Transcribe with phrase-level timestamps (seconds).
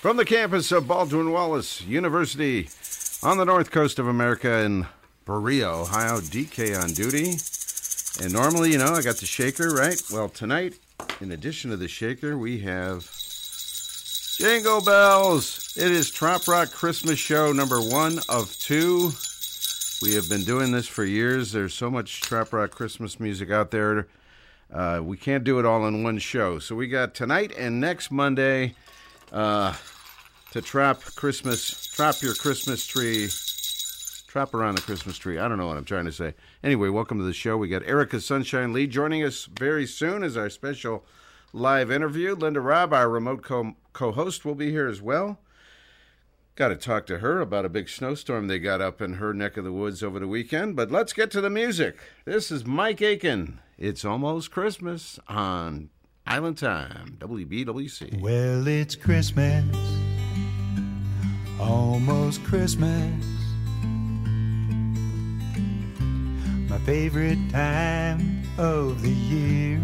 [0.00, 2.70] From the campus of Baldwin Wallace University
[3.22, 4.86] on the north coast of America in
[5.26, 7.34] Berea, Ohio, DK on duty.
[8.24, 10.00] And normally, you know, I got the shaker, right?
[10.10, 10.78] Well, tonight,
[11.20, 13.10] in addition to the shaker, we have
[14.38, 15.76] Jingle Bells.
[15.76, 19.10] It is Trop Rock Christmas Show number one of two.
[20.00, 21.52] We have been doing this for years.
[21.52, 24.06] There's so much Trop Rock Christmas music out there.
[24.72, 26.58] Uh, we can't do it all in one show.
[26.58, 28.76] So we got tonight and next Monday
[29.32, 29.74] uh,
[30.52, 33.28] to trap Christmas, trap your Christmas tree,
[34.26, 35.38] trap around the Christmas tree.
[35.38, 36.34] I don't know what I'm trying to say.
[36.64, 37.56] Anyway, welcome to the show.
[37.56, 41.04] We got Erica Sunshine Lee joining us very soon as our special
[41.52, 42.34] live interview.
[42.34, 43.74] Linda Robb, our remote co
[44.12, 45.38] host, will be here as well.
[46.56, 49.56] Got to talk to her about a big snowstorm they got up in her neck
[49.56, 50.74] of the woods over the weekend.
[50.74, 51.96] But let's get to the music.
[52.24, 53.60] This is Mike Aiken.
[53.78, 55.90] It's almost Christmas on
[56.26, 58.20] Island Time, WBWC.
[58.20, 59.64] Well, it's Christmas,
[61.60, 63.24] almost Christmas.
[66.68, 69.80] My favorite time of the year.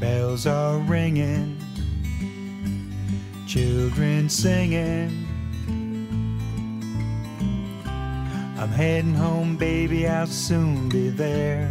[0.00, 1.58] Bells are ringing,
[3.46, 5.26] children singing.
[8.58, 11.70] I'm heading home, baby, I'll soon be there.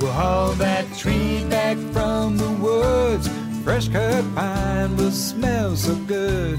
[0.00, 3.28] We'll haul that tree back from the woods.
[3.68, 6.58] Fresh cut pine will smell so good.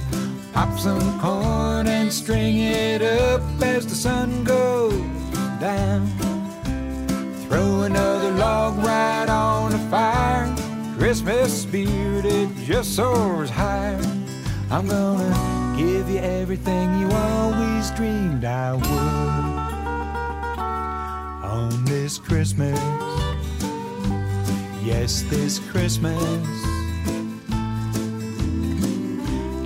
[0.53, 4.93] Pop some corn and string it up as the sun goes
[5.59, 6.07] down.
[7.47, 10.55] Throw another log right on the fire.
[10.99, 13.99] Christmas spirit, it just soars higher.
[14.69, 18.85] I'm gonna give you everything you always dreamed I would
[21.43, 22.79] on this Christmas.
[24.83, 26.78] Yes, this Christmas.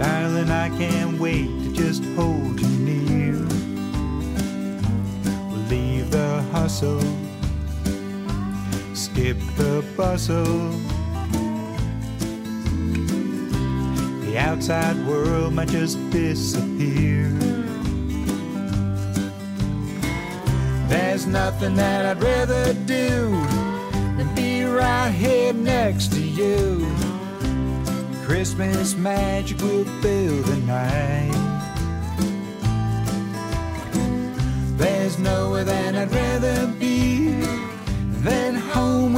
[0.03, 3.37] Darling, I can't wait to just hold you near.
[5.49, 6.99] We'll leave the hustle,
[8.94, 10.71] skip the bustle.
[14.25, 17.29] The outside world might just disappear.
[20.89, 23.31] There's nothing that I'd rather do
[24.17, 27.12] than be right here next to you.
[28.25, 31.31] Christmas magic will fill the night.
[34.77, 37.29] There's nowhere that I'd rather be
[38.23, 39.13] than home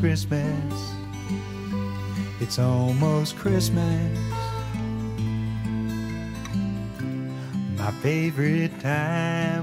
[0.00, 0.92] Christmas.
[2.40, 4.18] It's almost Christmas.
[7.76, 9.57] My favorite time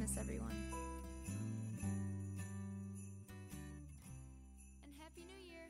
[0.00, 0.56] Christmas, everyone.
[4.82, 5.66] And Happy New Year.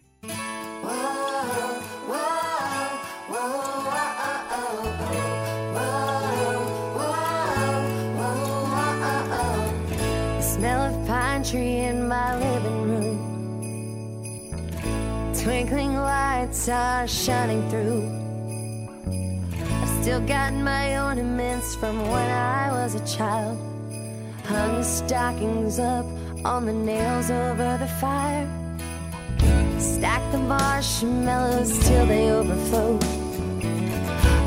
[0.83, 0.95] Whoa,
[2.07, 2.21] whoa,
[3.29, 3.61] whoa,
[10.37, 13.19] The smell of pine tree in my living room.
[15.43, 18.09] Twinkling lights are shining through.
[19.83, 23.70] I've still got my ornaments from when I was a child.
[24.51, 26.05] Hung the stockings up
[26.45, 28.49] on the nails over the fire.
[29.79, 32.99] Stack the marshmallows till they overflow.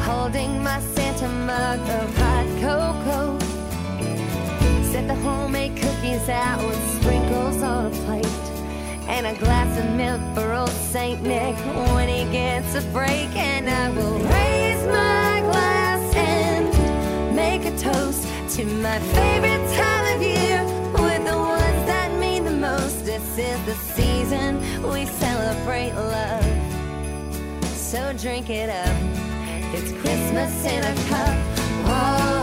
[0.01, 3.39] Holding my Santa mug of hot cocoa.
[4.91, 8.25] Set the homemade cookies out with sprinkles on a plate.
[9.07, 11.55] And a glass of milk for old Saint Nick
[11.95, 13.33] when he gets a break.
[13.37, 19.92] And I will raise my glass and make a toast to my favorite time
[20.23, 20.63] year
[20.93, 23.05] with the ones that mean the most.
[23.05, 24.61] This is the season
[24.91, 26.45] we celebrate love.
[27.75, 28.95] So drink it up.
[29.75, 31.35] It's Christmas in a cup.
[31.87, 32.42] Whoa,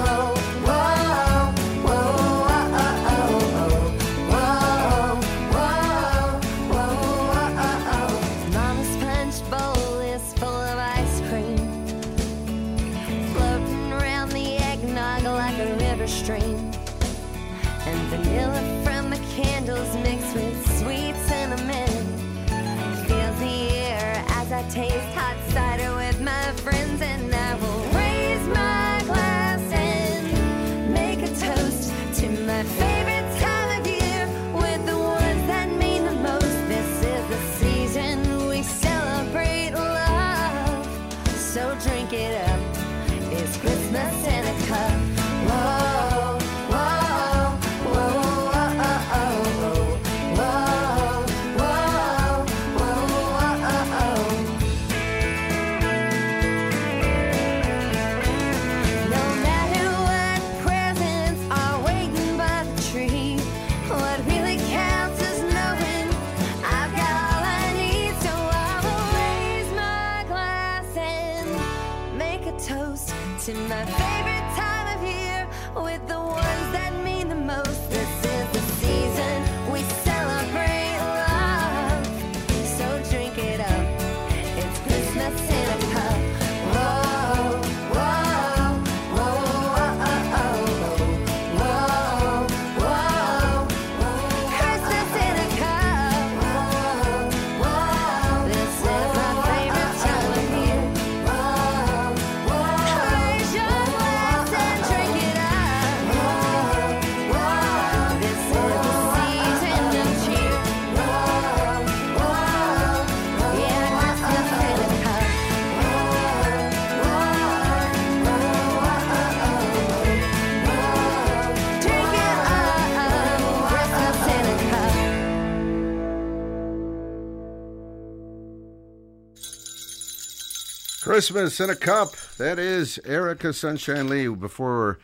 [131.11, 132.13] Christmas in a cup.
[132.39, 134.29] That is Erica Sunshine Lee.
[134.29, 135.01] Before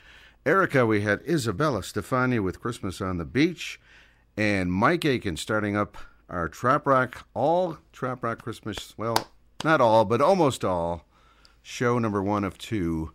[0.46, 3.80] Erica, we had Isabella Stefani with Christmas on the Beach,
[4.36, 5.96] and Mike Aiken starting up
[6.30, 9.16] our Trop Rock, all Trop Rock Christmas, well,
[9.64, 11.06] not all, but almost all,
[11.60, 13.10] show number one of two.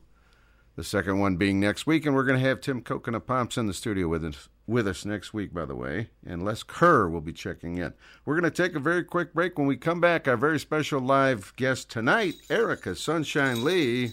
[0.76, 3.68] The second one being next week, and we're going to have Tim Coconut Pops in
[3.68, 6.10] the studio with us, with us next week, by the way.
[6.25, 7.94] And Les Kerr will be checking in.
[8.25, 9.58] We're going to take a very quick break.
[9.58, 14.08] When we come back, our very special live guest tonight, Erica Sunshine Lee,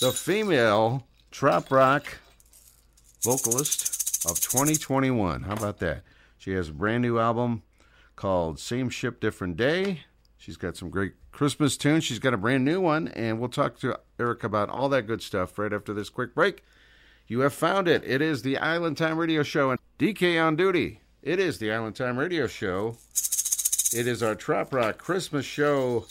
[0.00, 2.18] the female trop rock
[3.22, 5.42] vocalist of 2021.
[5.42, 6.02] How about that?
[6.38, 7.62] She has a brand new album
[8.16, 10.00] called Same Ship, Different Day.
[10.38, 12.04] She's got some great Christmas tunes.
[12.04, 15.22] She's got a brand new one, and we'll talk to Eric about all that good
[15.22, 16.62] stuff right after this quick break.
[17.30, 18.02] You have found it.
[18.04, 20.98] It is the Island Time Radio Show, and DK on duty.
[21.22, 22.96] It is the Island Time Radio Show.
[23.92, 26.06] It is our Trop Rock Christmas show,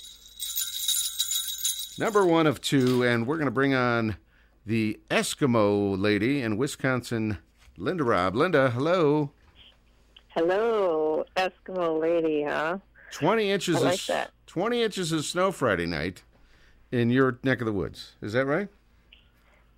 [2.00, 4.16] number one of two, and we're going to bring on
[4.66, 7.40] the Eskimo lady in Wisconsin,
[7.76, 8.34] Linda Robb.
[8.34, 9.32] Linda, hello.
[10.30, 12.78] Hello, Eskimo lady, huh?
[13.12, 14.32] 20 inches I like of that.
[14.48, 16.24] 20 inches of snow Friday night
[16.94, 18.14] in your neck of the woods.
[18.22, 18.70] Is that right?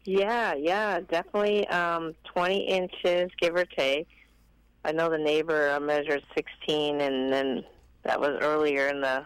[0.03, 4.07] Yeah, yeah, definitely um, 20 inches, give or take.
[4.83, 7.63] I know the neighbor uh, measured 16, and then
[8.03, 9.25] that was earlier in the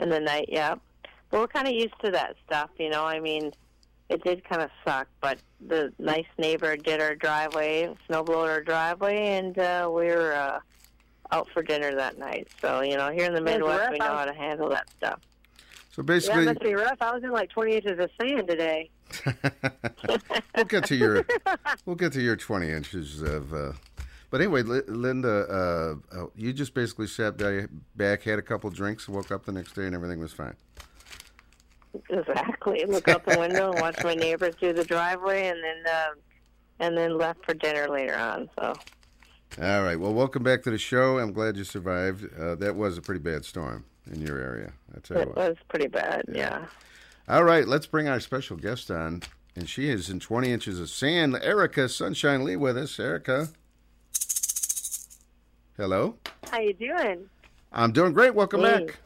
[0.00, 0.48] in the night.
[0.48, 0.74] Yeah,
[1.30, 3.04] but we're kind of used to that stuff, you know.
[3.04, 3.52] I mean,
[4.08, 9.38] it did kind of suck, but the nice neighbor did our driveway, snowblowed our driveway,
[9.38, 10.58] and uh, we were uh,
[11.30, 12.48] out for dinner that night.
[12.60, 15.20] So you know, here in the Midwest, we know how to handle that stuff.
[16.00, 16.96] So basically, that must be rough.
[17.02, 18.88] I was in like 20 inches of sand today.
[20.56, 21.26] we'll get to your
[21.84, 23.72] we'll get to your 20 inches of uh,
[24.30, 28.70] but anyway Li- linda uh, uh, you just basically sat ba- back had a couple
[28.70, 30.54] drinks woke up the next day and everything was fine
[32.08, 32.84] Exactly.
[32.86, 36.14] Look out the window and watch my neighbors do the driveway, and then um,
[36.78, 38.48] and then left for dinner later on.
[38.58, 38.74] So
[39.60, 42.96] all right well welcome back to the show i'm glad you survived uh, that was
[42.96, 46.24] a pretty bad storm in your area i tell you it what was pretty bad.
[46.32, 46.66] Yeah.
[47.28, 49.22] all right let's bring our special guest on
[49.56, 53.48] and she is in 20 inches of sand erica sunshine lee with us erica
[55.76, 56.16] hello
[56.50, 57.28] How you doing?
[57.72, 58.84] i'm doing great welcome Hey.
[58.86, 58.98] back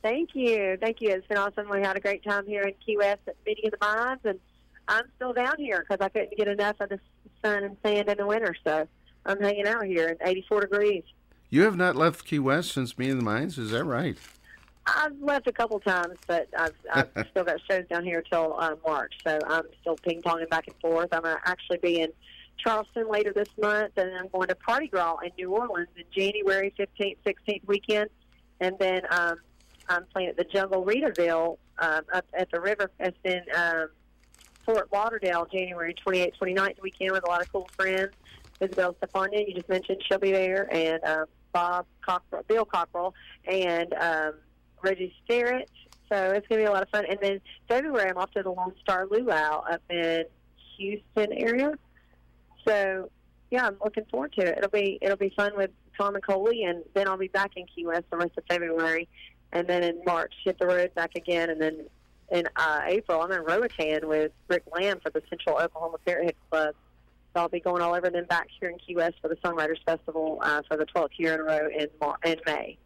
[0.00, 0.78] Thank you.
[0.80, 1.10] Thank you.
[1.10, 1.68] It's been awesome.
[1.68, 4.38] We had a great time here in Key West at Meeting of the Minds, and
[4.86, 7.00] I'm still down here because I couldn't get enough of the
[7.44, 8.54] sun and sand in the winter.
[8.64, 8.86] So
[9.26, 11.02] I'm hanging out here at 84 degrees.
[11.50, 14.18] You have not left key west since Meeting of the Minds is that right
[14.96, 16.74] I've left a couple times, but I've,
[17.16, 19.14] I've still got shows down here till uh, March.
[19.26, 21.08] So I'm still ping ponging back and forth.
[21.12, 22.10] I'm going to actually be in
[22.58, 26.72] Charleston later this month, and I'm going to Parrot Gras in New Orleans in January
[26.78, 28.10] 15th, 16th weekend.
[28.60, 29.36] And then um,
[29.88, 33.88] I'm playing at the Jungle Readaville um, up at the Riverfest in um,
[34.64, 38.12] Fort Lauderdale January 28th, 29th weekend with a lot of cool friends.
[38.60, 41.26] Isabel Stefania, you just mentioned, she'll be there, and um,
[41.58, 44.34] Bob Cockrell, Bill Cockrell, and um,
[44.80, 45.68] Reggie Sterrett.
[46.08, 47.04] So it's going to be a lot of fun.
[47.10, 50.24] And then February, I'm off to the Lone Star Luau up in
[50.76, 51.72] Houston area.
[52.66, 53.10] So
[53.50, 54.58] yeah, I'm looking forward to it.
[54.58, 57.66] It'll be it'll be fun with Tom and Coley, and then I'll be back in
[57.66, 59.08] Key West the rest of February,
[59.52, 61.86] and then in March hit the road back again, and then
[62.30, 66.76] in uh, April I'm in Roatan with Rick Lamb for the Central Oklahoma Parrot Club.
[67.34, 69.36] So I'll be going all over, and then back here in Key West for the
[69.36, 72.78] Songwriters Festival uh, for the 12th year in a row in Mar- in May.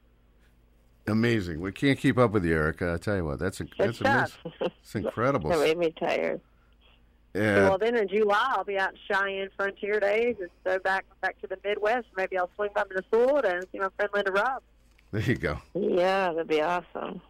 [1.06, 1.60] Amazing.
[1.60, 2.92] We can't keep up with you, Erica.
[2.94, 4.52] I tell you what, that's a, that's amazing.
[4.82, 5.50] It's incredible.
[5.52, 6.40] That made me tired.
[7.34, 7.68] Yeah.
[7.70, 11.40] Well, then in July I'll be out in Cheyenne Frontier Days, and so back back
[11.40, 12.06] to the Midwest.
[12.16, 14.62] Maybe I'll swing by Minnesota and see my friend Linda Robb.
[15.12, 15.58] There you go.
[15.74, 17.20] Yeah, that'd be awesome.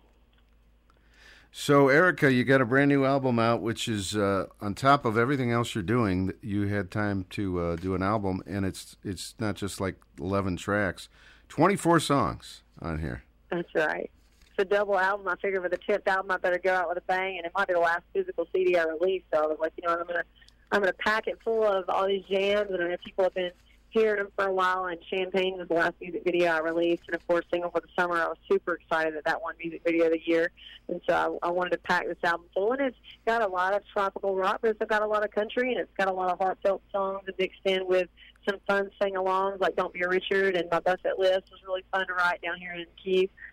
[1.54, 5.18] So, Erica, you got a brand new album out, which is uh, on top of
[5.18, 6.32] everything else you're doing.
[6.40, 10.56] You had time to uh, do an album, and it's it's not just like 11
[10.56, 11.11] tracks,
[11.50, 13.25] 24 songs on here.
[13.50, 14.11] That's right.
[14.47, 15.28] It's a double album.
[15.28, 17.52] I figured for the tenth album, I better go out with a bang, and it
[17.54, 19.23] might be the last physical CD I release.
[19.32, 20.25] So I was like, you know, what, I'm gonna
[20.73, 23.52] I'm gonna pack it full of all these jams, and I know people have been
[23.94, 24.87] them for a while.
[24.87, 27.88] And Champagne was the last music video I released, and of course, single for the
[27.99, 28.16] summer.
[28.16, 30.50] I was super excited that that one music video of the year,
[30.88, 32.72] and so I, I wanted to pack this album full.
[32.72, 32.96] And it's
[33.26, 35.96] got a lot of tropical rock, but it's got a lot of country, and it's
[35.96, 38.08] got a lot of heartfelt songs and mixed in with
[38.49, 42.06] some fun sing-alongs like "Don't Be a Richard" and "My Bucket List" was really fun
[42.06, 43.52] to write down here in Key West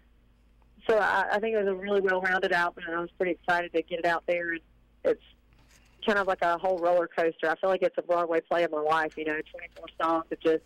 [0.90, 3.74] so I, I think it was a really well-rounded album, and I was pretty excited
[3.74, 4.52] to get it out there.
[4.52, 4.62] And
[5.04, 5.22] it's
[6.06, 7.50] kind of like a whole roller coaster.
[7.50, 9.18] I feel like it's a Broadway play of my life.
[9.18, 10.64] You know, 24 songs of just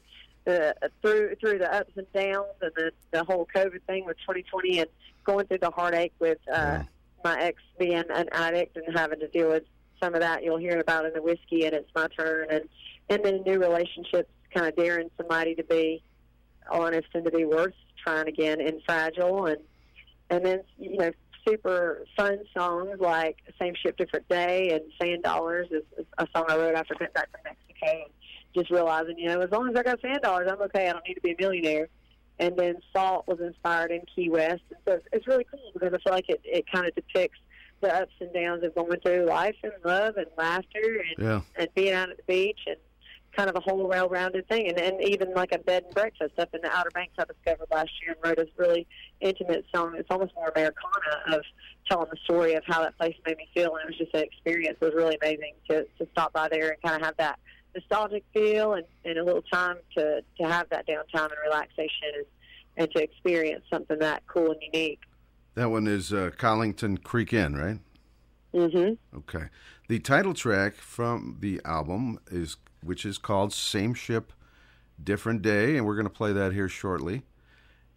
[0.48, 4.80] uh, through through the ups and downs, and the the whole COVID thing with 2020,
[4.80, 4.90] and
[5.24, 6.84] going through the heartache with uh,
[7.24, 9.64] my ex being an addict and having to deal with
[10.02, 10.44] some of that.
[10.44, 12.64] You'll hear about in the whiskey, and it's my turn, and
[13.10, 16.04] and then new relationships, kind of daring somebody to be
[16.70, 19.60] honest and to be worth trying again, and fragile, and
[20.30, 21.12] and then you know
[21.48, 26.46] super fun songs like "Same Ship, Different Day" and "Sand Dollars" is, is a song
[26.50, 28.04] I wrote after getting back from Mexico.
[28.04, 28.12] And
[28.56, 30.88] just realizing, you know, as long as I got sand dollars, I'm okay.
[30.88, 31.88] I don't need to be a millionaire.
[32.40, 35.94] And then "Salt" was inspired in Key West, and so it's, it's really cool because
[35.94, 37.40] I feel like it, it kind of depicts
[37.82, 41.42] the ups and downs of going through life and love and laughter and Yeah.
[41.58, 42.78] and being out at the beach and
[43.36, 44.68] kind of a whole well-rounded thing.
[44.68, 47.68] And, and even like a bed and breakfast up in the Outer Banks I discovered
[47.72, 48.88] last year and wrote a really
[49.22, 49.96] intimate song.
[49.98, 51.42] It's almost more Americana of
[51.90, 53.76] telling the story of how that place made me feel.
[53.76, 54.78] And it was just an experience.
[54.80, 57.40] It was really amazing to, to stop by there and kind of have that
[57.76, 62.26] nostalgic feel and, and a little time to, to have that downtime and relaxation and,
[62.78, 65.00] and to experience something that cool and unique.
[65.56, 67.80] That one is uh, Colington Creek Inn, right?
[68.54, 69.18] Mm-hmm.
[69.18, 69.46] Okay.
[69.90, 74.34] The title track from the album is, which is called "Same Ship,
[75.02, 77.24] Different Day," and we're going to play that here shortly.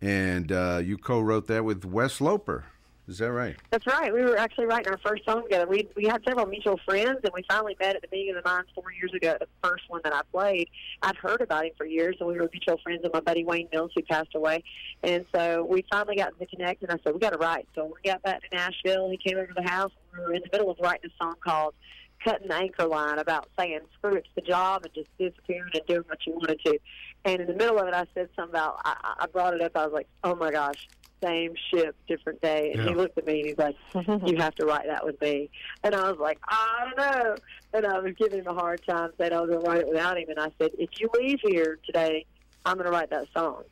[0.01, 2.65] And uh, you co-wrote that with Wes Loper.
[3.09, 3.55] Is that right?
[3.71, 4.13] That's right.
[4.13, 5.67] We were actually writing our first song together.
[5.69, 8.51] We we had several mutual friends, and we finally met at the beginning of the
[8.51, 9.37] Minds four years ago.
[9.39, 10.69] The first one that I played,
[11.03, 13.03] I'd heard about him for years, and we were mutual friends.
[13.05, 14.65] And my buddy Wayne Mills, who passed away,
[15.05, 16.83] and so we finally got to connect.
[16.83, 17.69] And I said, we got to write.
[17.77, 19.09] So we got back to Nashville.
[19.09, 19.93] He came over to the house.
[20.13, 21.75] We were in the middle of writing a song called
[22.25, 25.87] "Cutting the Anchor Line" about saying screw it to the job and just disappearing and
[25.87, 26.79] doing what you wanted to.
[27.25, 28.81] And in the middle of it, I said something about.
[28.85, 29.73] I, I brought it up.
[29.77, 30.89] I was like, oh my gosh
[31.23, 32.73] same ship, different day.
[32.73, 33.77] And he looked at me and he's like,
[34.27, 35.51] You have to write that with me.
[35.83, 37.37] And I was like, I don't know.
[37.73, 39.89] And I was giving him a hard time, saying I was going to write it
[39.89, 40.29] without him.
[40.29, 42.27] And I said, If you leave here today,
[42.65, 43.63] I'm going to write that song.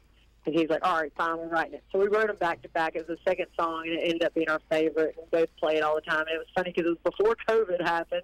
[0.46, 1.84] And he's like, All right, fine, we're writing it.
[1.92, 2.94] So we wrote them back to back.
[2.94, 5.16] It was the second song, and it ended up being our favorite.
[5.16, 6.20] We both play it all the time.
[6.20, 8.22] And it was funny because it was before COVID happened.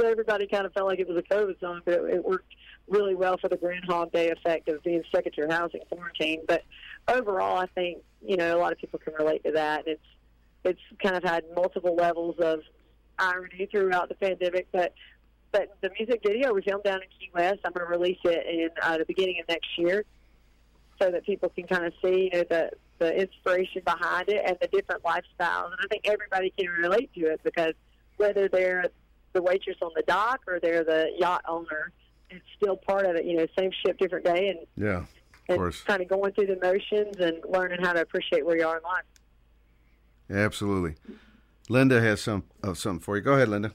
[0.00, 2.54] So everybody kind of felt like it was a COVID song, but it, it worked
[2.88, 6.42] really well for the Groundhog Day effect of being stuck at your house in quarantine.
[6.46, 6.64] But
[7.06, 9.86] overall, I think you know a lot of people can relate to that.
[9.86, 10.00] It's
[10.64, 12.60] it's kind of had multiple levels of
[13.18, 14.94] irony throughout the pandemic, but
[15.52, 17.60] but the music video we filmed down in Key West.
[17.64, 20.04] I'm going to release it in uh, the beginning of next year,
[21.00, 24.56] so that people can kind of see you know the the inspiration behind it and
[24.60, 25.66] the different lifestyles.
[25.66, 27.74] And I think everybody can relate to it because
[28.16, 28.86] whether they're
[29.34, 31.92] the waitress on the dock or they're the yacht owner,
[32.30, 33.24] it's still part of it.
[33.24, 35.06] You know, same ship, different day, and Yeah, of
[35.48, 35.82] and course.
[35.82, 38.82] kind of going through the motions and learning how to appreciate where you are in
[38.82, 39.04] life.
[40.30, 40.94] Absolutely.
[41.68, 43.22] Linda has some uh, something for you.
[43.22, 43.72] Go ahead, Linda.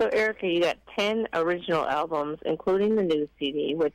[0.00, 3.94] So, Erica, you got 10 original albums, including the new CD, which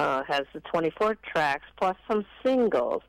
[0.00, 3.02] uh, has the 24 tracks plus some singles.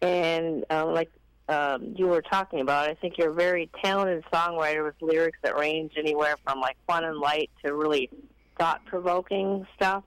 [0.00, 1.10] And uh, like
[1.48, 5.58] um, you were talking about, I think you're a very talented songwriter with lyrics that
[5.58, 8.08] range anywhere from like fun and light to really
[8.56, 10.04] thought provoking stuff.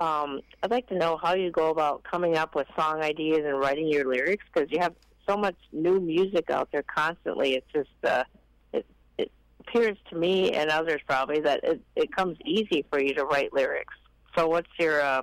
[0.00, 3.58] Um, I'd like to know how you go about coming up with song ideas and
[3.58, 4.94] writing your lyrics because you have
[5.28, 7.54] so much new music out there constantly.
[7.54, 8.24] It's just uh,
[8.72, 8.86] it
[9.18, 13.24] it appears to me and others probably that it it comes easy for you to
[13.24, 13.94] write lyrics.
[14.36, 15.22] So what's your uh,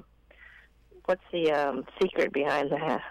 [1.05, 3.01] what's the um, secret behind that?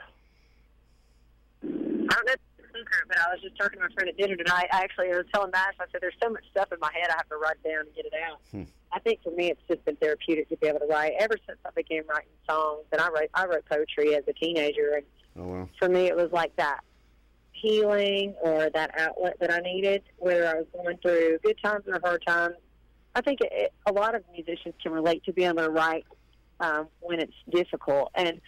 [1.62, 4.36] I don't know the secret, but I was just talking to my friend at dinner
[4.36, 4.66] tonight.
[4.72, 7.10] I actually I was telling Mash, I said, there's so much stuff in my head
[7.10, 8.40] I have to write down and get it out.
[8.50, 8.64] Hmm.
[8.92, 11.12] I think for me, it's just been therapeutic to be able to write.
[11.18, 14.94] Ever since I began writing songs, and I wrote, I wrote poetry as a teenager,
[14.96, 15.04] and
[15.38, 15.68] Oh well.
[15.78, 16.80] for me, it was like that
[17.52, 22.00] healing or that outlet that I needed, whether I was going through good times or
[22.02, 22.56] hard times.
[23.14, 26.04] I think it, it, a lot of musicians can relate to being able to write
[26.62, 28.10] um, when it's difficult.
[28.14, 28.40] And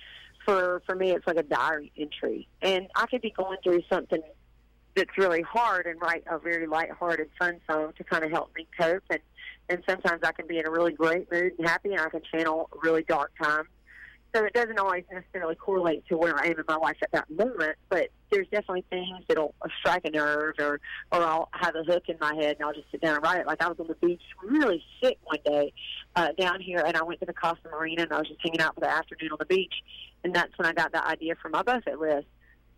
[0.44, 2.48] for for me, it's like a diary entry.
[2.62, 4.22] And I could be going through something
[4.94, 8.66] that's really hard and write a very lighthearted, fun song to kind of help me
[8.78, 9.02] cope.
[9.10, 9.20] And
[9.68, 12.22] and sometimes I can be in a really great mood and happy, and I can
[12.32, 13.68] channel really dark time.
[14.34, 17.30] So it doesn't always necessarily correlate to where I am in my life at that
[17.30, 20.80] moment, but there's definitely things that'll strike a nerve, or
[21.12, 23.40] or I'll have a hook in my head and I'll just sit down and write
[23.40, 23.46] it.
[23.46, 25.72] Like I was on the beach, really sick one day
[26.16, 28.60] uh, down here, and I went to the Casa Marina and I was just hanging
[28.60, 29.74] out for the afternoon on the beach,
[30.24, 32.26] and that's when I got the idea for my bucket list.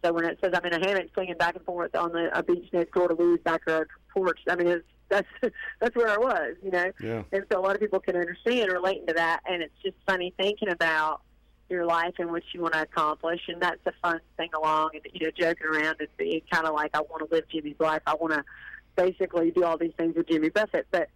[0.05, 2.43] So when it says I'm in a hammock swinging back and forth on the a
[2.43, 5.29] beach next door to Lou's backyard porch, I mean it's that's
[5.81, 6.93] that's where I was, you know.
[7.01, 7.23] Yeah.
[7.33, 10.35] And so a lot of people can understand relating to that, and it's just funny
[10.37, 11.23] thinking about
[11.69, 15.03] your life and what you want to accomplish, and that's a fun thing along, and
[15.13, 18.03] you know, joking around and being kind of like I want to live Jimmy's life.
[18.07, 18.45] I want to
[18.95, 21.09] basically do all these things with Jimmy Buffett, but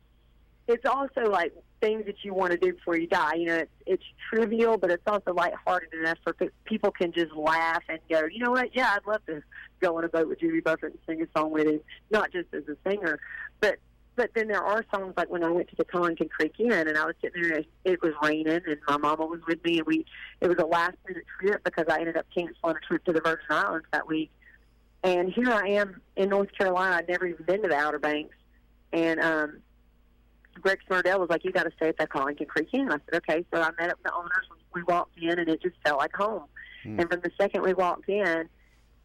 [0.69, 3.35] it's also like things that you want to do before you die.
[3.35, 6.35] You know, it's it's trivial, but it's also lighthearted enough for
[6.65, 8.75] people can just laugh and go, you know what?
[8.75, 9.43] Yeah, I'd love to
[9.81, 12.53] go on a boat with Jimmy Buffett and sing a song with him, not just
[12.55, 13.19] as a singer,
[13.61, 13.79] but
[14.16, 16.96] but then there are songs like when I went to the Colington Creek Inn and
[16.99, 20.05] I was sitting there, it was raining and my mama was with me and we,
[20.40, 23.20] it was a last minute trip because I ended up canceling a trip to the
[23.20, 24.31] Virgin Islands that week.
[25.03, 26.96] And here I am in North Carolina.
[26.96, 28.37] I'd never even been to the Outer Banks.
[28.92, 29.62] And, um,
[30.61, 32.88] Greg Smurdell was like, you got to stay at that Colington Creek Inn.
[32.88, 33.44] I said, okay.
[33.53, 34.46] So I met up with the owners.
[34.75, 36.44] We walked in and it just felt like home.
[36.83, 37.01] Hmm.
[37.01, 38.49] And from the second we walked in,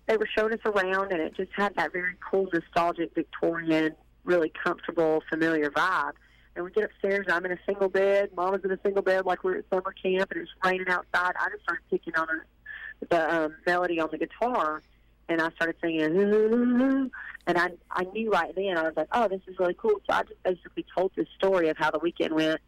[0.08, 4.52] they were showing us around and it just had that very cool, nostalgic, Victorian, really
[4.64, 6.14] comfortable, familiar vibe.
[6.56, 8.30] And we get upstairs, I'm in a single bed.
[8.36, 11.34] Mama's in a single bed, like we're at summer camp, and it's raining outside.
[11.40, 14.82] I just started picking on a, the um, melody on the guitar,
[15.28, 17.12] and I started singing.
[17.48, 18.78] And I, I knew right then.
[18.78, 21.70] I was like, "Oh, this is really cool." So I just basically told this story
[21.70, 22.62] of how the weekend went,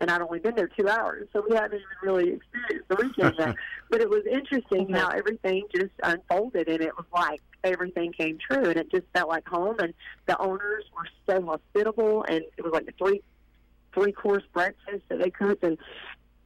[0.00, 3.34] and I'd only been there two hours, so we hadn't even really experienced the weekend
[3.38, 3.56] yet.
[3.90, 8.64] But it was interesting how everything just unfolded, and it was like everything came true,
[8.64, 9.76] and it just felt like home.
[9.78, 9.94] And
[10.26, 13.22] the owners were so hospitable, and it was like the three
[13.94, 15.78] three course breakfast that they cooked, and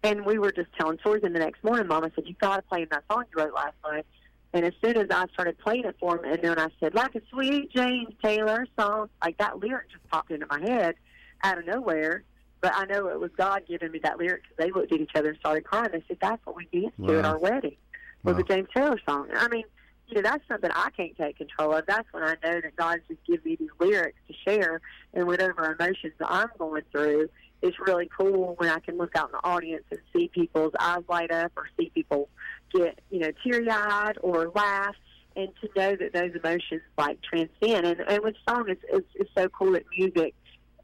[0.02, 1.22] and we were just telling stories.
[1.24, 3.74] And the next morning, Mama said, "You got to play that song you wrote last
[3.84, 4.06] night."
[4.52, 7.14] And as soon as I started playing it for him, and then I said, "Like
[7.14, 10.96] a sweet James Taylor song," like that lyric just popped into my head
[11.42, 12.24] out of nowhere.
[12.60, 15.30] But I know it was God giving me that lyric they looked at each other
[15.30, 15.90] and started crying.
[15.92, 17.76] They said, "That's what we danced to at our wedding."
[18.24, 18.40] Was Wow.
[18.40, 19.28] a James Taylor song.
[19.32, 19.64] I mean,
[20.08, 21.86] you know, that's something I can't take control of.
[21.86, 24.80] That's when I know that God's just giving me these lyrics to share,
[25.14, 27.28] and whatever emotions I'm going through,
[27.62, 31.02] it's really cool when I can look out in the audience and see people's eyes
[31.08, 32.28] light up, or see people
[32.74, 34.96] get, you know, teary eyed or laugh,
[35.36, 37.86] and to know that those emotions like transcend.
[37.86, 40.34] And, and with song, it's, it's it's so cool that music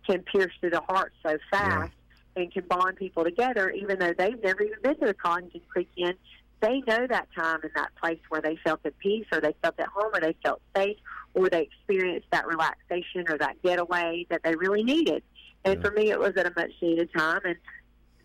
[0.06, 1.92] can pierce through the heart so fast
[2.36, 5.88] and can bond people together, even though they've never even been to the Colington Creek
[5.96, 6.14] Inn.
[6.60, 9.78] They know that time and that place where they felt at peace, or they felt
[9.78, 10.96] at home, or they felt safe,
[11.34, 15.22] or they experienced that relaxation or that getaway that they really needed.
[15.64, 17.40] And for me, it was at a much needed time.
[17.44, 17.56] And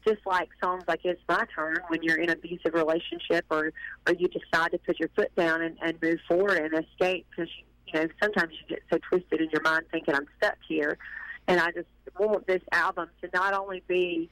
[0.07, 3.71] just like songs like "It's My Turn," when you're in an abusive relationship, or
[4.07, 7.51] or you decide to put your foot down and, and move forward and escape, because
[7.87, 10.97] you know sometimes you get so twisted in your mind thinking I'm stuck here.
[11.47, 14.29] And I just want this album to not only be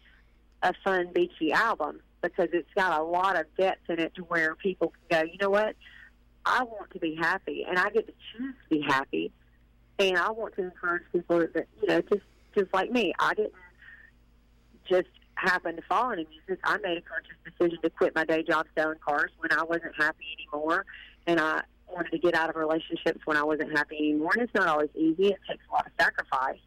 [0.61, 4.55] a fun beachy album because it's got a lot of depth in it to where
[4.55, 5.75] people can go, you know what?
[6.45, 9.31] I want to be happy and I get to choose to be happy
[9.99, 12.23] and I want to encourage people that you know, just
[12.57, 13.13] just like me.
[13.19, 13.53] I didn't
[14.89, 16.59] just happen to fall into music.
[16.63, 19.95] I made a conscious decision to quit my day job selling cars when I wasn't
[19.95, 20.85] happy anymore
[21.27, 24.31] and I wanted to get out of relationships when I wasn't happy anymore.
[24.33, 25.29] And it's not always easy.
[25.29, 26.59] It takes a lot of sacrifice.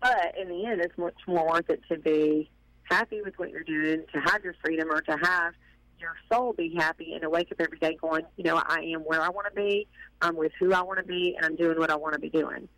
[0.00, 2.50] But in the end, it's much more worth it to be
[2.84, 5.54] happy with what you're doing, to have your freedom, or to have
[5.98, 9.00] your soul be happy and to wake up every day going, you know, I am
[9.00, 9.88] where I want to be,
[10.20, 12.28] I'm with who I want to be, and I'm doing what I want to be
[12.28, 12.68] doing.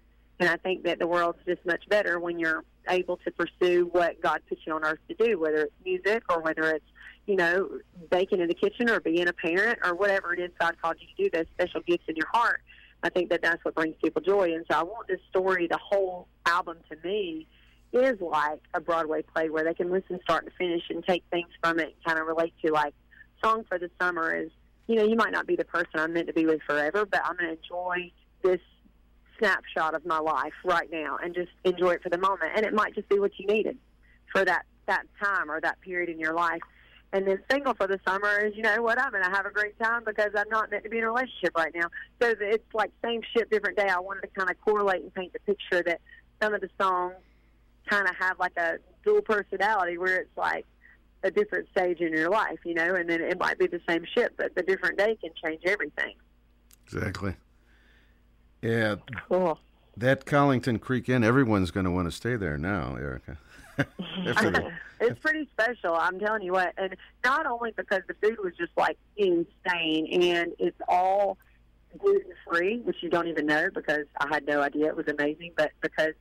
[0.41, 4.21] And I think that the world's just much better when you're able to pursue what
[4.21, 6.85] God put you on earth to do, whether it's music or whether it's
[7.27, 7.69] you know
[8.11, 11.09] baking in the kitchen or being a parent or whatever it is God called you
[11.09, 11.37] to do.
[11.37, 12.63] Those special gifts in your heart.
[13.03, 14.55] I think that that's what brings people joy.
[14.55, 17.47] And so I want this story, the whole album to me,
[17.93, 21.49] is like a Broadway play where they can listen start to finish and take things
[21.63, 22.95] from it and kind of relate to like
[23.43, 24.51] Song for the Summer is,
[24.87, 27.21] you know, you might not be the person I'm meant to be with forever, but
[27.25, 28.61] I'm going to enjoy this
[29.39, 32.53] snapshot of my life right now and just enjoy it for the moment.
[32.57, 33.79] And it might just be what you needed
[34.33, 36.61] for that, that time or that period in your life.
[37.13, 39.51] And then single for the summer is, you know what, I'm going to have a
[39.51, 41.89] great time because I'm not meant to be in a relationship right now.
[42.21, 43.89] So it's like same ship, different day.
[43.89, 46.01] I wanted to kind of correlate and paint the picture that
[46.43, 47.15] some of the songs
[47.87, 50.67] kind of have like a dual personality where it's like
[51.23, 54.05] a different stage in your life, you know, and then it might be the same
[54.15, 56.15] ship, but the different day can change everything.
[56.85, 57.35] Exactly.
[58.61, 58.97] Yeah.
[59.29, 59.59] Cool.
[59.97, 63.39] That Colington Creek Inn, everyone's going to want to stay there now, Erica.
[65.01, 66.75] It's pretty special, I'm telling you what.
[66.77, 71.39] And not only because the food was just like insane and it's all
[71.97, 75.53] gluten free, which you don't even know because I had no idea it was amazing,
[75.57, 76.15] but because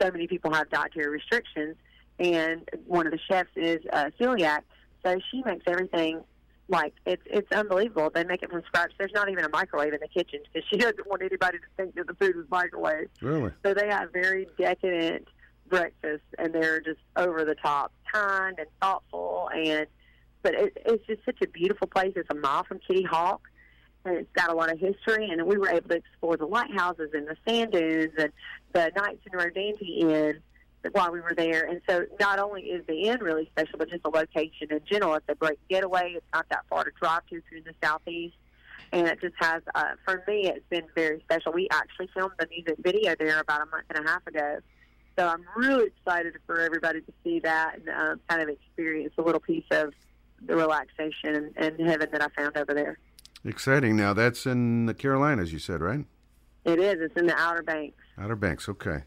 [0.00, 1.76] so many people have dietary restrictions
[2.18, 4.60] and one of the chefs is uh, celiac,
[5.04, 6.22] so she makes everything
[6.68, 8.10] like it's it's unbelievable.
[8.12, 8.92] They make it from scratch.
[8.98, 11.94] There's not even a microwave in the kitchen because she doesn't want anybody to think
[11.94, 13.08] that the food is microwave.
[13.20, 13.52] really?
[13.64, 15.28] So they have very decadent
[15.68, 19.86] breakfast, and they're just over the top, kind and thoughtful, and
[20.42, 22.12] but it, it's just such a beautiful place.
[22.14, 23.42] It's a mile from Kitty Hawk,
[24.04, 25.28] and it's got a lot of history.
[25.28, 28.32] And we were able to explore the lighthouses and the sand dunes and
[28.72, 30.40] the Nights in Rodanthe Inn
[30.92, 31.64] while we were there.
[31.64, 35.14] And so not only is the inn really special, but just the location in general.
[35.14, 36.12] It's a great getaway.
[36.16, 38.36] It's not that far to drive to in the southeast.
[38.92, 41.52] And it just has, uh, for me, it's been very special.
[41.52, 44.58] We actually filmed the music video there about a month and a half ago.
[45.18, 49.22] So I'm really excited for everybody to see that and um, kind of experience a
[49.22, 49.94] little piece of
[50.42, 52.98] the relaxation and, and heaven that I found over there.
[53.44, 53.96] Exciting.
[53.96, 56.04] Now, that's in the Carolinas, you said, right?
[56.64, 57.00] It is.
[57.00, 57.96] It's in the Outer Banks.
[58.18, 59.04] Outer Banks, okay.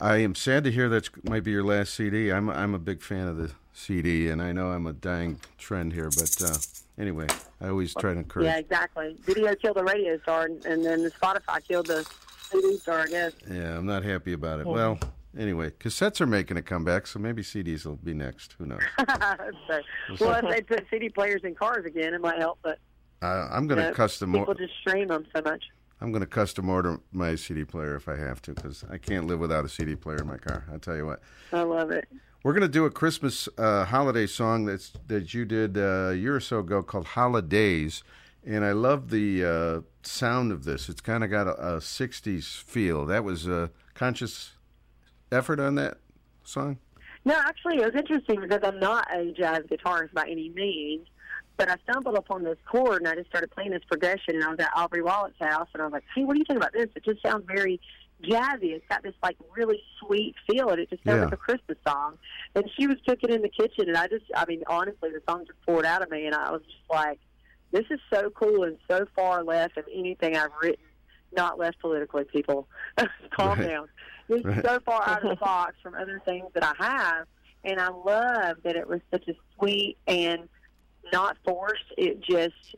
[0.00, 2.32] I am sad to hear that might be your last CD.
[2.32, 5.92] I'm I'm a big fan of the CD, and I know I'm a dying trend
[5.92, 6.56] here, but uh,
[6.98, 7.26] anyway,
[7.60, 8.46] I always try to encourage.
[8.46, 9.16] Yeah, exactly.
[9.22, 12.06] Video killed the radio star, and, and then the Spotify killed the
[12.50, 13.32] CD star, I guess.
[13.50, 14.66] Yeah, I'm not happy about it.
[14.66, 14.98] Well,
[15.38, 18.54] anyway, cassettes are making a comeback, so maybe CDs will be next.
[18.58, 18.80] Who knows?
[19.68, 19.80] so,
[20.20, 22.78] well, if they put CD players in cars again, it might help, but
[23.22, 25.64] Uh, I'm going to you know, custom people or- just stream them so much.
[26.00, 29.26] I'm going to custom order my CD player if I have to, because I can't
[29.26, 30.64] live without a CD player in my car.
[30.72, 31.20] I tell you what.
[31.52, 32.06] I love it.
[32.42, 36.14] We're going to do a Christmas uh, holiday song that's that you did uh, a
[36.14, 38.02] year or so ago called Holidays,
[38.44, 40.90] and I love the uh, sound of this.
[40.90, 43.06] It's kind of got a, a '60s feel.
[43.06, 44.52] That was a conscious
[45.34, 45.98] effort on that
[46.44, 46.78] song.
[47.24, 51.06] No, actually, it was interesting because I'm not a jazz guitarist by any means,
[51.56, 54.34] but I stumbled upon this chord and I just started playing this progression.
[54.36, 56.44] And I was at Aubrey Wallett's house and I was like, "Hey, what do you
[56.46, 56.88] think about this?
[56.94, 57.80] It just sounds very
[58.22, 58.72] jazzy.
[58.72, 61.24] It's got this like really sweet feel, and it just sounds Yeah.
[61.24, 62.18] like a Christmas song."
[62.54, 65.44] And she was cooking in the kitchen, and I just, I mean, honestly, the song
[65.46, 67.18] just poured out of me, and I was just like,
[67.72, 70.84] "This is so cool and so far left of anything I've written."
[71.32, 72.68] Not left politically, people.
[73.36, 73.68] Calm Right.
[73.70, 73.88] down.
[74.28, 74.64] It's Right.
[74.64, 77.26] so far out of the box from other things that I have,
[77.64, 80.48] and I love that it was such a sweet and
[81.12, 81.84] not forced.
[81.96, 82.76] It just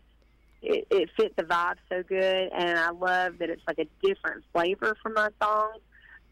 [0.63, 4.45] it, it fit the vibe so good, and I love that it's like a different
[4.53, 5.81] flavor from my songs,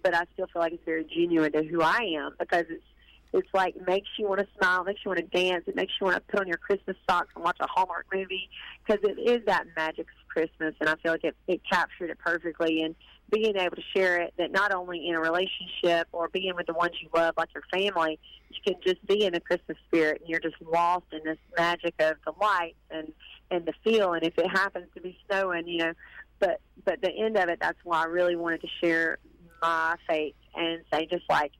[0.02, 2.84] but I still feel like it's very genuine to who I am because it's
[3.32, 6.04] it's like makes you want to smile, makes you want to dance, it makes you
[6.06, 8.48] want to put on your Christmas socks and watch a Hallmark movie
[8.86, 12.18] because it is that magic of Christmas, and I feel like it, it captured it
[12.18, 12.82] perfectly.
[12.82, 12.94] And
[13.34, 16.72] being able to share it, that not only in a relationship or being with the
[16.72, 18.18] ones you love, like your family,
[18.50, 21.94] you can just be in the Christmas spirit, and you're just lost in this magic
[21.98, 23.12] of the lights and
[23.50, 24.12] and the feel.
[24.12, 25.92] And if it happens to be snowing, you know,
[26.38, 29.18] but but the end of it, that's why I really wanted to share
[29.60, 31.52] my faith and say just like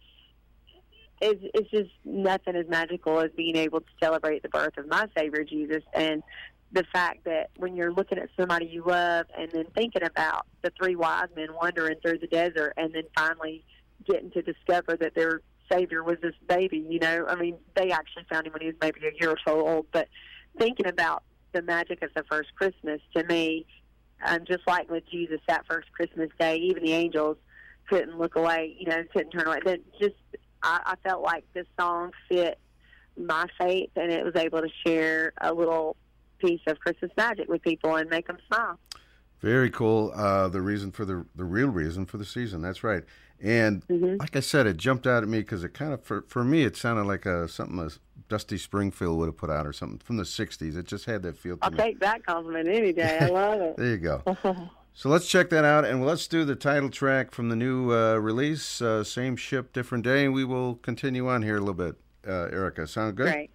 [1.20, 5.06] it's, it's just nothing as magical as being able to celebrate the birth of my
[5.16, 6.22] Savior Jesus and
[6.74, 10.72] the fact that when you're looking at somebody you love and then thinking about the
[10.76, 13.64] three wise men wandering through the desert and then finally
[14.06, 15.40] getting to discover that their
[15.72, 18.76] Savior was this baby, you know, I mean, they actually found him when he was
[18.82, 20.08] maybe a year or so old, but
[20.58, 23.66] thinking about the magic of the first Christmas to me,
[24.26, 27.37] um, just like with Jesus that first Christmas day, even the angels
[27.88, 29.60] couldn't look away, you know, couldn't turn away.
[29.64, 30.16] That just
[30.62, 32.58] I, I felt like this song fit
[33.16, 35.96] my faith, and it was able to share a little
[36.46, 38.78] piece of Christmas magic with people and make them smile.
[39.40, 40.12] Very cool.
[40.14, 42.62] Uh, the reason for the the real reason for the season.
[42.62, 43.04] That's right.
[43.42, 43.83] And
[44.18, 46.64] like I said, it jumped out at me because it kind of for for me
[46.64, 47.90] it sounded like a something a
[48.28, 50.76] Dusty Springfield would have put out or something from the '60s.
[50.76, 51.76] It just had that feel to I'll me.
[51.76, 53.18] take that compliment any day.
[53.20, 53.76] I love it.
[53.76, 54.22] There you go.
[54.96, 58.14] So let's check that out, and let's do the title track from the new uh,
[58.14, 61.96] release, uh, "Same Ship, Different Day," we will continue on here a little bit.
[62.24, 63.33] Uh, Erica, sound good?
[63.33, 63.50] Great.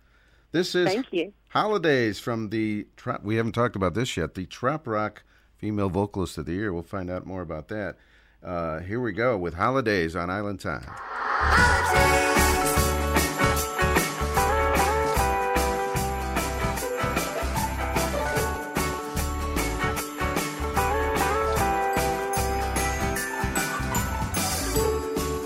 [0.52, 1.34] This is Thank you.
[1.50, 3.24] Holidays from the trap.
[3.24, 4.34] We haven't talked about this yet.
[4.34, 5.24] The Trop Rock
[5.58, 6.74] Female Vocalist of the Year.
[6.74, 7.98] We'll find out more about that.
[8.44, 10.90] Uh, here we go with Holidays on Island Time.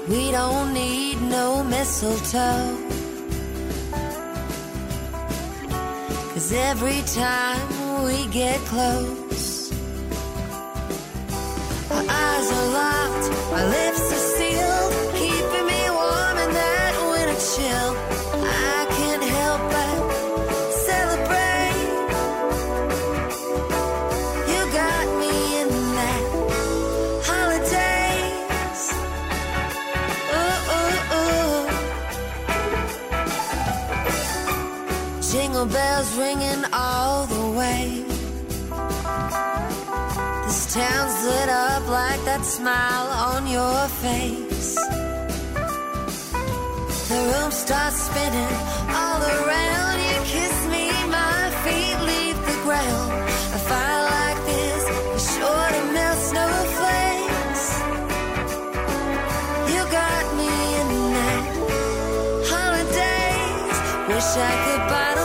[0.07, 3.02] We don't need no mistletoe.
[6.43, 9.71] Cause every time we get close,
[11.89, 14.32] our eyes are locked, our lips are
[35.65, 38.03] bells ringing all the way.
[40.45, 44.75] This town's lit up like that smile on your face.
[47.09, 48.55] The room starts spinning
[49.01, 49.95] all around.
[50.07, 53.11] You kiss me, my feet leave the ground.
[53.57, 54.83] A fire like this
[55.15, 57.65] is sure to melt snowflakes.
[59.73, 61.43] You got me in that
[62.51, 63.77] holidays.
[64.09, 65.22] Wish I could bottle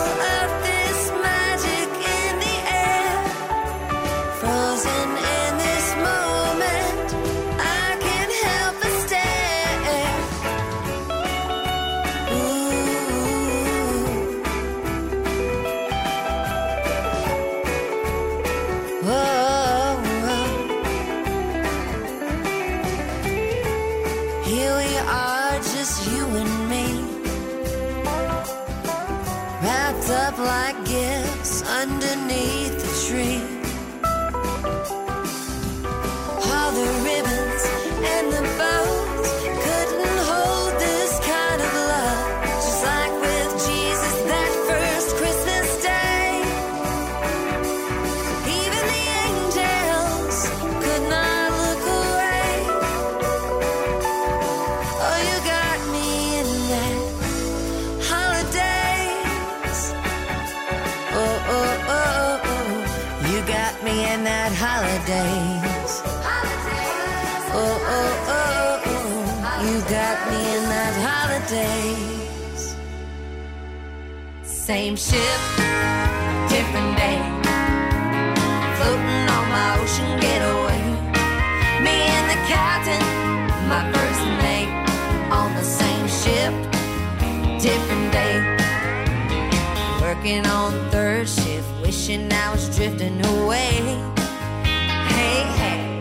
[74.68, 75.40] Same ship,
[76.46, 77.16] different day.
[78.76, 80.82] Floating on my ocean getaway.
[81.82, 83.02] Me and the captain,
[83.66, 84.68] my first mate.
[85.32, 86.52] On the same ship,
[87.62, 88.42] different day.
[90.02, 93.72] Working on third shift, wishing I was drifting away.
[95.14, 96.00] Hey, hey.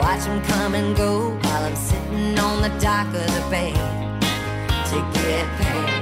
[0.00, 3.74] Watch them come and go while I'm sitting on the dock of the bay
[4.88, 5.97] to get paid.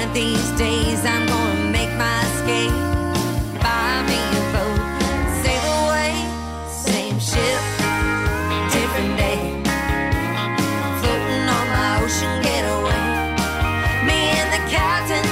[0.00, 2.72] One of these days I'm gonna make my escape.
[3.60, 4.80] Buy me a boat,
[5.44, 6.16] sail away,
[6.72, 7.60] same ship,
[8.72, 9.40] different day.
[11.00, 13.04] Floating on my ocean getaway.
[14.08, 15.26] Me and the captain,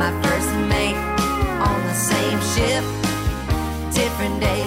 [0.00, 0.96] my first mate,
[1.68, 2.84] on the same ship,
[3.92, 4.64] different day.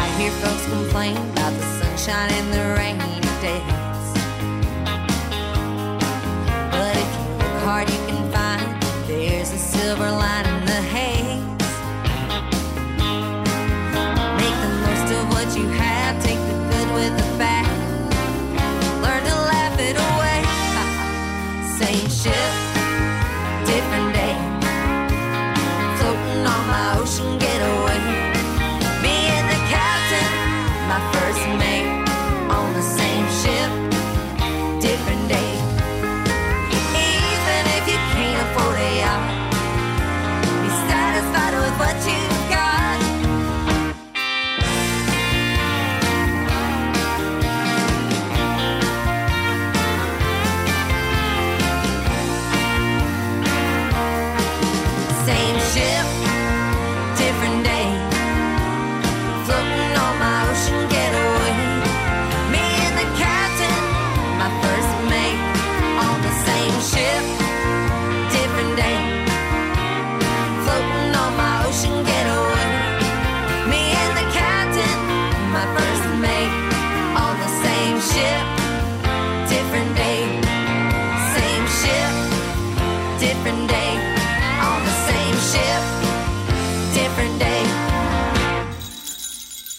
[0.00, 2.35] I hear folks complain about the sunshine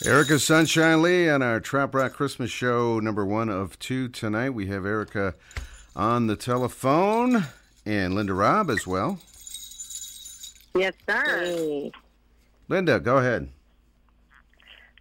[0.08, 4.52] Erica Sunshine Lee on our Trop Rock Christmas show, number one of two tonight.
[4.52, 5.36] We have Erica
[5.98, 7.44] on the telephone
[7.86, 9.20] and Linda Robb as well.
[10.76, 11.24] Yes, sir.
[11.26, 11.92] Hey.
[12.70, 13.50] Linda, go ahead.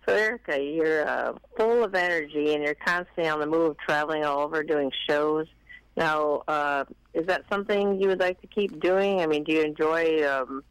[0.08, 4.40] So, Erica, you're uh, full of energy and you're constantly on the move, traveling all
[4.40, 5.46] over, doing shows.
[5.96, 6.84] Now, uh,
[7.14, 9.20] is that something you would like to keep doing?
[9.20, 10.64] I mean, do you enjoy um,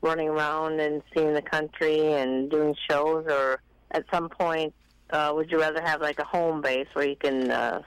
[0.00, 3.60] running around and seeing the country and doing shows, or
[3.92, 4.74] at some point,
[5.10, 7.82] uh, would you rather have like a home base where you can uh,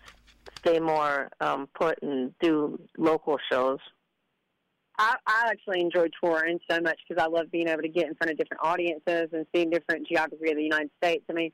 [0.59, 3.79] stay more um, put and do local shows?
[4.97, 8.15] I, I actually enjoy touring so much because I love being able to get in
[8.15, 11.25] front of different audiences and seeing different geography of the United States.
[11.29, 11.51] I mean,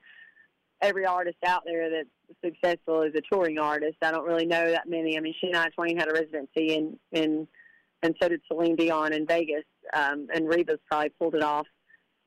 [0.82, 2.10] every artist out there that's
[2.44, 3.98] successful is a touring artist.
[4.02, 5.18] I don't really know that many.
[5.18, 7.48] I mean, Shania Twain had a residency in in
[8.04, 11.68] and so did Celine Dion in Vegas, um, and Reba's probably pulled it off.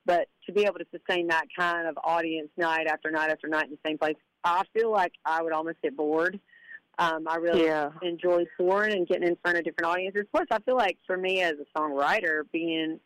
[0.06, 3.64] But to be able to sustain that kind of audience night after night after night
[3.64, 6.38] in the same place, I feel like I would almost get bored.
[6.98, 7.90] Um, I really Yeah.
[8.02, 10.26] enjoy touring and getting in front of different audiences.
[10.32, 13.00] Plus, I feel like for me as a songwriter, being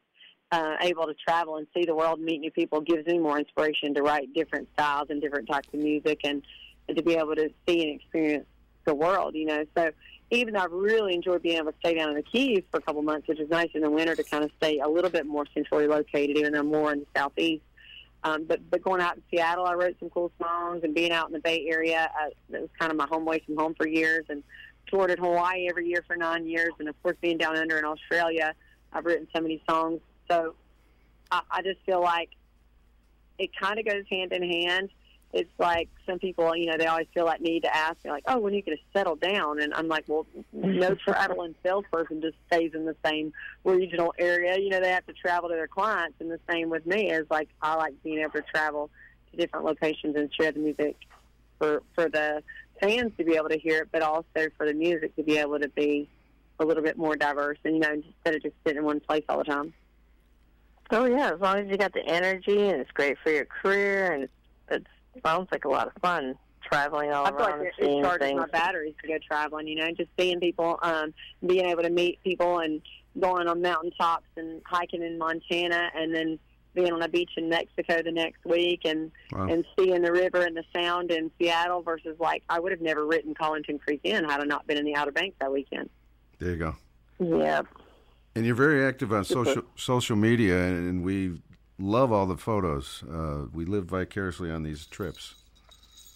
[0.51, 3.39] uh, able to travel and see the world and meet new people gives me more
[3.39, 6.43] inspiration to write different styles and different types of music and,
[6.89, 8.47] and to be able to see and experience
[8.85, 9.65] the world, you know.
[9.77, 9.91] So
[10.31, 12.83] even though I really enjoy being able to stay down in the Keys for a
[12.83, 15.27] couple months, which is nice in the winter to kind of stay a little bit
[15.27, 17.63] more centrally located, even though more in the southeast.
[18.25, 21.29] Um, but but going out in Seattle, I wrote some cool songs, and being out
[21.29, 23.87] in the Bay Area, uh, that was kind of my home away from home for
[23.87, 24.43] years, and
[24.89, 27.85] toured in Hawaii every year for nine years, and of course being down under in
[27.85, 28.55] Australia,
[28.93, 30.01] I've written so many songs.
[30.29, 30.55] So
[31.31, 32.31] I, I just feel like
[33.39, 34.91] it kind of goes hand in hand.
[35.33, 38.25] It's like some people, you know, they always feel like need to ask me, like,
[38.27, 42.23] "Oh, when are you going to settle down?" And I'm like, "Well, no traveling salesperson
[42.23, 44.59] just stays in the same regional area.
[44.59, 47.27] You know, they have to travel to their clients, and the same with me is
[47.31, 48.89] like I like being able to travel
[49.31, 50.97] to different locations and share the music
[51.59, 52.43] for for the
[52.81, 55.59] fans to be able to hear it, but also for the music to be able
[55.59, 56.09] to be
[56.59, 59.25] a little bit more diverse, and you know, instead of just sitting in one place
[59.29, 59.75] all the time.
[60.91, 64.13] Oh yeah, as long as you got the energy and it's great for your career
[64.13, 64.31] and it
[65.25, 68.29] sounds like a lot of fun traveling all I feel around and it, it charges
[68.29, 68.41] things.
[68.41, 69.69] my batteries to go traveling.
[69.69, 71.15] You know, just seeing people, um,
[71.47, 72.83] being able to meet people, and
[73.19, 76.39] going on mountaintops and hiking in Montana, and then
[76.75, 79.47] being on a beach in Mexico the next week, and Wow.
[79.49, 83.07] and seeing the river and the sound in Seattle versus like I would have never
[83.07, 85.89] written Colington Creek Inn had I not been in the Outer Banks that weekend.
[86.39, 86.77] There you go.
[87.19, 87.63] Yeah.
[88.37, 91.41] And you're very active on social social media, and we
[91.79, 93.03] love all the photos.
[93.11, 95.35] Uh, we live vicariously on these trips.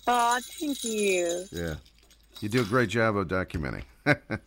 [0.06, 1.46] Oh, thank you.
[1.52, 1.74] Yeah,
[2.40, 3.84] you do a great job of documenting.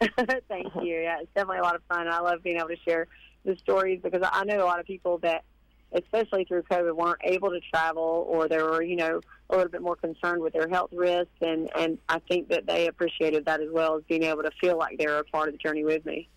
[0.48, 1.00] Thank you.
[1.02, 2.08] Yeah, it's definitely a lot of fun.
[2.08, 3.06] I love being able to share
[3.44, 5.44] the stories because I know a lot of people that,
[5.92, 9.82] especially through COVID, weren't able to travel or they were, you know, a little bit
[9.82, 13.68] more concerned with their health risks, and and I think that they appreciated that as
[13.70, 16.06] well as being able to feel like they were a part of the journey with
[16.06, 16.28] me.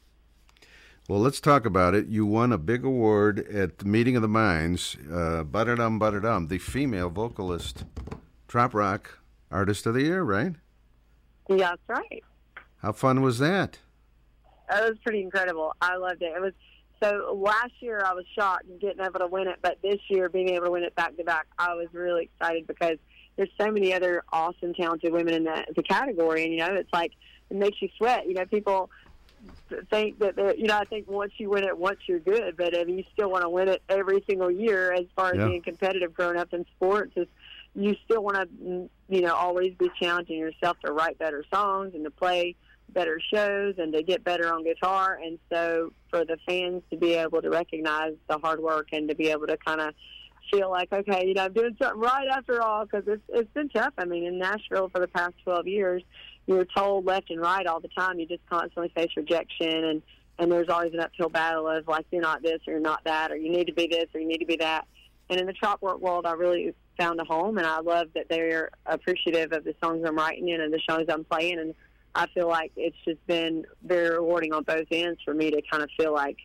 [1.10, 2.08] Well, let's talk about it.
[2.08, 6.60] You won a big award at the Meeting of the Minds, uh, Butterdum Butterdum, the
[6.60, 7.84] female vocalist,
[8.48, 9.20] trop rock
[9.52, 10.54] artist of the year, right?
[11.50, 12.24] Yeah, that's right.
[12.78, 13.80] How fun was that?
[14.70, 15.76] That was pretty incredible.
[15.82, 16.32] I loved it.
[16.38, 16.54] It was
[17.04, 20.30] so last year I was shocked and getting able to win it, but this year
[20.30, 22.98] being able to win it back to back, I was really excited because
[23.36, 26.94] there's so many other awesome, talented women in the, the category, and you know, it's
[26.94, 27.12] like
[27.50, 28.26] it makes you sweat.
[28.26, 28.90] You know, people
[29.90, 32.84] think that you know, I think once you win it, once you're good, but I
[32.84, 34.94] mean, you still want to win it every single year.
[34.94, 35.48] As far as Yeah.
[35.48, 37.28] being competitive growing up in sports, is
[37.76, 41.94] you still want to, mm, you know, always be challenging yourself to write better songs
[41.96, 42.56] and to play
[42.90, 45.20] better shows and to get better on guitar.
[45.24, 49.16] And so for the fans to be able to recognize the hard work and to
[49.16, 49.96] be able to kind of
[50.52, 53.70] feel like, okay, you know, I'm doing something right after all, because it's, it's been
[53.70, 53.94] tough.
[53.98, 56.04] I mean, in Nashville for the past 12 years,
[56.46, 58.20] you're told left and right all the time.
[58.20, 60.02] You just constantly face rejection and,
[60.40, 63.32] and there's always an uphill battle of like, you're not this or you're not that,
[63.32, 64.88] or you need to be this or you need to be that.
[65.30, 68.28] And in the trop rock world, I really found a home, and I love that
[68.30, 71.60] they're appreciative of the songs I'm writing and of the songs I'm playing.
[71.60, 71.74] And
[72.14, 75.82] I feel like it's just been very rewarding on both ends for me to kind
[75.82, 76.38] of feel like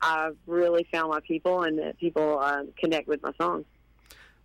[0.00, 3.64] I've really found my people and that people uh, connect with my songs.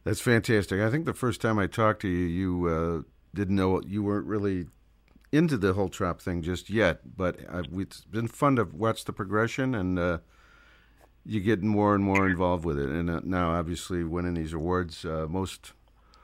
[0.04, 0.80] That's fantastic.
[0.80, 3.02] I think the first time I talked to you, you uh,
[3.38, 4.68] didn't know you weren't really
[5.32, 7.16] into the whole trop thing just yet.
[7.16, 10.18] But I, it's been fun to watch the progression, and uh,
[11.26, 12.90] you get more and more involved with it.
[12.90, 15.74] And uh, now, obviously, winning these awards, uh, most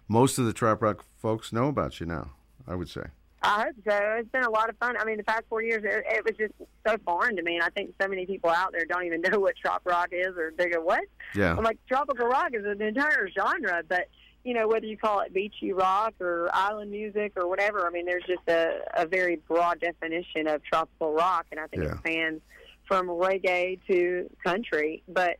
[0.08, 2.32] most of the trop rock folks know about you now.
[2.68, 3.04] I would say.
[3.46, 3.98] I hope so.
[4.20, 4.96] It's been a lot of fun.
[4.98, 6.54] I mean, the past four years, it, it was just
[6.88, 9.40] so foreign to me, and I think so many people out there don't even know
[9.40, 11.02] what trop rock is, or they go, "What?"
[11.36, 11.56] Yeah.
[11.56, 14.08] I'm like, tropical rock is an entire genre, but
[14.44, 18.06] you know, whether you call it beachy rock or island music or whatever, I mean,
[18.06, 21.92] there's just a, a very broad definition of tropical rock, and I think Yeah.
[21.94, 22.42] it spans
[22.86, 25.02] from reggae to country.
[25.08, 25.38] But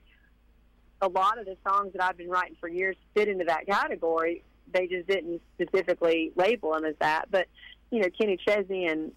[1.02, 4.44] a lot of the songs that I've been writing for years fit into that category.
[4.72, 7.26] They just didn't specifically label them as that.
[7.30, 7.48] But
[7.92, 9.12] you know, Kenny Chesney and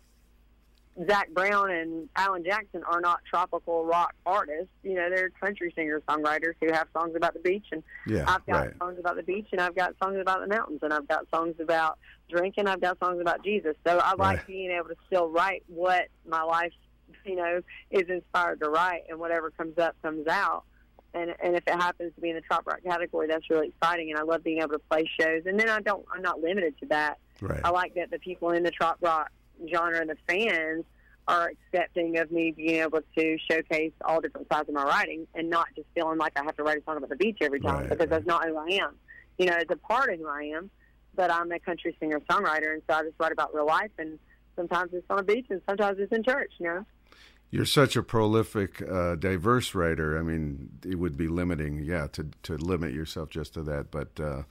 [1.08, 4.70] Zac Brown and Alan Jackson are not tropical rock artists.
[4.82, 8.46] You know, they're country singer songwriters who have songs about the beach, and Yeah, I've
[8.46, 8.78] got right.
[8.78, 11.54] songs about the beach, and I've got songs about the mountains, and I've got songs
[11.60, 11.98] about
[12.30, 12.66] drinking.
[12.66, 13.76] I've got songs about Jesus.
[13.86, 14.46] So I like Right.
[14.46, 16.72] being able to still write what my life,
[17.24, 20.64] you know, is inspired to write, and whatever comes up comes out.
[21.12, 24.10] And and if it happens to be in the trop rock category, that's really exciting,
[24.10, 25.42] and I love being able to play shows.
[25.44, 27.18] And then I don't, I'm not limited to that.
[27.42, 27.60] Right.
[27.62, 29.30] I like that the people in the trop rock
[29.70, 30.84] genre and the fans
[31.28, 35.50] are accepting of me being able to showcase all different sides of my writing and
[35.50, 37.80] not just feeling like I have to write a song about the beach every time
[37.80, 38.94] Right, because that's not who I am.
[39.38, 40.70] You know, it's a part of who I am,
[41.14, 43.90] but I'm a country singer songwriter, and so I just write about real life.
[43.98, 44.18] And
[44.54, 46.52] sometimes it's on a beach, and sometimes it's in church.
[46.58, 46.86] You know.
[47.50, 50.18] You're such a prolific, uh, diverse writer.
[50.18, 53.90] I mean, it would be limiting, yeah, to to limit yourself just to that.
[53.90, 54.42] But uh,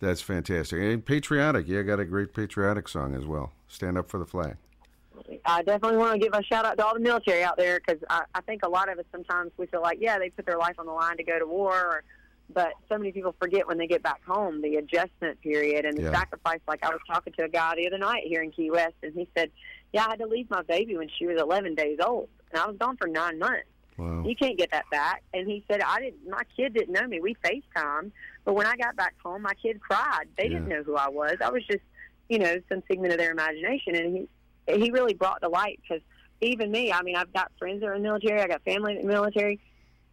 [0.00, 0.80] that's fantastic.
[0.80, 3.52] And patriotic, yeah, got a great patriotic song as well.
[3.70, 4.56] Stand up for the flag.
[5.44, 8.02] I definitely want to give a shout out to all the military out there because
[8.10, 10.58] I, I think a lot of us sometimes we feel like, yeah, they put their
[10.58, 12.02] life on the line to go to war, or,
[12.52, 16.02] but so many people forget when they get back home the adjustment period and the
[16.02, 16.12] Yeah.
[16.12, 16.58] sacrifice.
[16.66, 19.12] Like I was talking to a guy the other night here in Key West, and
[19.14, 19.50] he said,
[19.92, 22.66] yeah, I had to leave my baby when she was 11 days old, and I
[22.66, 23.66] was gone for nine months.
[23.98, 24.24] Wow.
[24.26, 25.22] You can't get that back.
[25.34, 26.28] And he said, I didn't.
[26.28, 27.20] My kid didn't know me.
[27.20, 28.10] We FaceTime,
[28.44, 30.24] but when I got back home, my kid cried.
[30.38, 31.36] They didn't know who I was.
[31.44, 31.82] I was just,
[32.30, 33.96] you know, some figment of their imagination.
[33.96, 34.28] And he
[34.66, 36.02] he really brought to light because
[36.40, 36.92] even me.
[36.92, 38.40] I mean, I've got friends that are in the military.
[38.40, 39.60] I got family in the military.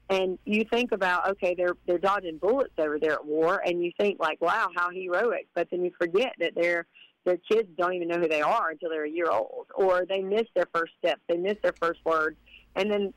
[0.09, 3.91] And you think about okay, they're they're dodging bullets over there at war, and you
[3.99, 5.47] think like, wow, how heroic.
[5.53, 6.85] But then you forget that their
[7.25, 10.21] their kids don't even know who they are until they're a year old, or they
[10.21, 12.37] miss their first steps, they miss their first words,
[12.75, 13.13] and then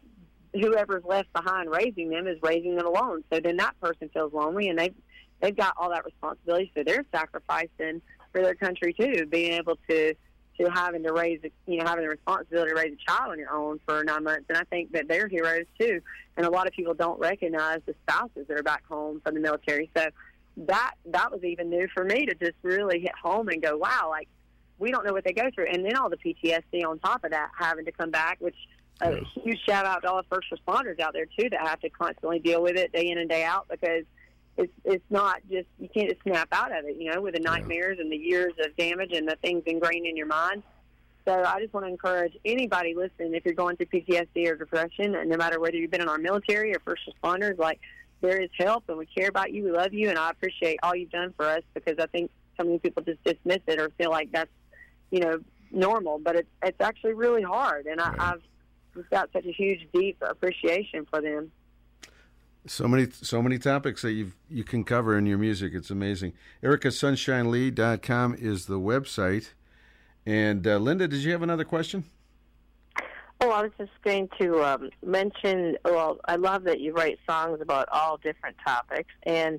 [0.53, 3.23] whoever's left behind raising them is raising them alone.
[3.33, 4.95] So then that person feels lonely, and they've
[5.41, 6.73] they've got all that responsibility.
[6.77, 8.03] So they're sacrificing
[8.33, 10.15] for their country too, being able to
[10.61, 13.51] to having to raise, you know, having the responsibility to raise a child on your
[13.51, 14.45] own for nine months.
[14.49, 16.01] And I think that they're heroes too.
[16.37, 19.41] And a lot of people don't recognize the spouses that are back home from the
[19.41, 19.91] military.
[19.97, 20.07] So
[20.57, 24.09] that that was even new for me to just really hit home and go, wow,
[24.11, 24.29] like
[24.79, 25.69] we don't know what they go through.
[25.73, 28.57] And then all the PTSD on top of that, having to come back, which
[29.01, 31.89] a huge shout out to all the first responders out there too that have to
[31.89, 34.05] constantly deal with it day in and day out because
[34.61, 37.41] it's it's not just you can't just snap out of it, you know, with the
[37.41, 40.63] nightmares and the years of damage and the things ingrained in your mind.
[41.27, 45.15] So I just want to encourage anybody listening, if you're going through PTSD or depression,
[45.15, 47.81] and no matter whether you've been in our military or first responders, like
[48.21, 50.95] there is help and we care about you, we love you, and I appreciate all
[50.95, 54.11] you've done for us because I think so many people just dismiss it or feel
[54.11, 54.51] like that's
[55.11, 55.41] you know
[55.71, 58.43] normal, but it's it's actually really hard, and I, I've
[58.95, 61.51] just got such a huge, deep appreciation for them.
[62.67, 65.73] So many, so many topics that you you can cover in your music.
[65.75, 66.35] It's amazing.
[66.63, 69.51] EricaSunshineLee.com is the website.
[70.27, 72.05] And uh, Linda, did you have another question?
[73.41, 75.79] Oh, I was just going to um, mention.
[75.85, 79.59] Well, I love that you write songs about all different topics, and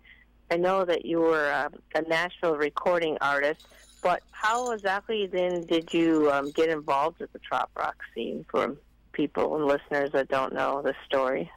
[0.51, 3.65] I know that you were um, a Nashville recording artist.
[4.03, 8.75] But how exactly then did you um, get involved with the trop rock scene for
[9.13, 11.51] people and listeners that don't know the story?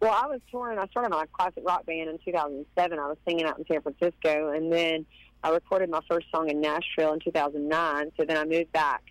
[0.00, 0.78] Well, I was touring.
[0.78, 2.98] I started my classic rock band in 2007.
[2.98, 5.04] I was singing out in San Francisco, and then
[5.42, 8.12] I recorded my first song in Nashville in 2009.
[8.16, 9.02] So then I moved back,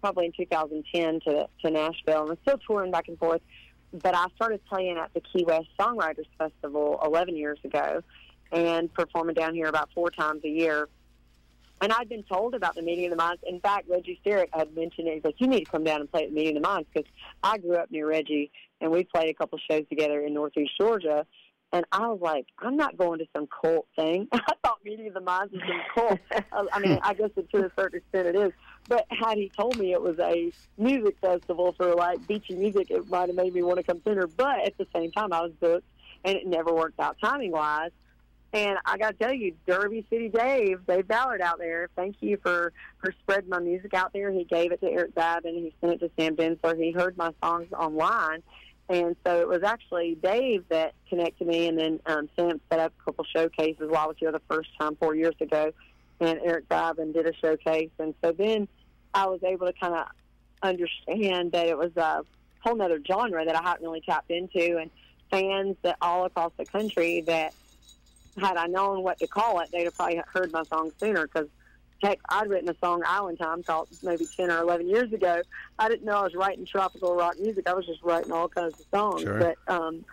[0.00, 3.42] probably in 2010 to to Nashville, and I'm still touring back and forth.
[3.92, 8.02] But I started playing at the Key West Songwriters Festival 11 years ago,
[8.52, 10.88] and performing down here about four times a year.
[11.80, 13.42] And I'd been told about the Meeting of the Minds.
[13.46, 15.14] In fact, Reggie Sterritt had mentioned it.
[15.14, 16.88] He's like, you need to come down and play at the Meeting of the Minds
[16.92, 17.08] because
[17.42, 21.26] I grew up near Reggie, and we played a couple shows together in Northeast Georgia.
[21.70, 24.26] And I was like, I'm not going to some cult thing.
[24.32, 26.66] I thought Meeting of the Minds was some cult.
[26.72, 28.52] I- mean, I guess to a certain extent it is.
[28.88, 33.08] But had he told me it was a music festival for like beachy music, it
[33.10, 34.26] might have made me want to come sooner.
[34.26, 35.86] But at the same time, I was booked,
[36.24, 37.90] and it never worked out timing wise.
[38.52, 42.38] And I got to tell you, Derby City Dave, Dave Ballard out there, thank you
[42.42, 44.30] for, for spreading my music out there.
[44.30, 45.54] He gave it to Eric Babin.
[45.54, 46.82] He sent it to Sam Bensler.
[46.82, 48.42] He heard my songs online.
[48.88, 51.68] And so it was actually Dave that connected me.
[51.68, 54.70] And then um, Sam set up a couple showcases while I was here the first
[54.80, 55.72] time four years ago.
[56.20, 58.66] and Eric Driven did a showcase, and so then
[59.14, 60.06] I was able to kind of
[60.62, 62.24] understand that it was a
[62.60, 64.90] whole nother genre that I hadn't really tapped into, and
[65.30, 67.54] fans that all across the country that
[68.38, 71.48] had I known what to call it, they'd have probably heard my song sooner because.
[72.02, 75.42] Heck, I'd written a song Island Time called maybe 10 or 11 years ago.
[75.78, 77.68] I didn't know I was writing tropical rock music.
[77.68, 79.22] I was just writing all kinds of songs.
[79.22, 79.38] Sure.
[79.38, 80.04] But um,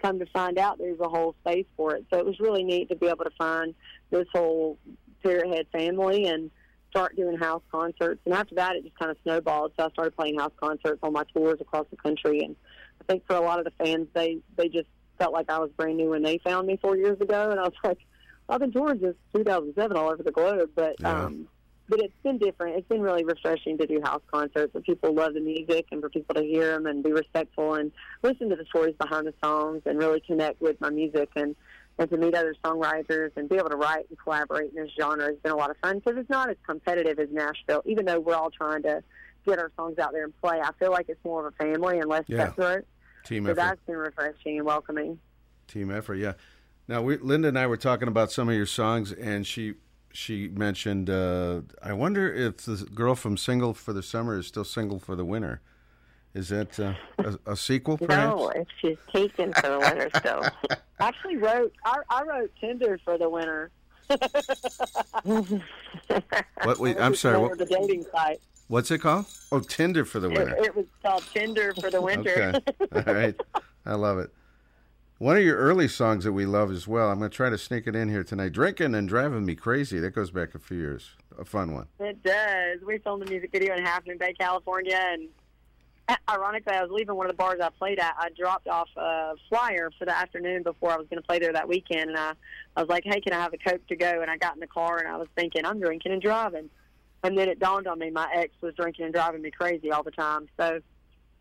[0.00, 2.06] come to find out, there's a whole space for it.
[2.10, 3.74] So it was really neat to be able to find
[4.10, 4.78] this whole
[5.24, 6.50] Head family and
[6.90, 8.20] start doing house concerts.
[8.26, 9.72] And after that, it just kind of snowballed.
[9.76, 12.44] So I started playing house concerts on my tours across the country.
[12.44, 12.54] And
[13.00, 14.86] I think for a lot of the fans, they they just
[15.18, 17.50] felt like I was brand new when they found me four years ago.
[17.50, 17.98] And I was like,
[18.48, 21.24] I've been touring since 2007 all over the globe, but Yeah.
[21.24, 21.48] um,
[21.88, 22.76] but it's been different.
[22.76, 26.08] It's been really refreshing to do house concerts where people love the music and for
[26.08, 27.92] people to hear them and be respectful and
[28.22, 31.54] listen to the stories behind the songs and really connect with my music and
[31.98, 35.26] and to meet other songwriters and be able to write and collaborate in this genre
[35.26, 37.82] has been a lot of fun because it's not as competitive as Nashville.
[37.84, 39.00] Even though we're all trying to
[39.46, 41.98] get our songs out there and play, I feel like it's more of a family
[42.00, 42.46] and less Yeah.
[42.46, 42.84] cutthroat.
[43.24, 43.56] Team So effort.
[43.60, 45.20] that's been refreshing and welcoming.
[45.68, 46.32] Team effort, yeah.
[46.86, 49.74] Now, we, Linda and I were talking about some of your songs, and she
[50.12, 54.64] she mentioned, uh, I wonder if the girl from Single for the Summer is still
[54.64, 55.60] single for the winter.
[56.34, 58.36] Is that uh, a, a sequel, perhaps?
[58.40, 60.42] No, if she's taken for the winter still.
[61.00, 63.70] I actually wrote I, I wrote Tinder for the winter.
[66.64, 66.78] What?
[66.78, 67.38] Wait, I'm sorry.
[67.38, 68.40] What, The dating site.
[68.68, 69.26] what's it called?
[69.52, 70.56] Oh, Tinder for the It, winter.
[70.58, 72.60] it was called Tinder for the winter.
[72.82, 73.02] Okay.
[73.06, 73.40] All right.
[73.86, 74.30] I love it.
[75.24, 77.10] One of your early songs that we love as well.
[77.10, 78.52] I'm going to try to sneak it in here tonight.
[78.52, 79.98] Drinking and Driving Me Crazy.
[79.98, 81.12] That goes back a few years.
[81.38, 81.86] A fun one.
[81.98, 82.80] It does.
[82.86, 85.30] We filmed a music video in Half Moon Bay, California, and
[86.28, 88.14] ironically, I was leaving one of the bars I played at.
[88.18, 91.54] I dropped off a flyer for the afternoon before I was going to play there
[91.54, 92.32] that weekend, and I,
[92.76, 94.60] I was like, "Hey, can I have a coke to go?" And I got in
[94.60, 96.68] the car, and I was thinking, "I'm drinking and driving,"
[97.22, 100.02] and then it dawned on me my ex was drinking and driving me crazy all
[100.02, 100.48] the time.
[100.58, 100.80] So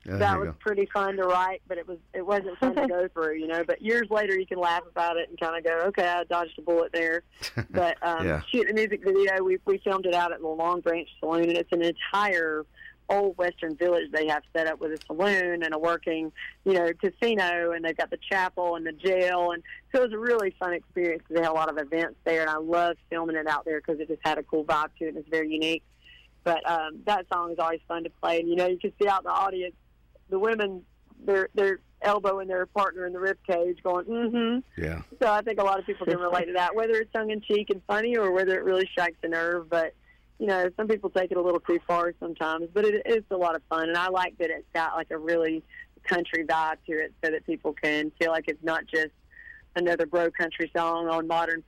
[0.05, 2.75] Yeah, that there you was pretty fun to write, but it was it wasn't fun
[2.75, 3.63] to go through, you know.
[3.63, 6.59] But years later, you can laugh about it and kind of go, "Okay, I dodged
[6.59, 7.23] a bullet there."
[7.69, 8.41] But um, Yeah.
[8.51, 11.57] shooting the music video, we we filmed it out at the Long Branch Saloon, and
[11.57, 12.65] it's an entire
[13.09, 16.31] old Western village they have set up with a saloon and a working,
[16.65, 20.13] you know, casino, and they've got the chapel and the jail, and so it was
[20.13, 21.23] a really fun experience.
[21.29, 23.99] They had a lot of events there, and I loved filming it out there because
[23.99, 25.83] it just had a cool vibe to it, and it's very unique.
[26.43, 29.07] But um, that song is always fun to play, and you know, you can see
[29.07, 29.75] out in the audience
[30.33, 30.83] the women,
[31.23, 35.03] their their elbowing their partner in the rib cage, going, "Mm-hmm." Yeah.
[35.21, 37.39] So I think a lot of people can relate to that, whether it's tongue in
[37.39, 39.69] cheek and funny or whether it really strikes a nerve.
[39.69, 39.93] But
[40.39, 42.67] you know, some people take it a little too far sometimes.
[42.73, 45.17] But it, it's a lot of fun, and I like that it's got like a
[45.17, 45.63] really
[46.03, 49.13] country vibe to it, so that people can feel like it's not just
[49.75, 51.63] another bro country song on modern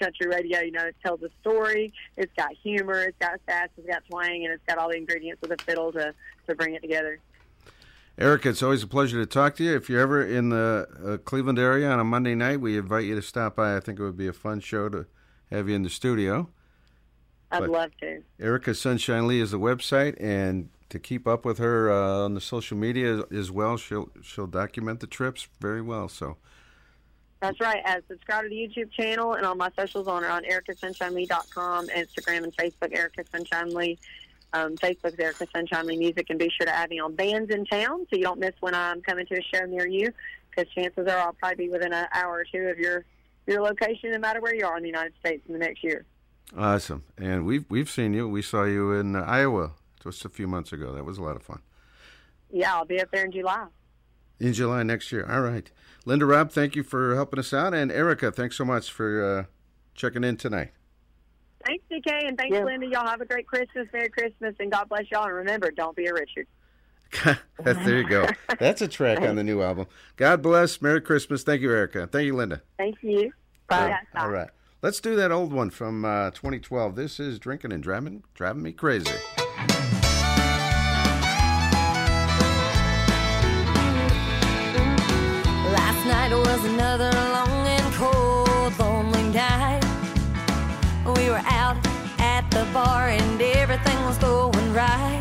[0.00, 0.60] country radio.
[0.60, 1.92] You know, it tells a story.
[2.16, 3.04] It's got humor.
[3.04, 3.68] It's got sass.
[3.78, 6.12] It's got twang, and it's got all the ingredients of the fiddle to
[6.48, 7.20] to bring it together.
[8.18, 9.74] Erica, it's always a pleasure to talk to you.
[9.74, 13.14] If you're ever in the uh, Cleveland area on a Monday night, we invite you
[13.14, 13.76] to stop by.
[13.76, 15.06] I think it would be a fun show to
[15.50, 16.50] have you in the studio.
[17.50, 18.22] I'd But- love to.
[18.38, 22.40] Erica Sunshine Lee is the website, and to keep up with her uh, on the
[22.40, 26.08] social media as well, she'll she'll document the trips very well.
[26.08, 26.36] So
[27.40, 27.82] That's right.
[27.86, 32.56] As subscribe to the YouTube channel and all my socials on on ericaSunshineLee.com, Instagram and
[32.56, 33.98] Facebook, Erica Sunshine Lee.
[34.54, 38.16] Um, Facebook's Erica Sunshine Lee Music, and be sure to add me on Bandsintown so
[38.16, 40.12] you don't miss when I'm coming to a show near you.
[40.50, 43.04] Because chances are I'll probably be within an hour or two of your
[43.46, 46.04] your location, no matter where you are in the United States in the next year.
[46.56, 48.28] awesome, and we've we've seen you.
[48.28, 49.72] We saw you in uh, Iowa
[50.02, 50.92] just a few months ago.
[50.94, 51.60] That was a lot of fun.
[52.50, 53.66] Yeah, I'll be up there in July.
[54.38, 55.26] In July next year.
[55.30, 55.70] All right,
[56.04, 59.44] Linda Robb, thank you for helping us out, and Erica, thanks so much for uh,
[59.94, 60.72] checking in tonight.
[61.66, 62.64] Thanks, DK, and thanks, Yeah.
[62.64, 62.86] Linda.
[62.86, 65.24] Y'all have a great Christmas, Merry Christmas, and God bless y'all.
[65.24, 66.46] And remember, don't be a Richard.
[67.62, 68.26] there you go.
[68.58, 69.86] That's a track on the new album.
[70.16, 70.80] God bless.
[70.80, 71.42] Merry Christmas.
[71.42, 72.06] Thank you, Erica.
[72.06, 72.62] Thank you, Linda.
[72.78, 73.32] Thank you.
[73.68, 73.98] Bye.
[74.16, 74.48] All right.
[74.80, 76.96] Let's do that old one from uh, 2012.
[76.96, 79.12] This is Drinking and Driving, driving Me Crazy.
[85.72, 87.10] Last night was another
[92.72, 95.18] bar and everything was going right.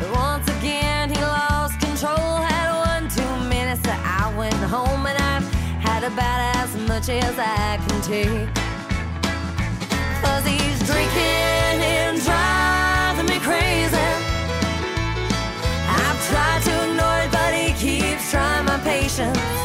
[0.00, 2.36] But once again, he lost control.
[2.40, 5.46] Had one too many, so I went home and I've
[5.82, 8.48] had about as much as I can take.
[10.22, 14.10] Cause he's drinking and driving me crazy.
[16.02, 19.64] I've tried to ignore it, but he keeps trying my patience.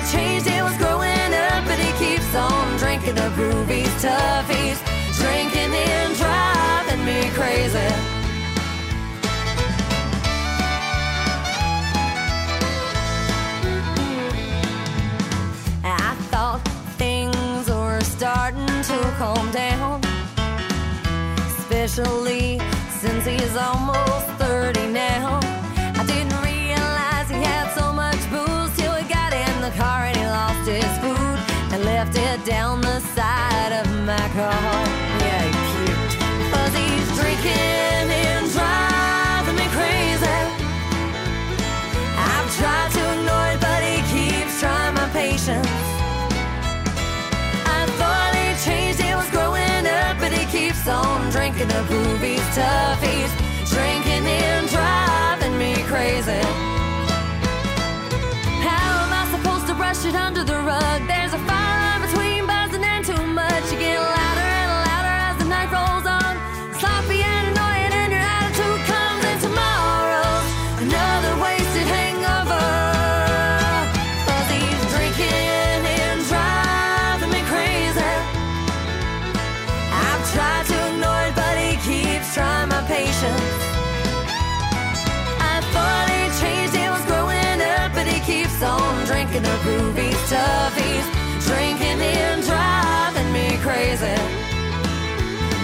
[0.00, 3.92] I thought he changed, it was growing up, but he keeps on drinking the groovies,
[4.00, 4.78] toughies,
[5.18, 7.78] drinking and driving me crazy.
[15.84, 16.62] I thought
[16.96, 20.00] things were starting to calm down,
[21.46, 22.58] especially
[23.00, 24.39] since he's almost
[51.60, 53.30] drinking the boobies, toughies,
[53.68, 56.40] drinking and driving me crazy.
[58.64, 61.06] How am I supposed to brush it under the rug?
[61.06, 61.49] There's a
[89.70, 91.06] groovies, toughies,
[91.46, 94.18] drinking and driving me crazy.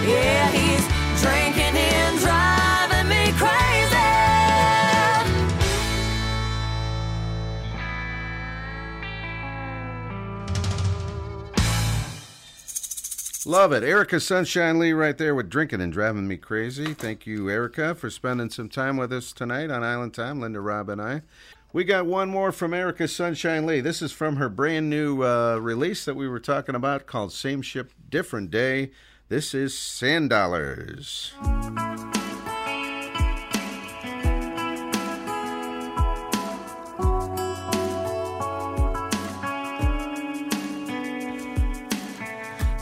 [0.07, 0.85] Yeah, he's
[1.21, 3.97] drinking and driving me crazy.
[13.45, 13.83] Love it.
[13.83, 16.93] Erica Sunshine Lee right there with Drinking and Driving Me Crazy.
[16.93, 20.89] Thank you, Erica, for spending some time with us tonight on Island Time, Linda, Robb,
[20.89, 21.21] and I.
[21.77, 23.81] We got one more from Erica Sunshine Lee.
[23.81, 27.61] This is from her brand new uh, release that we were talking about called Same
[27.61, 28.89] Ship, Different Day.
[29.29, 31.33] This is Sand Dollars.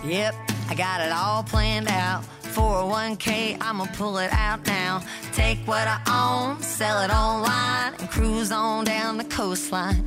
[0.05, 0.35] Yep,
[0.69, 2.23] I got it all planned out.
[2.55, 5.01] 401k, I'ma pull it out now.
[5.33, 10.05] Take what I own, sell it online, and cruise on down the coastline.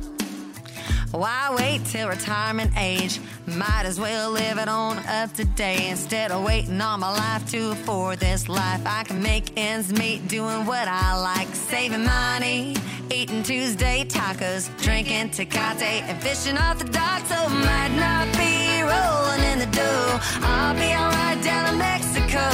[1.11, 3.19] Why wait till retirement age?
[3.45, 7.49] Might as well live it on up to date instead of waiting all my life
[7.51, 8.81] to afford this life.
[8.85, 12.75] I can make ends meet doing what I like, saving money,
[13.11, 17.25] eating Tuesday tacos, drinking Tecate, and fishing off the dock.
[17.25, 20.19] So might not be rolling in the dough.
[20.41, 22.45] I'll be alright down in Mexico,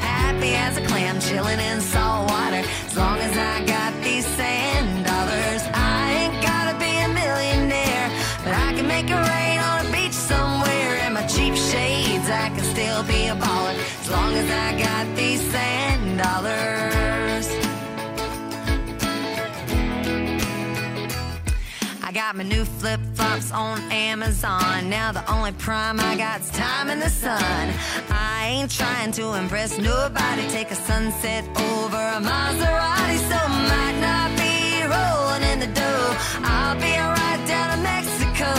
[0.00, 2.62] happy as a clam, chilling in salt water.
[2.88, 8.08] As long as I got these sand dollars, I ain't gotta be a millionaire,
[8.44, 10.92] but I can make it rain on a beach somewhere.
[11.06, 14.95] In my cheap shades, I can still be a baller as long as I got
[22.26, 24.90] got my new flip flops on Amazon.
[24.90, 27.72] Now the only prime I got's time in the sun.
[28.10, 30.42] I ain't trying to impress nobody.
[30.48, 33.38] Take a sunset over a Maserati, so
[33.72, 36.16] might not be rolling in the dough.
[36.42, 38.50] I'll be alright down in Mexico,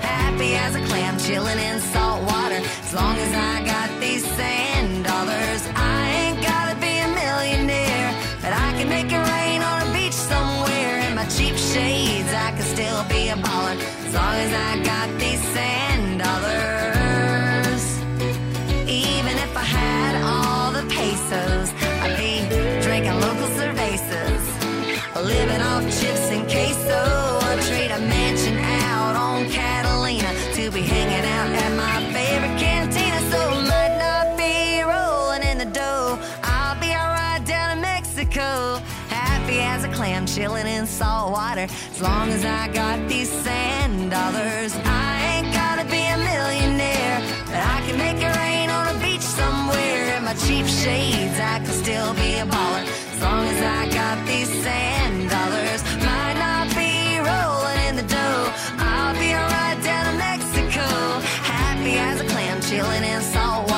[0.00, 2.60] happy as a clam, chilling in salt water.
[2.86, 6.09] As long as I got these sand dollars, I
[14.40, 14.89] as I got
[41.40, 41.66] water.
[41.94, 44.72] As long as I got these sand dollars,
[45.06, 47.18] I ain't gotta be a millionaire,
[47.50, 50.02] but I can make it rain on a beach somewhere.
[50.16, 52.84] In my cheap shades, I can still be a baller.
[53.14, 56.92] As long as I got these sand dollars, might not be
[57.30, 58.44] rolling in the dough.
[58.92, 60.86] I'll be alright down in Mexico,
[61.56, 63.69] happy as a clam, chilling in salt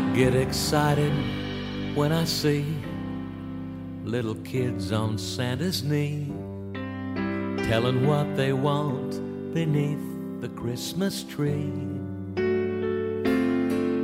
[0.00, 1.12] I get excited
[1.94, 2.64] when I see
[4.02, 6.32] little kids on Santa's knee
[7.68, 9.10] telling what they want
[9.52, 10.00] beneath
[10.40, 11.70] the Christmas tree.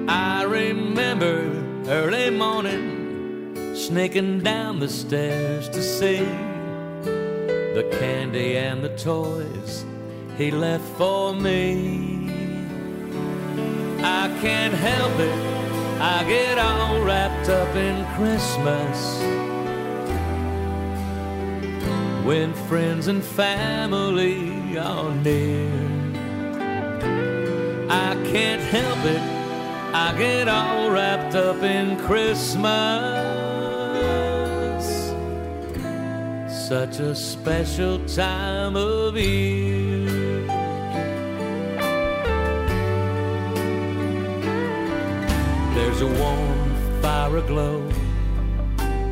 [0.07, 6.18] I remember early morning sneaking down the stairs to see
[7.72, 9.86] the candy and the toys
[10.36, 12.28] he left for me.
[14.03, 15.66] I can't help it,
[15.99, 19.18] I get all wrapped up in Christmas
[22.26, 25.70] when friends and family are near.
[27.88, 29.22] I can't help it,
[29.94, 32.66] I get all wrapped up in Christmas.
[36.68, 40.26] Such a special time of year.
[45.87, 47.80] There's a warm fire aglow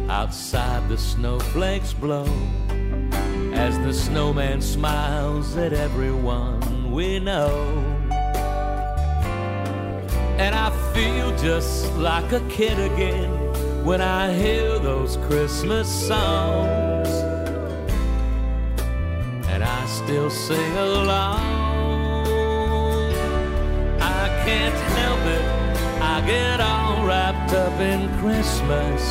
[0.08, 2.26] outside the snowflakes blow
[3.54, 7.48] as the snowman smiles at everyone we know.
[10.36, 13.30] And I feel just like a kid again
[13.84, 17.08] when I hear those Christmas songs.
[19.46, 21.38] And I still sing along.
[24.00, 25.43] I can't help it,
[26.26, 29.02] get all wrapped up in Christmas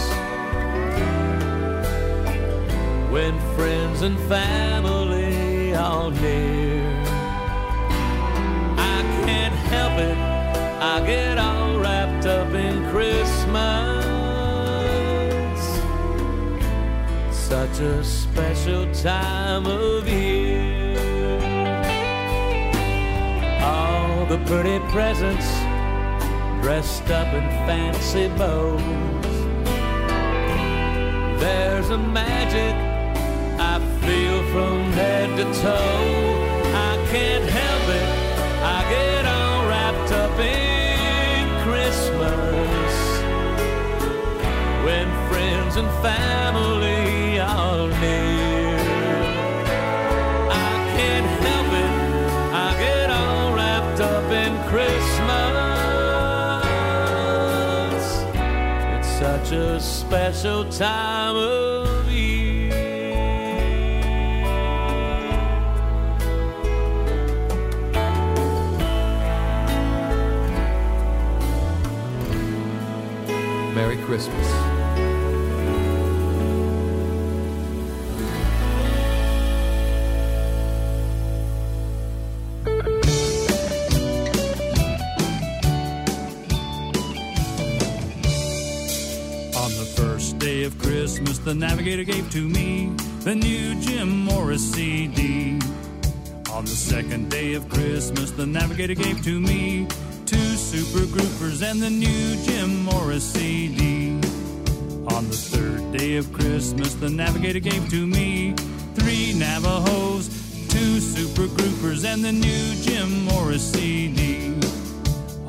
[3.11, 7.03] when friends and family are near.
[8.77, 13.53] I can't help it, I get all wrapped up in Christmas.
[17.31, 20.97] Such a special time of year.
[23.61, 25.62] All the pretty presents
[26.63, 28.81] dressed up in fancy bows.
[31.41, 32.73] There's a magic
[33.59, 36.05] I feel from head to toe.
[36.89, 38.07] I can't help it.
[38.75, 42.93] I get all wrapped up in Christmas
[44.85, 46.92] when friends and family
[59.53, 61.62] a special time of
[91.13, 92.87] Christmas, the navigator gave to me
[93.19, 95.59] the new Jim Morris CD.
[96.49, 99.87] On the second day of Christmas, the navigator gave to me
[100.25, 104.13] two super groupers and the new Jim Morris CD.
[105.13, 108.55] On the third day of Christmas, the navigator gave to me
[108.95, 110.29] three Navajos,
[110.67, 114.47] two super groupers, and the new Jim Morris CD.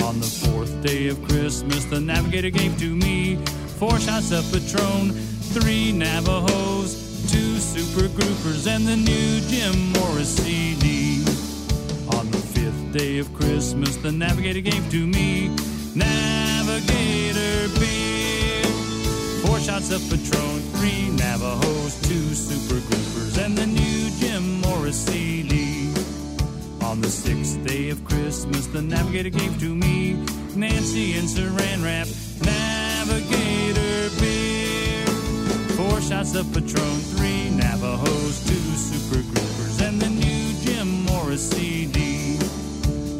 [0.02, 3.36] On the fourth day of Christmas, the navigator gave to me
[3.78, 11.22] four shots of Patron, three Navajos, two super groupers, and the new Jim Morris CD.
[12.18, 15.54] On the fifth day of Christmas, the navigator gave to me
[15.94, 18.64] Navigator beer,
[19.46, 25.88] four shots of Patron, three Navajos, two super groupers, and the new Jim Morris CD.
[26.82, 30.14] On the sixth day of Christmas, the navigator gave to me
[30.56, 32.08] Nancy and Saran Wrap,
[35.94, 42.36] four shots of Patron, three Navajos, two super groupers, and the new Jim Morris CD.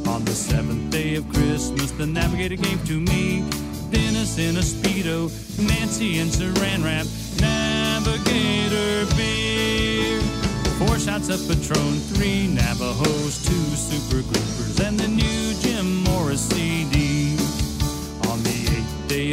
[0.09, 3.45] On the seventh day of Christmas, the navigator gave to me
[3.93, 7.07] Dennis in a Speedo, Nancy and Saran Wrap,
[7.41, 10.21] Navigator beer.
[10.81, 16.94] Four shots of Patron, three Navajos, two super groupers, and the new Jim Morris CD.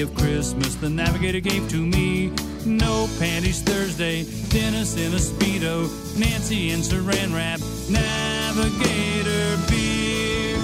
[0.01, 2.31] Of Christmas, the navigator gave to me
[2.65, 5.85] no panties Thursday, Dennis in a Speedo,
[6.17, 10.57] Nancy in Saran Wrap, Navigator beer.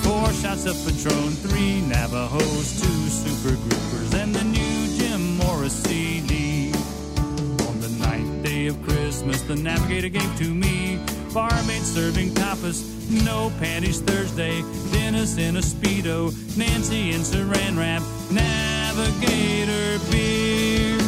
[0.00, 6.72] Four shots of Patron, three Navajos, two super groupers, and the new Jim Morris CD.
[7.68, 10.98] On the ninth day of Christmas, the navigator gave to me
[11.34, 12.82] barmaid serving tapas,
[13.26, 18.02] no panties Thursday, Dennis in a Speedo, Nancy in saran wrap,
[19.00, 20.98] Navigator beer.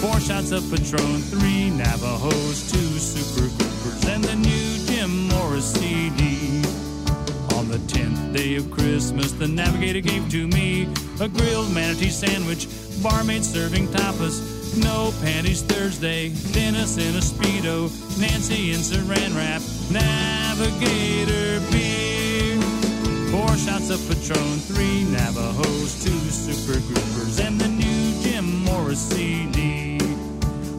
[0.00, 6.62] Four shots of Patron, three Navajos, two Super Groupers, and the new Jim Morris CD.
[7.56, 10.88] On the tenth day of Christmas, the navigator gave to me
[11.20, 12.68] a grilled manatee sandwich,
[13.02, 14.38] barmaid serving tapas,
[14.80, 22.05] no panties Thursday, Dennis in a Speedo, Nancy in saran wrap, navigator beer.
[23.36, 29.98] Four shots of Patron, three Navajos, two Super Groupers, and the new Jim Morris CD.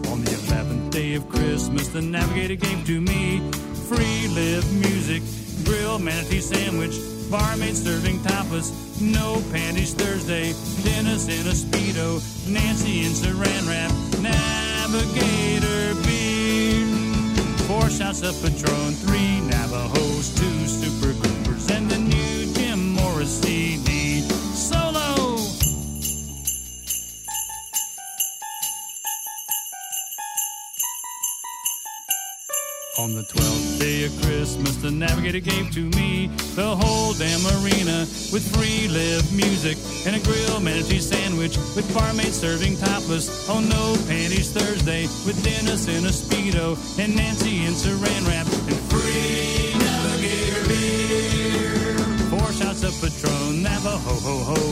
[0.09, 3.41] On the 11th day of Christmas, the navigator gave to me
[3.87, 5.21] free live music,
[5.65, 6.97] grill manatee sandwich,
[7.29, 12.17] barmaid serving tapas, no panties Thursday, Dennis in a Speedo,
[12.51, 16.87] Nancy in saran wrap, navigator beer.
[17.67, 21.06] Four shots of Patron, three Navajos, two Super
[32.97, 38.09] On the twelfth day of Christmas, the navigator gave to me the whole damn arena
[38.33, 39.77] with free live music
[40.07, 43.29] and a grill manatee sandwich with barmaid serving tapas.
[43.47, 48.81] Oh no, panties Thursday with Dennis in a speedo and Nancy in saran wrap and
[48.89, 51.93] free navigator beer.
[52.33, 54.66] Four shots of Patron, Navajo ho hos,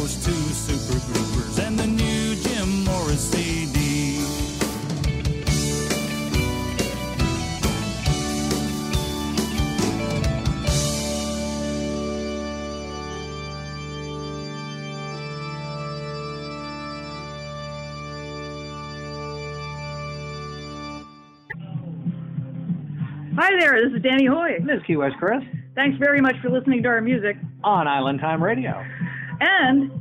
[23.66, 24.59] there, this is Danny Hoy.
[24.59, 25.43] This is Key West Chris
[25.74, 27.36] Thanks very much for listening to our music.
[27.63, 28.84] on Island Time Radio.
[29.39, 29.91] And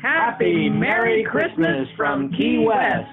[0.00, 3.08] Happy, Merry Christmas from Key West.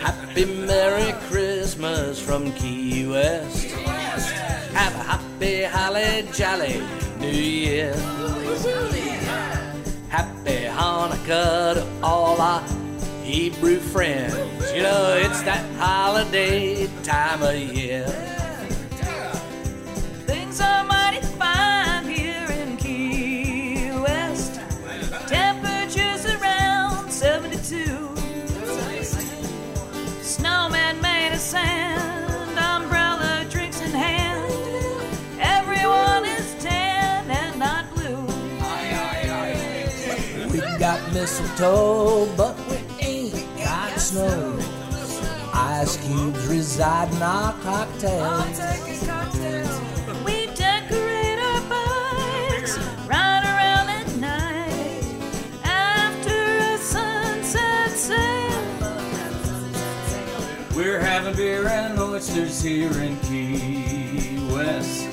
[0.00, 3.66] Happy Merry Christmas from Key West.
[4.72, 6.82] Have a happy, holly, jolly
[7.20, 9.01] New Year.
[10.12, 12.62] Happy Hanukkah to all our
[13.24, 14.36] Hebrew friends.
[14.74, 18.31] You know, it's that holiday time of year.
[41.22, 44.58] Mistletoe, but we ain't got snow.
[45.54, 48.58] Ice cubes reside in our cocktails.
[50.24, 55.04] We decorate our bikes, ride around at night
[55.62, 56.38] after
[56.74, 58.62] a sunset sail.
[60.74, 65.04] We're having beer and oysters here in Key West.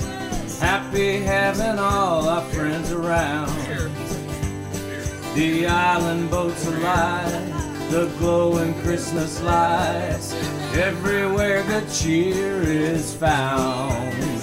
[0.58, 3.69] Happy having all our friends around.
[5.34, 10.32] The island boats alive, the glowing Christmas lights.
[10.74, 14.39] Everywhere good cheer is found.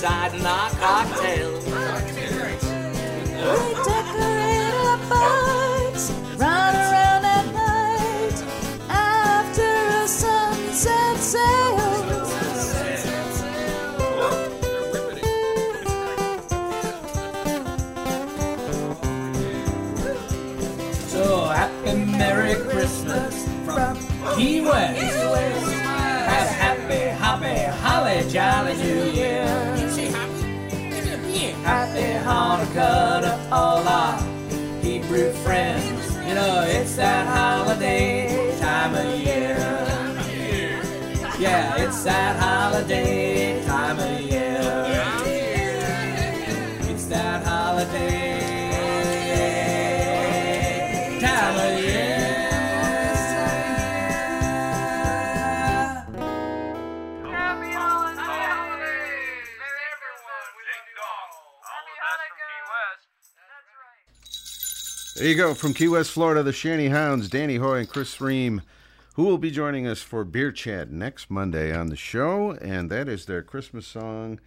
[0.00, 1.57] Reside in our cocktails.
[32.78, 34.20] Hanukkah to all our
[34.82, 36.16] Hebrew friends.
[36.26, 39.56] You know, it's that holiday time of year.
[41.38, 43.27] Yeah, it's that holiday
[65.18, 65.52] There you go.
[65.52, 68.62] From Key West, Florida, the Shanty Hounds, Danny Hoy and Chris Ream,
[69.14, 72.52] who will be joining us for Beer Chat next Monday on the show.
[72.52, 74.38] And that is their Christmas song,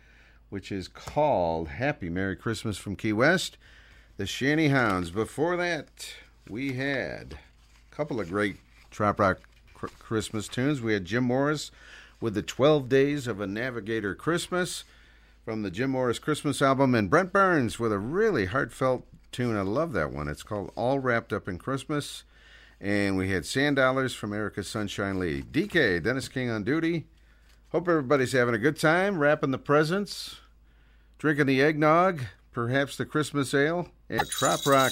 [0.49, 3.57] which is called Happy Merry Christmas from Key West,
[4.15, 5.11] the Shanty Hounds.
[5.11, 6.13] Before that,
[6.47, 7.38] we had
[7.91, 8.55] a couple of great
[8.91, 9.41] Trop Rock
[9.74, 10.80] cr- Christmas tunes.
[10.80, 11.72] We had Jim Morris
[12.22, 14.86] with the 12 Days of a Navigator Christmas
[15.43, 19.58] from the Jim Morris Christmas album, and Brent Burns with a really heartfelt tune.
[19.58, 20.28] I love that one.
[20.28, 22.24] It's called All Wrapped Up in Christmas.
[22.80, 25.44] And we had Sand Dollars from Erica Sunshine Lee.
[25.44, 27.06] DK, Dennis King on duty.
[27.72, 30.38] Hope everybody's having a good time, wrapping the presents,
[31.18, 32.22] drinking the eggnog,
[32.52, 33.88] perhaps the Christmas ale.
[34.10, 34.92] And Trop Rock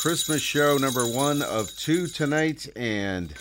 [0.00, 2.68] Christmas show number one of two tonight.
[2.76, 3.32] And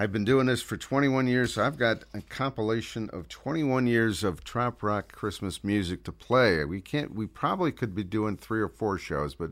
[0.00, 1.52] I've been doing this for 21 years.
[1.52, 6.64] So I've got a compilation of 21 years of trop rock Christmas music to play.
[6.64, 7.14] We can't.
[7.14, 9.50] We probably could be doing three or four shows, but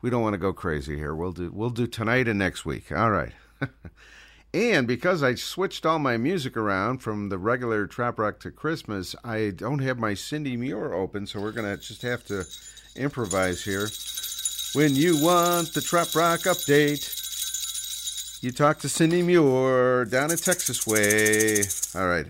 [0.00, 1.12] we don't want to go crazy here.
[1.12, 1.50] We'll do.
[1.52, 2.92] We'll do tonight and next week.
[2.92, 3.32] All right.
[4.54, 9.16] and because I switched all my music around from the regular trop rock to Christmas,
[9.24, 12.46] I don't have my Cindy Muir open, so we're gonna just have to
[12.94, 13.88] improvise here.
[14.72, 17.19] When you want the trop rock update.
[18.40, 21.62] You talk to Cindy Muir down in Texas way.
[21.94, 22.26] All right.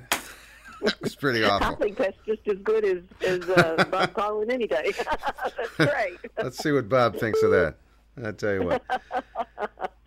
[1.00, 1.76] Was pretty I awful.
[1.76, 4.92] think that's just as good as, as uh, Bob Collin any day.
[4.98, 6.18] that's great.
[6.42, 7.76] Let's see what Bob thinks of that.
[8.24, 8.82] I'll tell you what.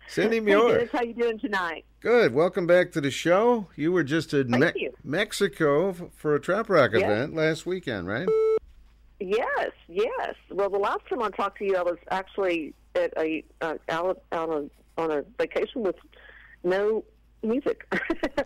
[0.08, 0.74] Cindy Hey, Muir.
[0.78, 1.86] Dennis, how you doing tonight?
[2.00, 2.34] Good.
[2.34, 3.68] Welcome back to the show.
[3.76, 6.98] You were just in Me- Mexico for a Trop Rock Yeah.
[7.00, 8.28] event last weekend, right?
[9.20, 10.34] Yes, yes.
[10.50, 14.22] Well, the last time I talked to you, I was actually at a uh, out,
[14.32, 15.96] out on, on a vacation with
[16.62, 17.04] no
[17.42, 17.86] music.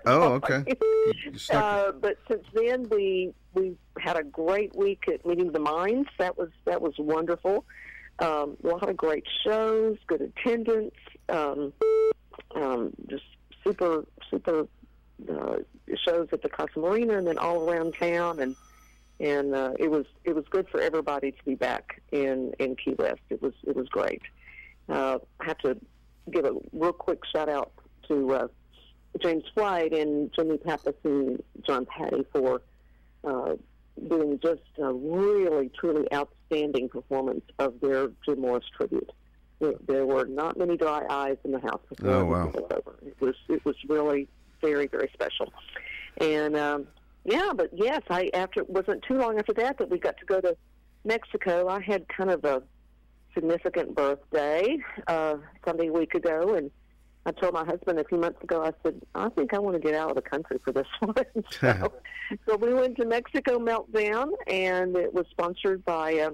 [0.07, 0.65] Oh, okay.
[1.51, 6.09] Uh, but since then, we we had a great week at Meeting the Minds.
[6.19, 7.67] That was that was wonderful.
[8.21, 10.95] Um, a lot of great shows, good attendance,
[11.29, 11.73] um,
[12.55, 13.25] um, just
[13.63, 14.67] super super
[15.31, 15.57] uh,
[16.07, 18.57] shows at the Casa Marina and then all around town and
[19.21, 22.95] and uh, it was it was good for everybody to be back in in Key
[22.99, 23.21] West.
[23.29, 24.23] It was it was great.
[24.89, 25.77] Uh, I have to
[26.29, 27.73] give a real quick shout out
[28.09, 28.49] to uh,
[29.21, 32.63] James White and Jimmy Pappas and John Patty for
[33.25, 33.55] uh,
[34.09, 39.11] doing just a really truly outstanding performance of their Jim Morris tribute.
[39.61, 42.97] There, were not many dry eyes in the house before Oh, it was over.
[43.05, 44.29] It was it was really
[44.61, 45.53] very very special,
[46.21, 46.87] and um,
[47.25, 50.25] yeah, but yes, I after it wasn't too long after that that we got to
[50.27, 50.57] go to
[51.05, 51.67] Mexico.
[51.67, 52.63] I had kind of a
[53.39, 56.71] significant birthday uh, Sunday a week ago, and
[57.25, 58.65] I told my husband a few months ago.
[58.65, 61.15] I said, I think I want to get out of the country for this one.
[61.61, 61.93] so,
[62.47, 66.31] so we went to Mexico Meltdown, and it was sponsored by uh,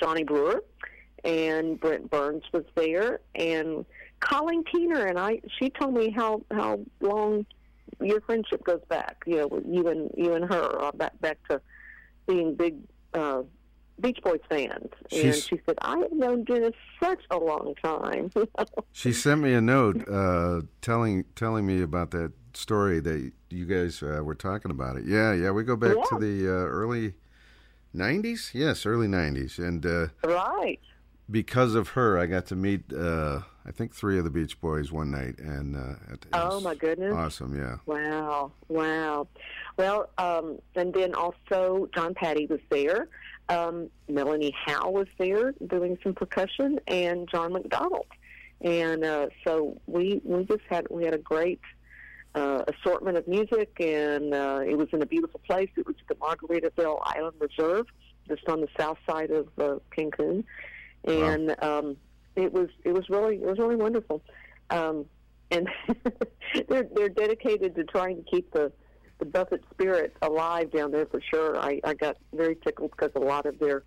[0.00, 0.64] Johnny Brewer,
[1.24, 3.84] and Brent Burns was there, and
[4.20, 5.40] Colleen Keener and I.
[5.58, 7.46] She told me how how long
[8.00, 9.22] your friendship goes back.
[9.26, 11.60] You know, you and you and her uh, back back to
[12.26, 12.76] being big
[13.14, 13.42] uh,
[14.00, 14.88] Beach Boys fans.
[15.10, 18.30] And She's- she said, I have known Dennis such a long time.
[18.92, 24.02] She sent me a note uh, telling telling me about that story that you guys
[24.02, 25.04] uh, were talking about it.
[25.06, 27.14] Yeah, yeah, we go back to the uh, early
[27.94, 28.54] '90s.
[28.54, 30.80] Yes, early '90s, and uh, right.
[31.30, 34.90] because of her, I got to meet uh, I think three of the Beach Boys
[34.90, 35.94] one night, and uh,
[36.32, 37.12] Oh my goodness.
[37.14, 37.56] awesome!
[37.56, 39.28] Yeah, Wow, wow.
[39.76, 43.08] Well, um, and then also John Patty was there.
[43.48, 48.06] Um, Melanie Howe was there doing some percussion, and John McDonald.
[48.60, 51.60] And uh, so we we just had we had a great
[52.34, 55.70] uh, assortment of music, and uh, it was in a beautiful place.
[55.76, 57.86] It was at the Margaritaville Island Reserve,
[58.26, 60.44] just on the south side of uh, Cancun,
[61.04, 61.96] and um,
[62.36, 64.22] it was it was really it was really wonderful.
[64.70, 65.06] Um,
[65.50, 65.68] and
[66.68, 68.72] they're they're dedicated to trying to keep the
[69.18, 71.58] the Buffett spirit alive down there for sure.
[71.58, 73.84] I, I got very tickled because a lot of their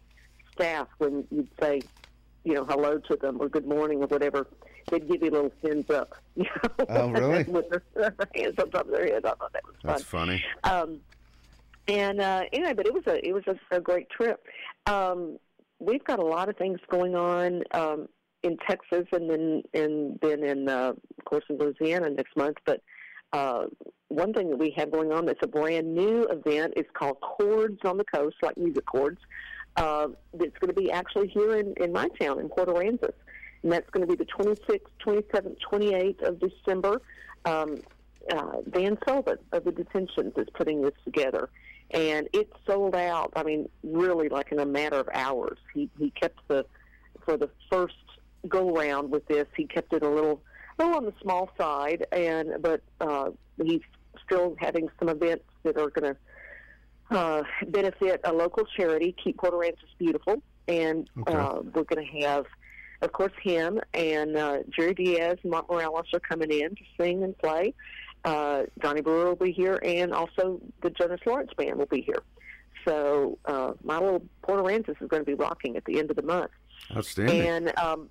[0.53, 1.81] staff, when you'd say,
[2.43, 4.47] you know, hello to them or good morning or whatever,
[4.89, 6.15] they'd give you a little fins up.
[6.35, 6.85] You know?
[6.87, 7.43] Oh, really?
[7.47, 7.83] With their
[8.35, 9.25] hands on top of their head.
[9.25, 9.91] I thought that was fun.
[9.91, 10.43] that's funny.
[10.63, 11.01] Um,
[11.89, 14.47] and uh, anyway, but it was a it was a, a great trip.
[14.85, 15.37] Um,
[15.79, 18.07] we've got a lot of things going on um,
[18.43, 22.57] in Texas, and then and then in uh, of course in Louisiana next month.
[22.65, 22.81] But
[23.33, 23.65] uh,
[24.09, 27.79] one thing that we have going on that's a brand new event is called Chords
[27.85, 29.19] on the Coast, like music chords.
[29.77, 33.13] Uh, it's going to be actually here in, in my town in Port Aransas,
[33.63, 37.01] and that's going to be the 26th, 27th, 28th of December.
[37.45, 37.77] Um,
[38.31, 41.49] uh, Dan Sullivan of the Detentions is putting this together,
[41.91, 43.31] and it sold out.
[43.35, 45.57] I mean, really, like in a matter of hours.
[45.73, 46.65] He he kept the
[47.25, 47.95] for the first
[48.47, 49.47] go around with this.
[49.55, 50.41] He kept it a little,
[50.83, 53.31] little on the small side, and but uh,
[53.63, 53.81] he's
[54.25, 59.57] still having some events that are going to uh, benefit a local charity, Keep Puerto
[59.57, 61.33] Aransas Beautiful, and Okay.
[61.33, 62.45] uh, we're going to have,
[63.01, 67.23] of course, him and uh, Jerry Diaz and Mark Morales are coming in to sing
[67.23, 67.73] and play.
[68.23, 72.21] Uh, Johnny Brewer will be here, and also the Jonas Lawrence Band will be here.
[72.87, 76.15] So uh, my little Puerto Aransas is going to be rocking at the end of
[76.15, 76.51] the month.
[76.95, 77.41] Outstanding.
[77.41, 78.09] And um,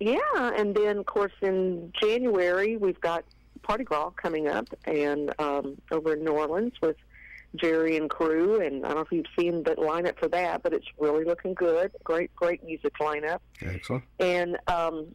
[0.00, 3.24] yeah, and then of course in January we've got
[3.62, 6.96] Parrot Gras coming up, and um, over in New Orleans with
[7.56, 8.60] Jerry and crew.
[8.60, 11.54] And I don't know if you've seen the lineup for that, but it's really looking
[11.54, 11.92] good.
[12.04, 13.40] Great, great music lineup.
[13.60, 14.04] Excellent.
[14.20, 15.14] And um,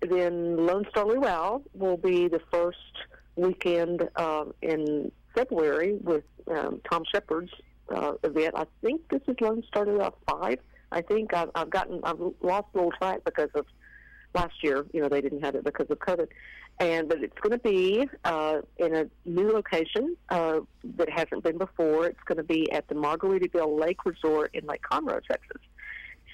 [0.00, 2.78] then Lone Star Luau will be the first
[3.36, 7.52] weekend um, in February with um, Tom Shepard's
[7.94, 8.54] uh, event.
[8.56, 10.58] I think this is Lone Star Luau 5.
[10.92, 13.66] I think I've, I've gotten, I've lost a little track because of
[14.34, 14.84] last year.
[14.92, 16.28] You know, they didn't have it because of COVID.
[16.80, 20.60] And but it's going to be uh, in a new location uh,
[20.96, 22.06] that hasn't been before.
[22.06, 25.62] It's going to be at the Margaritaville Lake Resort in Lake Conroe, Texas.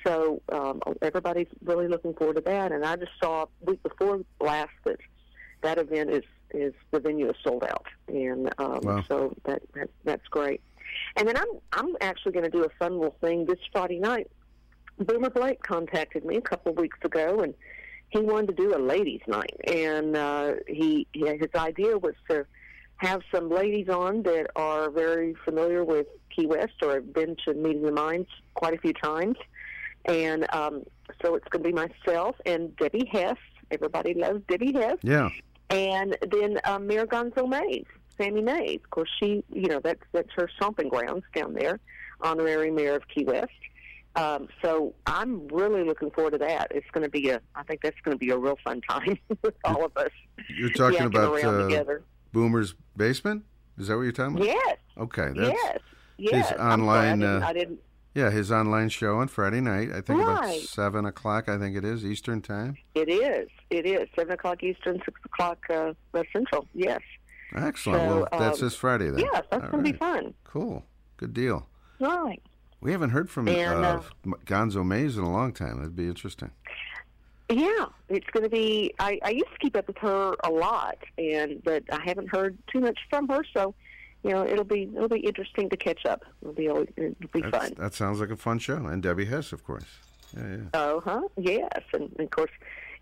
[0.06, 2.72] So um, everybody's really looking forward to that.
[2.72, 4.96] And I just saw a week before last that
[5.62, 9.04] that event is is the venue is sold out, and um, Wow.
[9.06, 10.62] so that, that that's great.
[11.16, 14.28] And then I'm I'm actually going to do a fun little thing this Friday night.
[14.98, 17.54] Boomer Blake contacted me a couple of weeks ago, and
[18.10, 22.44] he wanted to do a ladies' night, and uh, he, his idea was to
[22.96, 27.54] have some ladies on that are very familiar with Key West or have been to
[27.54, 29.36] Meeting the Minds quite a few times,
[30.04, 30.82] and um,
[31.22, 33.36] so it's going to be myself and Debbie Hess.
[33.70, 35.28] Everybody loves Debbie Hess Yeah.
[35.70, 37.84] and then um, Mayor Gonzo Mays,
[38.18, 38.80] Sammy Mays.
[38.84, 41.78] Of course, she, you know, that's that's her stomping grounds down there,
[42.20, 43.52] honorary mayor of Key West.
[44.16, 46.72] Um, so I'm really looking forward to that.
[46.74, 49.18] It's going to be a, I think that's going to be a real fun time
[49.42, 50.10] with all of us.
[50.48, 52.02] You're talking about uh, together.
[52.32, 53.44] Boomer's basement?
[53.78, 54.46] Is that what you're talking about?
[54.46, 55.30] Yes, Okay.
[55.34, 55.78] That's, yes,
[56.18, 56.48] yes.
[56.50, 57.20] His I'm I online.
[57.20, 57.80] didn't, uh, I didn't.
[58.14, 59.90] yeah, his online show on Friday night.
[59.92, 61.48] I think about seven o'clock.
[61.48, 62.76] I think it is Eastern time.
[62.94, 63.48] It is.
[63.70, 65.92] It is seven o'clock Eastern, six o'clock uh,
[66.32, 66.66] Central.
[66.74, 67.00] Yes.
[67.54, 68.02] Excellent.
[68.02, 69.20] So, well, that's um, this Friday then.
[69.20, 69.92] Yes, that's All going to right.
[69.92, 70.34] be fun.
[70.44, 70.84] Cool.
[71.16, 71.66] Good deal.
[72.00, 72.42] Right.
[72.80, 75.78] We haven't heard from And, uh, uh, Gonzo Mays in a long time.
[75.78, 76.50] That'd be interesting.
[77.50, 78.94] Yeah, it's going to be.
[79.00, 82.56] I, I used to keep up with her a lot, and but I haven't heard
[82.72, 83.44] too much from her.
[83.52, 83.74] So,
[84.22, 86.24] you know, it'll be it'll be interesting to catch up.
[86.42, 86.84] It'll be it'll
[87.32, 87.74] be That's- fun.
[87.76, 88.86] That sounds like a fun show.
[88.86, 89.84] And Debbie Hess, of course.
[90.36, 90.56] Yeah, yeah.
[90.74, 91.22] Oh, huh?
[91.36, 92.52] Yes, and, and of course,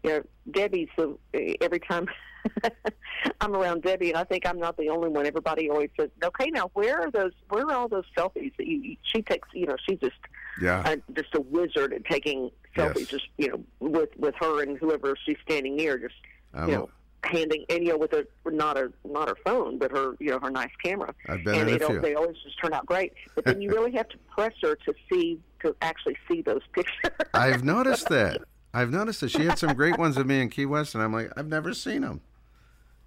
[0.03, 1.17] you know, Debbie's the,
[1.61, 2.07] every time
[3.41, 5.27] I'm around Debbie, and I think I'm not the only one.
[5.27, 7.33] Everybody always says, "Okay, now where are those?
[7.49, 10.17] Where are all those selfies that you?" She takes, you know, she's just
[10.61, 10.81] Yeah.
[10.87, 13.09] uh, just a wizard at taking selfies, Yes.
[13.09, 16.15] just you know, with with her and whoever she's standing near, just
[16.55, 16.91] I'm you know,
[17.25, 20.39] handing and you know, with a not a not her phone, but her you know
[20.41, 21.13] her nice camera.
[21.29, 22.01] I've been and they don't, few.
[22.01, 23.13] they always just turn out great.
[23.35, 27.11] But then you really have to press her to see to actually see those pictures.
[27.35, 28.43] I've noticed that.
[28.75, 31.13] I've noticed that she had some great ones of me in Key West, and I'm
[31.13, 32.21] like, I've never seen them.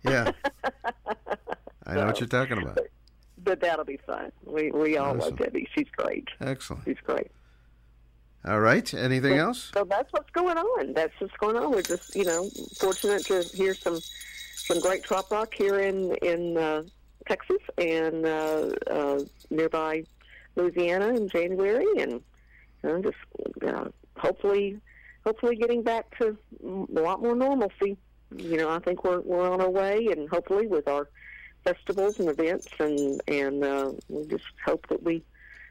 [0.04, 0.32] Yeah.
[1.86, 2.80] I know what you're talking about.
[3.38, 4.32] but that'll be fun.
[4.46, 5.20] We we all Awesome.
[5.20, 5.68] love Debbie.
[5.76, 6.28] She's great.
[6.40, 6.84] Excellent.
[6.86, 7.30] She's great.
[8.46, 8.92] All right.
[8.94, 9.72] Anything else?
[9.74, 10.94] So that's what's going on.
[10.94, 11.72] That's what's going on.
[11.72, 14.00] We're just, you know, fortunate to hear some
[14.56, 16.84] some great trop rock here in in uh,
[17.28, 19.20] Texas and uh, uh,
[19.52, 20.04] nearby
[20.56, 22.22] Louisiana in January, and you
[22.84, 23.18] know, just
[23.68, 24.80] uh, hopefully,
[25.26, 27.98] hopefully getting back to a lot more normalcy.
[28.36, 31.10] You know, I think we're we're on our way, and hopefully with our
[31.64, 35.24] festivals and events, and and uh, we just hope that we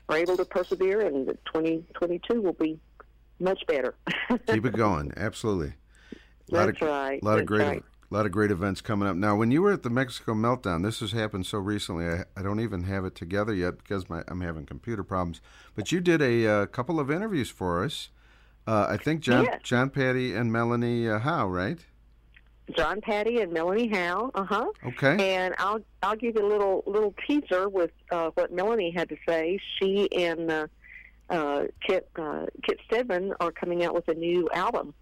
[0.08, 2.78] are able to persevere, and that 2022 will be
[3.38, 3.94] much better.
[4.46, 5.12] Keep it going.
[5.16, 5.74] Absolutely.
[6.50, 7.22] A lot That's of, right.
[7.22, 7.82] lot of great, right.
[8.10, 9.16] lot of great events coming up.
[9.16, 12.06] Now, when you were at the Mexico Meltdown, this has happened so recently.
[12.06, 15.40] I, I don't even have it together yet because my, I'm having computer problems.
[15.74, 18.10] But you did a uh, couple of interviews for us.
[18.66, 19.60] Uh, I think John, Yes.
[19.62, 21.78] John Patty and Melanie uh, Howe, right?
[22.76, 24.30] John Patty and Melanie Howe.
[24.34, 24.66] Uh huh.
[24.86, 25.34] Okay.
[25.36, 29.16] And I'll I'll give you a little little teaser with uh, what Melanie had to
[29.28, 29.58] say.
[29.78, 30.66] She and uh,
[31.30, 34.94] uh, Kit uh, Kit Stedman are coming out with a new album,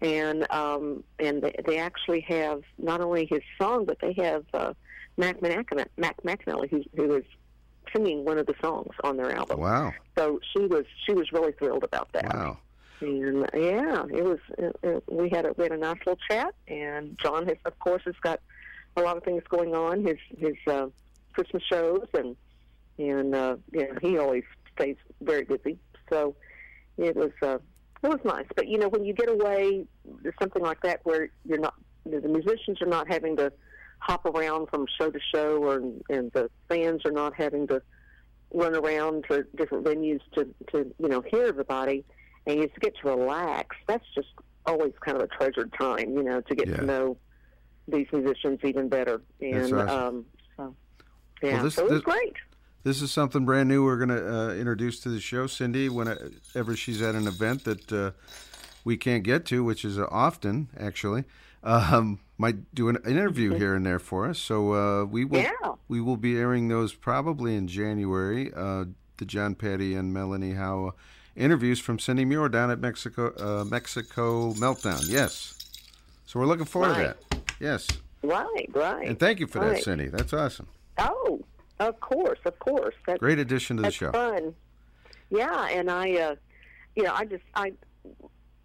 [0.00, 4.72] and um, and they, they actually have not only his song, but they have uh,
[5.16, 7.24] Mac McAnally, Mac McAnally, who who is
[7.94, 9.60] singing one of the songs on their album.
[9.60, 9.92] Wow.
[10.18, 12.34] So she was she was really thrilled about that.
[12.34, 12.58] Wow.
[13.02, 14.38] And yeah, it was.
[14.56, 17.78] It, it, we had a we had a nice little chat, and John has, of
[17.78, 18.40] course, has got
[18.96, 20.04] a lot of things going on.
[20.04, 20.86] His his uh,
[21.32, 22.36] Christmas shows, and
[22.98, 25.78] and uh, yeah, he always stays very busy.
[26.10, 26.36] So
[26.96, 27.58] it was uh,
[28.02, 28.46] it was nice.
[28.54, 29.84] But you know, when you get away,
[30.22, 31.74] there's something like that where you're not,
[32.04, 33.52] you know, the musicians are not having to
[33.98, 35.76] hop around from show to show, or
[36.08, 37.82] and the fans are not having to
[38.54, 42.04] run around to different venues to to you know hear everybody,
[42.46, 43.76] and you just get to relax.
[43.86, 44.28] That's just
[44.66, 46.76] always kind of a treasured time, you know, to get Yeah.
[46.76, 47.16] to know
[47.88, 49.20] these musicians even better.
[49.40, 49.88] That's And awesome.
[49.88, 50.24] um,
[50.56, 50.74] so
[51.42, 52.34] yeah, this- so it was this- great.
[52.84, 56.74] This is something brand new we're going to uh, introduce to the show, Cindy, whenever
[56.74, 58.10] she's at an event that uh,
[58.84, 61.22] we can't get to, which is uh, often, actually.
[61.62, 64.40] Um, might do an interview here and there for us.
[64.40, 65.64] So uh, we will Mm-hmm.
[65.64, 65.72] Yeah.
[65.86, 68.52] we will be airing those probably in January.
[68.52, 68.86] Uh,
[69.18, 70.94] the John Patty and Melanie Howe
[71.36, 75.04] interviews from Cindy Muir down at Mexico uh, Mexico Meltdown.
[75.08, 75.58] Yes.
[76.26, 77.14] So we're looking forward Right.
[77.30, 77.40] to that.
[77.60, 77.88] Yes.
[78.22, 79.08] Right, right.
[79.08, 80.06] And thank you for that, Cindy.
[80.08, 80.66] That's awesome.
[80.98, 81.40] Oh,
[81.80, 82.94] of course, of course.
[83.06, 84.12] That's, Great addition to the that's show.
[84.12, 84.54] fun.
[85.30, 86.34] Yeah, and I, uh,
[86.94, 87.72] you know, I just I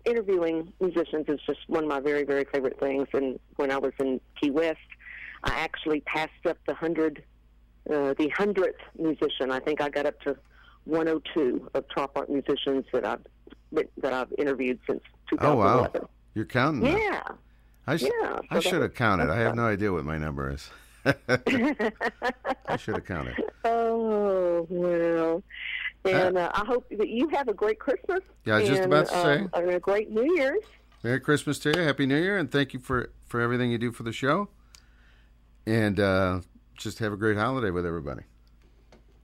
[0.06, 3.08] interviewing musicians is just one of my very very favorite things.
[3.14, 4.78] And when I was in Key West,
[5.44, 7.24] I actually passed up the hundred,
[7.90, 9.52] uh, the hundredth musician.
[9.52, 10.38] I think I got up to
[10.88, 13.22] 102 of Trop Rock musicians that I've
[14.02, 15.42] that I've interviewed since 2011.
[15.42, 16.84] Oh wow, you're counting.
[16.84, 16.98] now.
[16.98, 17.22] Yeah.
[17.86, 19.30] I, s- Yeah, so I should have counted.
[19.30, 20.70] I have no idea what my number is.
[21.06, 23.36] I should have counted.
[23.64, 25.44] Oh well,
[26.06, 28.20] and uh, I hope that you have a great Christmas.
[28.46, 29.38] Yeah, I was just and, about to say.
[29.40, 30.64] um, and a great New Year's.
[31.04, 31.82] Merry Christmas to you.
[31.84, 34.50] Happy New Year, and thank you for for everything you do for the show.
[35.66, 36.42] And uh,
[36.78, 38.24] just have a great holiday with everybody.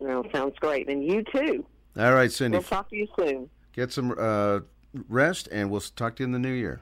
[0.03, 1.65] Well, sounds great, and you too.
[1.97, 2.57] All right, Cindy.
[2.57, 3.49] We'll talk to you soon.
[3.73, 4.59] Get some uh,
[5.07, 6.81] rest, and we'll talk to you in the new year.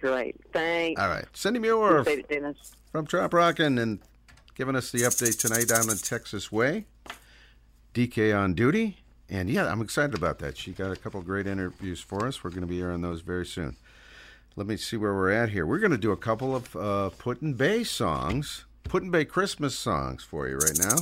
[0.00, 1.00] Great, thanks.
[1.00, 2.56] All right, Cindy Muir it,
[2.90, 4.00] from Trop Rockin' and
[4.56, 6.86] giving us the update tonight down in Texas Way.
[7.94, 8.98] DK on duty.
[9.28, 10.56] And yeah, I'm excited about that.
[10.56, 12.42] She got a couple great interviews for us.
[12.42, 13.76] We're going to be airing those very soon.
[14.54, 15.64] Let me see where we're at here.
[15.66, 20.22] We're going to do a couple of uh, Put-in Bay songs, Put-in Bay Christmas songs
[20.24, 20.96] for you right now.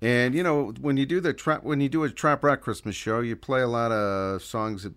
[0.00, 2.94] And you know, when you do the trop, when you do a trop rock Christmas
[2.94, 4.94] show, you play a lot of songs that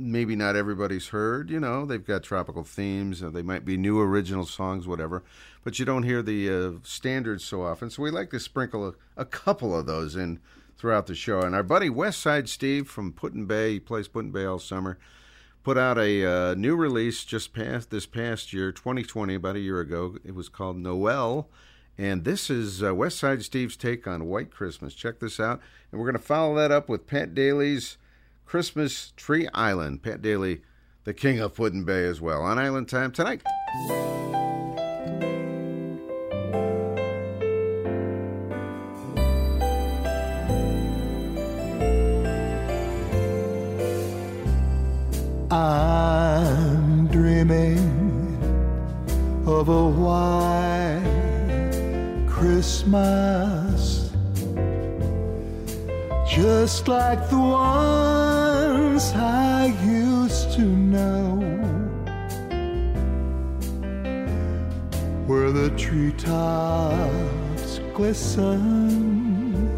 [0.00, 1.50] maybe not everybody's heard.
[1.50, 5.22] You know, they've got tropical themes, or they might be new original songs, whatever.
[5.62, 7.90] But you don't hear the uh, standards so often.
[7.90, 10.40] So we like to sprinkle a, a couple of those in
[10.78, 11.42] throughout the show.
[11.42, 14.98] And our buddy Westside Steve from Put-in Bay, he plays Put-in Bay all summer,
[15.62, 19.80] put out a uh, new release just past this past year, 2020, about a year
[19.80, 20.16] ago.
[20.24, 21.50] It was called Noel.
[22.00, 24.94] And this is uh, West Side Steve's take on White Christmas.
[24.94, 25.60] Check this out.
[25.92, 27.98] And we're going to follow that up with Pat Dailey's
[28.46, 30.02] Christmas Tree Island.
[30.02, 30.62] Pat Dailey,
[31.04, 32.40] the king of Put-in Bay as well.
[32.40, 33.42] On Island Time tonight.
[45.50, 47.84] I'm dreaming
[49.46, 50.89] of a white
[52.40, 54.10] Christmas,
[56.26, 61.36] just like the ones I used to know,
[65.26, 69.68] where the treetops glisten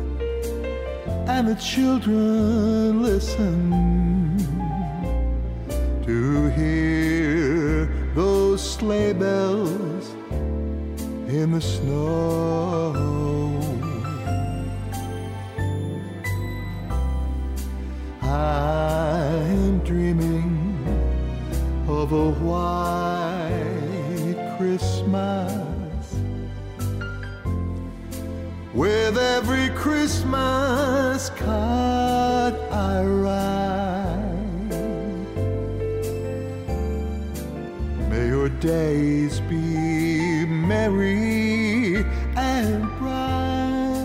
[1.26, 4.38] and the children listen
[6.06, 9.91] to hear those sleigh bells
[11.32, 12.92] in the snow.
[18.20, 20.76] I'm dreaming
[21.88, 23.54] of a white
[24.58, 26.14] Christmas
[28.74, 34.12] with every Christmas card I write.
[38.10, 39.71] May your days be
[40.90, 42.04] merry
[42.34, 44.02] and bright,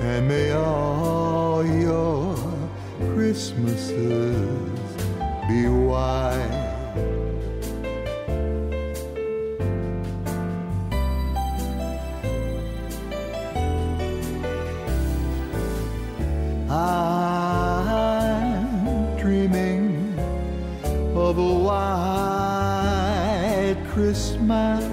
[0.00, 2.34] and may all your
[3.12, 4.80] Christmases
[5.46, 6.53] be white.
[23.94, 24.84] Christmas,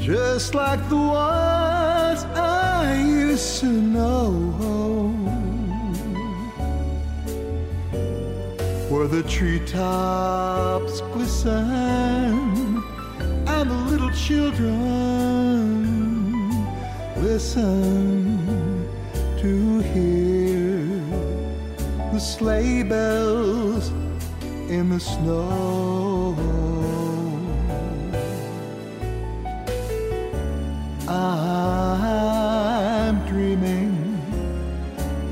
[0.00, 4.30] just like the ones I used to know,
[8.88, 11.52] where the treetops glisten
[13.46, 14.72] and the little children
[17.20, 18.88] listen
[19.38, 20.86] to hear
[22.10, 23.92] the sleigh bells
[24.74, 26.34] in the snow.
[31.08, 31.64] I'm
[33.26, 33.94] dreaming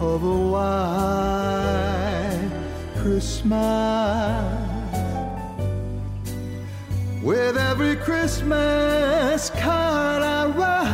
[0.01, 1.73] of a white
[2.98, 3.59] Christmas
[7.23, 10.93] with every Christmas card I write.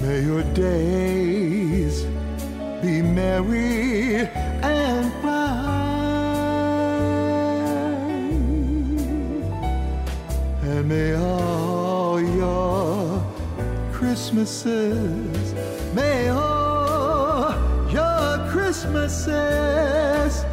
[0.00, 1.27] May your days be
[4.62, 5.58] and bright,
[10.62, 13.22] and may all your
[13.92, 15.54] Christmases,
[15.94, 17.54] may all
[17.90, 20.44] your Christmases,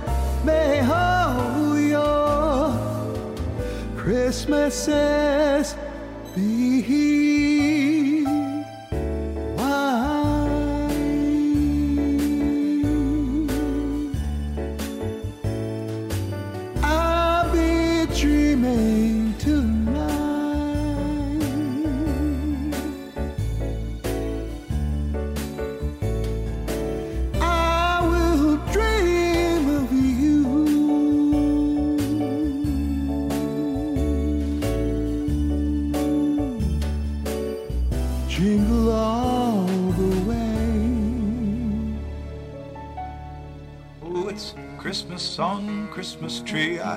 [0.43, 2.73] may all your
[3.95, 5.75] Christmases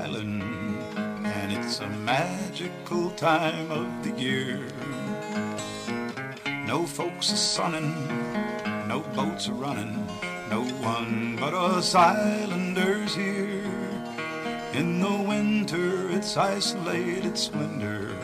[0.02, 0.42] Island,
[1.26, 4.60] and it's a magical time of the year.
[6.66, 7.92] No folks are sunning,
[8.86, 10.06] no boats are running,
[10.50, 10.62] no
[10.94, 13.64] one but us islanders here.
[14.72, 18.14] In the winter, it's isolated splendor,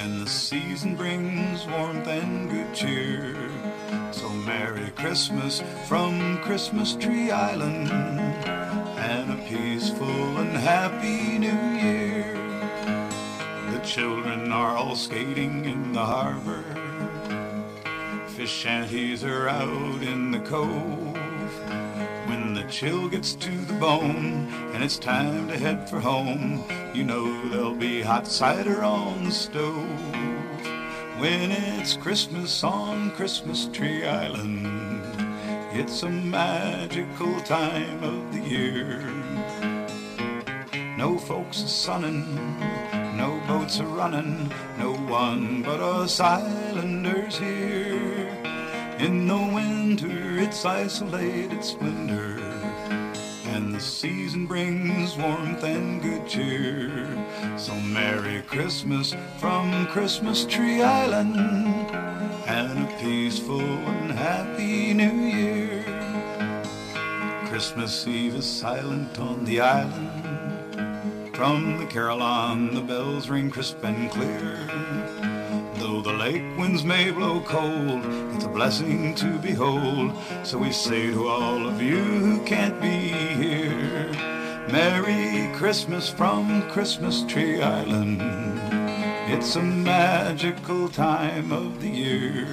[0.00, 3.36] and the season brings warmth and good cheer.
[4.10, 7.90] So Merry Christmas from Christmas Tree Island
[9.04, 12.32] and a peaceful and happy New Year.
[13.70, 16.64] The children are all skating in the harbor.
[18.28, 21.18] Fish shanties are out in the cove.
[22.28, 26.64] When the chill gets to the bone and it's time to head for home,
[26.94, 29.86] you know there'll be hot cider on the stove
[31.18, 34.83] when it's Christmas on Christmas Tree Island.
[35.76, 39.00] It's a magical time of the year.
[40.96, 42.60] No folks are sunning,
[43.16, 48.28] no boats are running, no one but us islanders here.
[49.00, 52.38] In the winter, it's isolated splendor,
[53.46, 57.08] and the season brings warmth and good cheer.
[57.58, 61.34] So Merry Christmas from Christmas Tree Island,
[62.46, 65.63] and a peaceful and happy New Year.
[67.54, 71.36] Christmas Eve is silent on the island.
[71.36, 74.66] From the carol on, the bells ring crisp and clear.
[75.76, 78.04] Though the lake winds may blow cold,
[78.34, 80.10] it's a blessing to behold.
[80.42, 84.10] So we say to all of you who can't be here,
[84.72, 88.20] Merry Christmas from Christmas Tree Island.
[89.30, 92.46] It's a magical time of the year.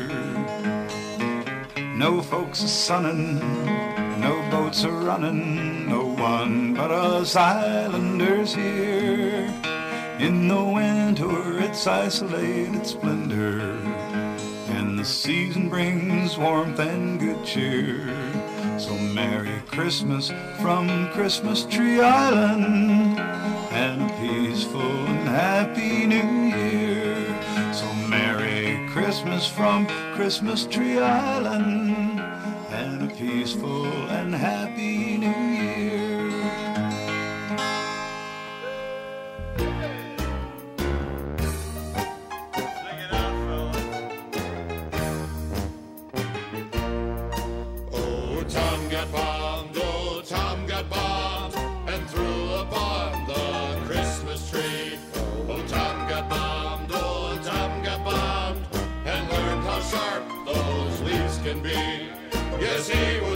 [1.95, 3.90] No folks are sunning, no
[4.71, 9.53] boats are running, no one but us islanders here.
[10.17, 13.59] In the winter, it's isolated splendor,
[14.69, 18.07] and the season brings warmth and good cheer.
[18.79, 20.31] So Merry Christmas
[20.61, 27.73] from Christmas Tree Island, and a peaceful and happy New Year.
[27.73, 29.85] So Merry Christmas from
[30.15, 32.10] Christmas Tree Island,
[33.31, 36.31] peaceful and happy New Year.
[47.93, 51.55] Oh, Tom got bombed, oh, Tom got bombed,
[51.87, 52.23] and threw
[53.27, 54.99] the Christmas tree.
[55.47, 58.65] Oh, Tom got bombed, oh, Tom got bombed,
[59.05, 61.90] and learned how sharp those leaves can be.
[62.89, 63.30] Yes,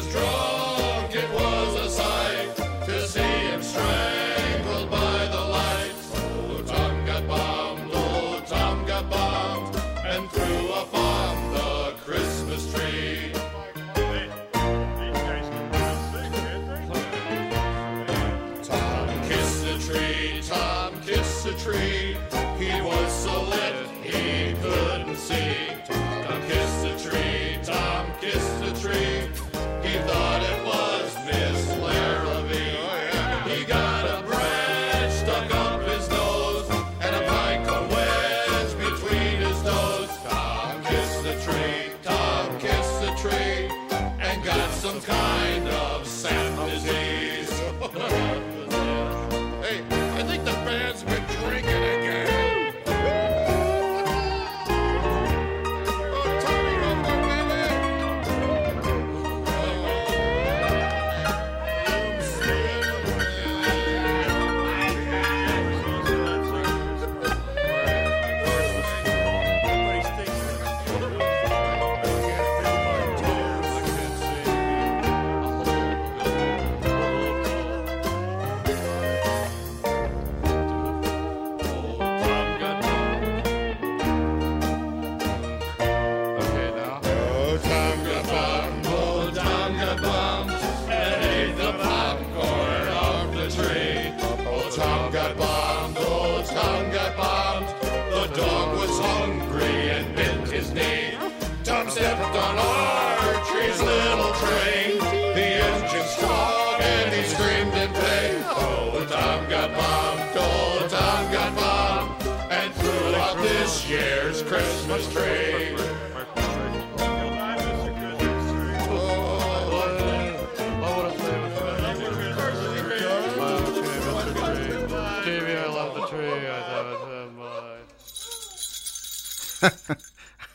[113.88, 115.76] year's Christmas tree.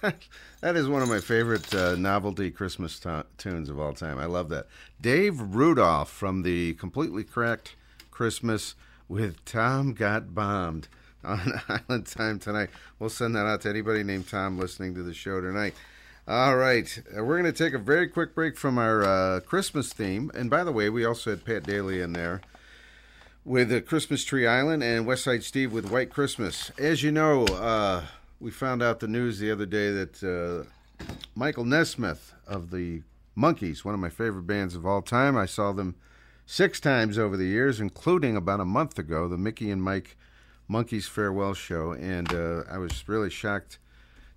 [0.61, 4.19] That is one of my favorite uh, novelty Christmas tu- tunes of all time.
[4.19, 4.67] I love that.
[5.01, 7.77] Dave Rudolf from the Completely Cracked
[8.11, 8.75] Christmas
[9.09, 10.89] with Tom Got Bombed
[11.25, 12.71] on Island Time tonight.
[12.99, 15.75] We'll send that out to anybody named Tom listening to the show tonight.
[16.29, 19.93] All right, uh, we're going to take a very quick break from our uh, Christmas
[19.93, 20.31] theme.
[20.35, 22.41] And by the way, we also had Pat Dailey in there
[23.45, 26.71] with uh, Christmas Tree Island and West Side Steve with White Christmas.
[26.79, 28.05] As you know, uh,
[28.39, 30.69] we found out the news the other day that uh,
[31.35, 33.03] Michael Nesmith of the
[33.37, 35.97] Monkees, one of my favorite bands of all time, I saw them
[36.47, 40.17] six times over the years, including about a month ago, the Mickey and Mike
[40.71, 41.93] Monkees Farewell Show.
[41.93, 43.79] And uh, I was really shocked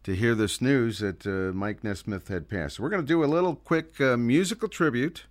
[0.03, 2.79] to hear this news that uh, Mike Nesmith had passed.
[2.79, 5.25] We're going to do a little quick uh, musical tribute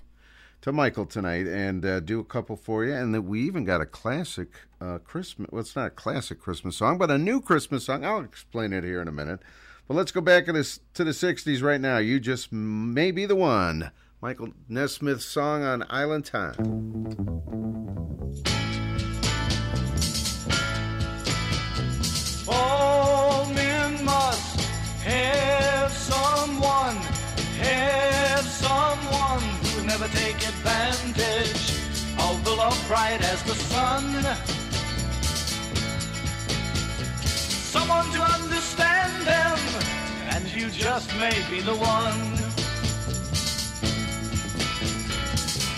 [0.63, 2.95] to Michael tonight and uh, do a couple for you.
[2.95, 4.49] And that we even got a classic
[4.81, 5.51] uh, Christmas.
[5.51, 8.05] Well, it's not a classic Christmas song, but a new Christmas song.
[8.05, 9.41] I'll explain it here in a minute.
[9.89, 11.99] But let's go back to, to the 60s right now.
[11.99, 13.91] You just may be the one.
[14.21, 16.55] Michael Nesmith's song on Island Time.
[22.49, 24.61] All men must
[25.05, 26.97] have someone,
[27.61, 31.77] have someone who never take advantage
[32.19, 34.05] of the love bright as the sun.
[37.75, 39.59] Someone to understand them,
[40.31, 42.39] and you just may be the one.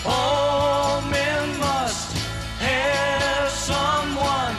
[0.07, 2.17] All men must
[2.59, 4.55] have someone,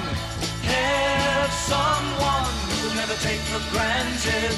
[3.08, 4.56] never take for granted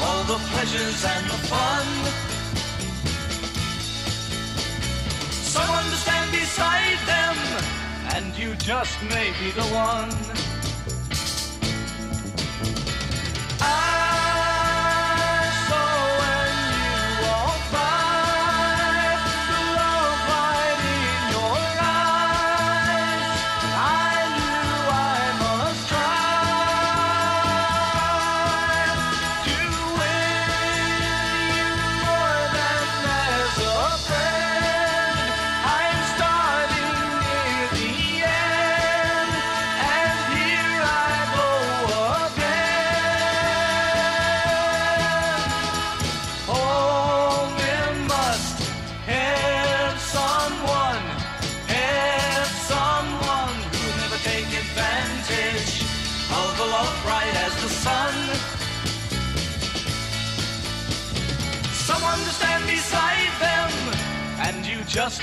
[0.00, 1.86] all the pleasures and the fun.
[5.30, 7.36] Someone to stand beside them,
[8.14, 10.10] and you just may be the one.
[13.60, 14.01] I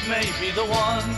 [0.10, 1.10] may be the one.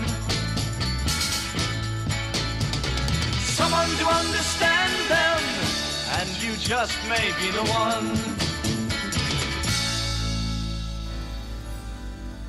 [3.57, 5.41] Someone to understand them,
[6.19, 8.07] and you just may be the one.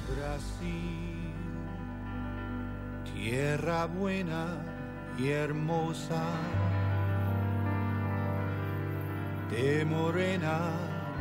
[0.08, 1.32] Brasil,
[3.04, 4.46] tierra buena
[5.16, 6.24] y hermosa,
[9.48, 10.58] de morena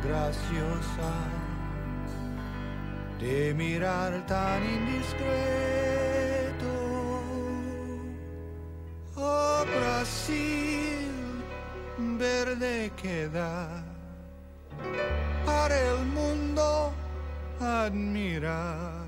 [0.02, 1.12] graciosa,
[3.22, 5.22] de mirar tan indiscreto.
[9.14, 11.08] Oh Brasil,
[12.18, 13.84] verde queda
[15.46, 16.92] para el mundo
[17.60, 19.06] admirar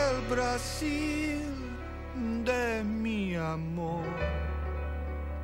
[0.00, 1.42] el Brasil
[2.44, 4.06] de mi amor,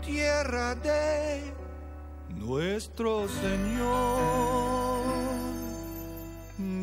[0.01, 1.53] tierra de
[2.31, 4.80] nuestro Señor.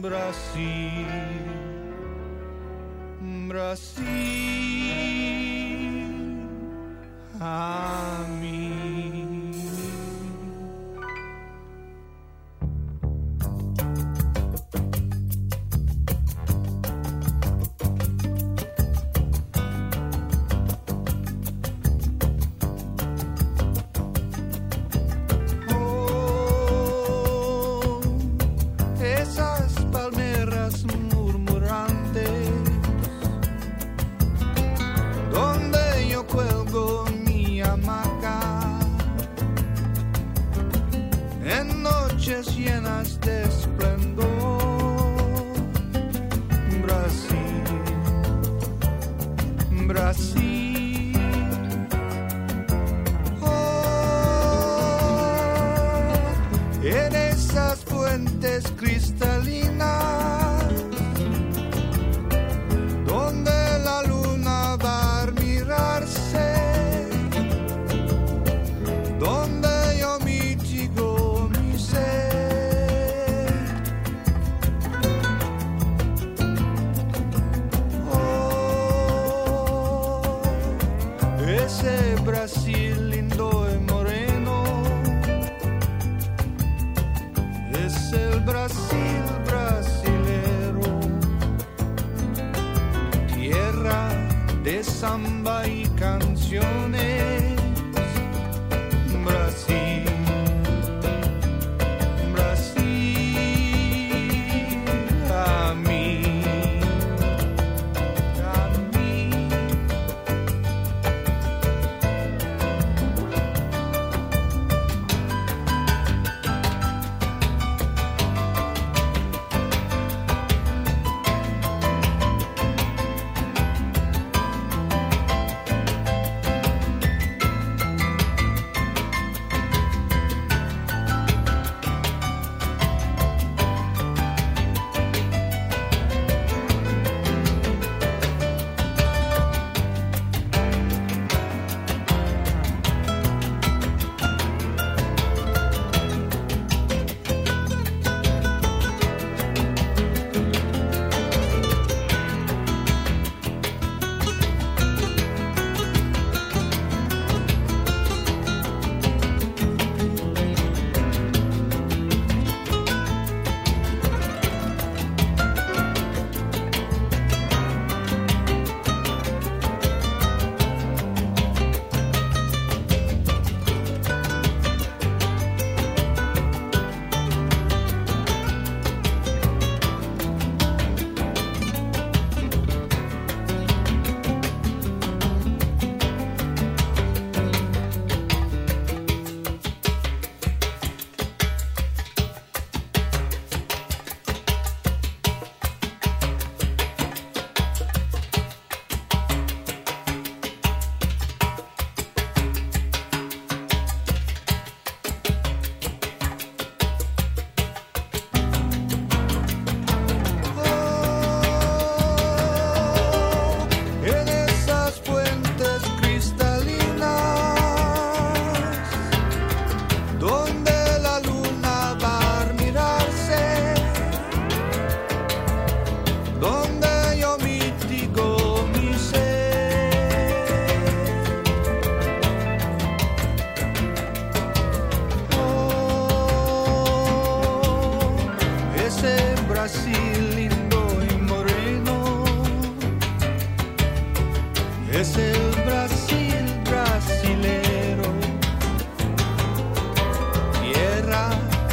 [0.02, 1.07] Brasil,
[3.48, 4.06] Brasil,
[7.40, 8.56] a mí.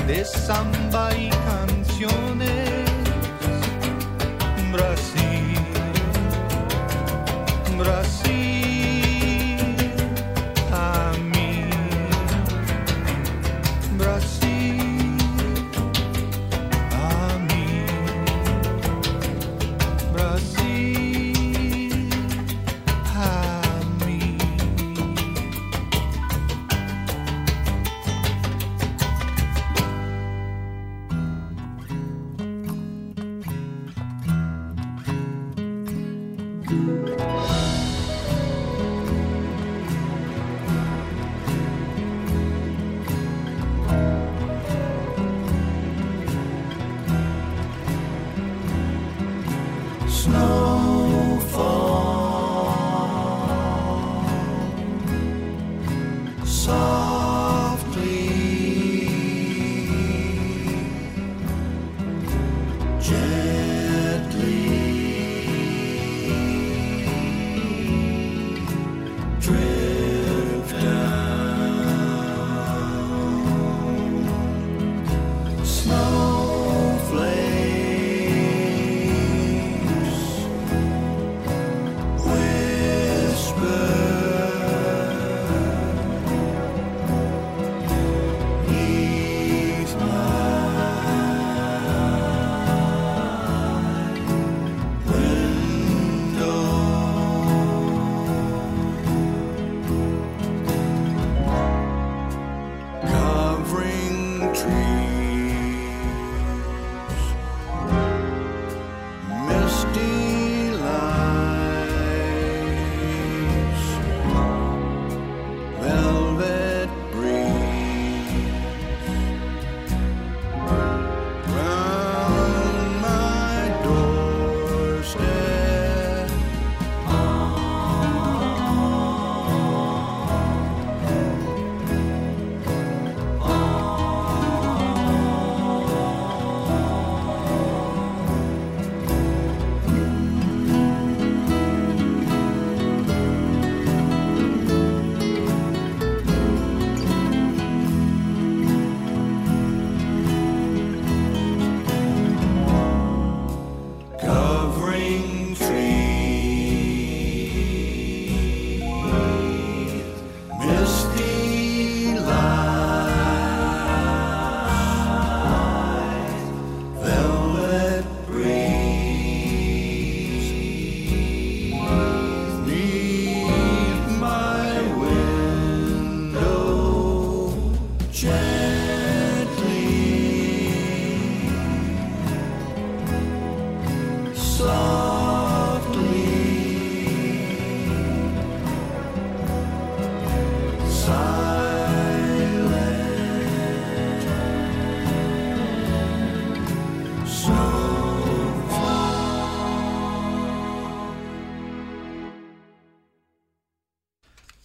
[0.06, 1.30] De samba y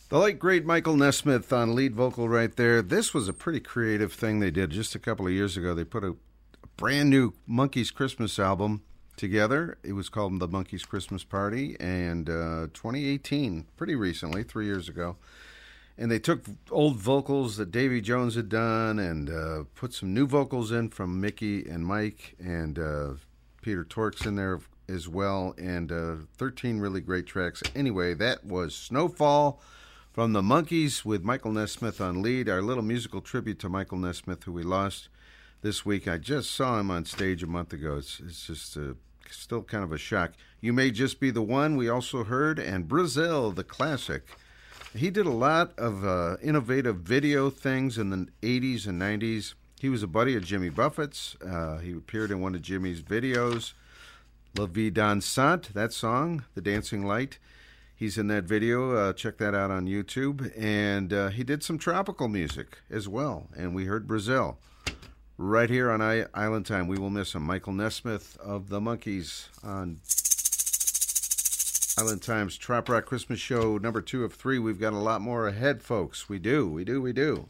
[0.09, 2.81] The late great Michael Nesmith on lead vocal right there.
[2.81, 5.75] This was a pretty creative thing they did just a couple of years ago.
[5.75, 6.15] They put a,
[6.63, 8.81] a brand new Monkees Christmas album
[9.17, 9.77] together.
[9.83, 15.17] It was called The Monkees Christmas Party, and uh, 2018, pretty recently, three years ago.
[15.95, 20.25] And they took old vocals that Davy Jones had done and uh, put some new
[20.25, 23.09] vocals in from Mickey and Mike and uh,
[23.61, 27.61] Peter Tork's in there as well, and uh, 13 really great tracks.
[27.75, 29.61] Anyway, that was Snowfall
[30.19, 32.49] from the Monkees with Michael Nesmith on lead.
[32.49, 35.07] Our little musical tribute to Michael Nesmith, who we lost
[35.61, 36.09] this week.
[36.09, 37.95] I just saw him on stage a month ago.
[37.95, 38.95] It's, it's just uh,
[39.31, 40.33] still kind of a shock.
[40.59, 44.27] You May Just Be the One, we also heard, and Brazil, the classic.
[44.93, 49.53] He did a lot of uh, innovative video things in the 80s and 90s.
[49.79, 51.37] He was a buddy of Jimmy Buffett's.
[51.41, 53.71] Uh, he appeared in one of Jimmy's videos,
[54.57, 57.39] La Vie Dansante, that song, The Dancing Light.
[57.99, 58.95] He's in that video.
[58.95, 60.57] Uh, check that out on YouTube.
[60.57, 63.47] And uh, he did some tropical music as well.
[63.57, 64.57] And we heard Brazil
[65.37, 66.87] right here on I- Island Time.
[66.87, 67.43] We will miss him.
[67.43, 69.99] Michael Nesmith of the Monkees on
[72.01, 74.59] Island Times Trop Rock Christmas Show number two of three.
[74.59, 76.29] We've got a lot more ahead, folks.
[76.29, 77.47] We do, we do, we do.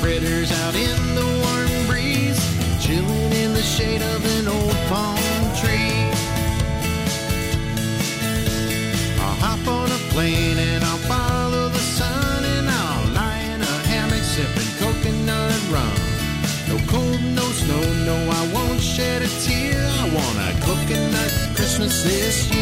[0.00, 2.40] Fritters out in the warm breeze,
[2.80, 6.00] chilling in the shade of an old palm tree.
[9.20, 13.76] I'll hop on a plane and I'll follow the sun and I'll lie in a
[13.90, 15.98] hammock sipping coconut rum.
[16.68, 19.78] No cold, no snow, no, I won't shed a tear.
[20.02, 22.59] I want a coconut Christmas this year.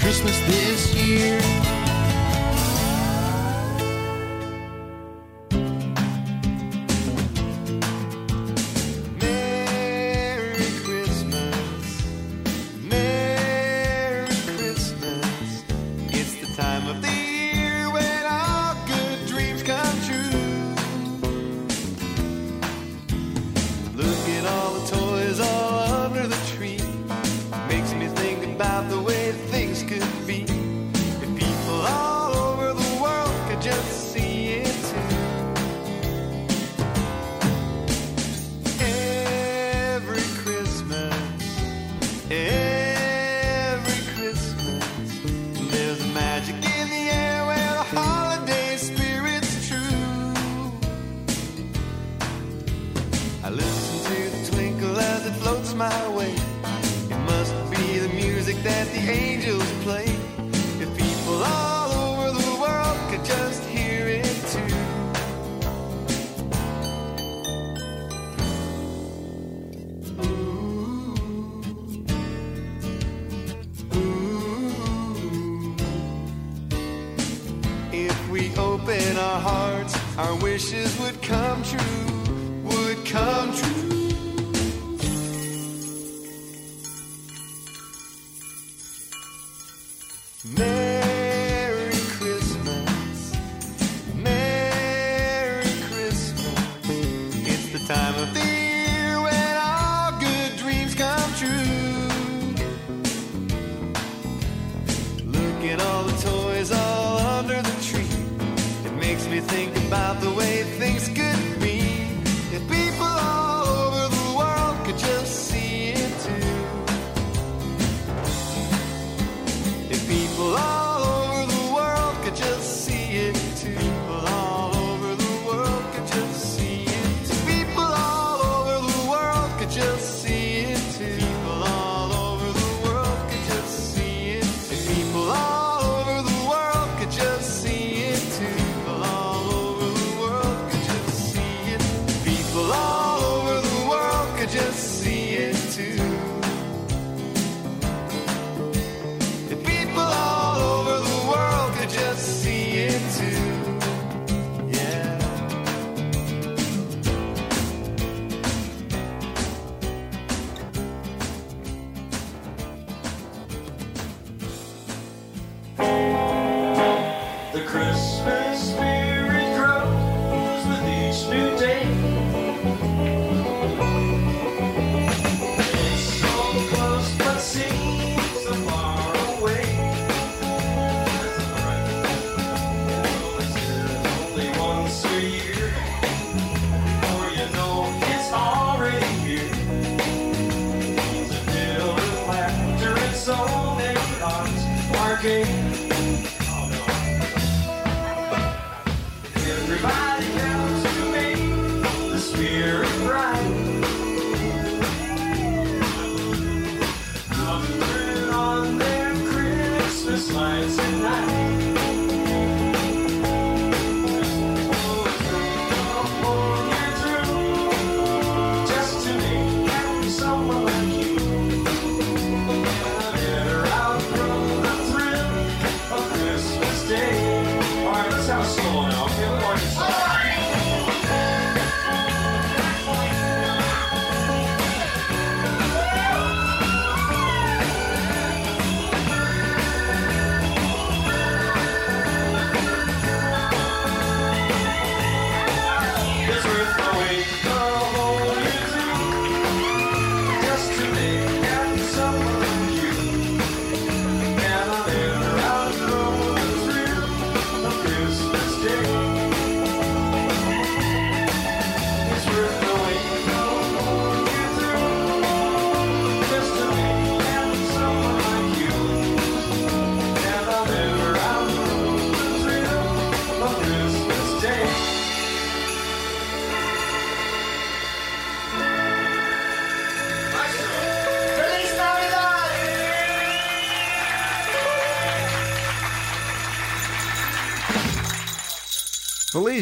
[0.00, 1.71] Christmas this year.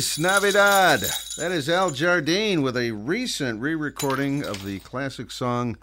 [0.01, 1.01] Feliz Navidad.
[1.37, 5.77] That is Al Jardine with a recent re recording of the classic song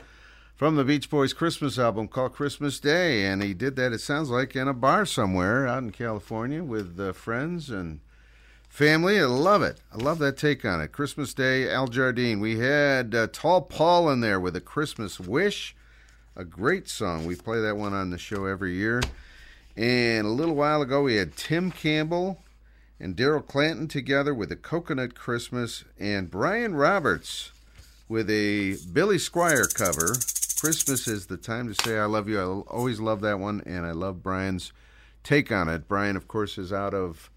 [0.55, 3.25] from the Beach Boys Christmas album called Christmas Day.
[3.25, 6.99] And he did that, it sounds like, in a bar somewhere out in California with
[6.99, 7.99] uh, friends and
[8.67, 9.19] family.
[9.19, 9.81] I love it.
[9.93, 10.91] I love that take on it.
[10.91, 12.39] Christmas Day, Al Jardine.
[12.39, 15.75] We had uh, Tall Paul in there with a Christmas Wish,
[16.35, 17.27] a great song.
[17.27, 18.99] We play that one on the show every year.
[19.75, 22.41] And a little while ago, we had Tim Campbell
[22.99, 27.51] and Daryl Clanton together with a Coconut Christmas, and Brian Roberts
[28.09, 30.15] with a Billy Squier cover.
[30.59, 32.39] Christmas is the time to say I love you.
[32.39, 34.71] I always love that one, and I love Brian's
[35.23, 35.87] take on it.
[35.87, 37.29] Brian, of course, is out of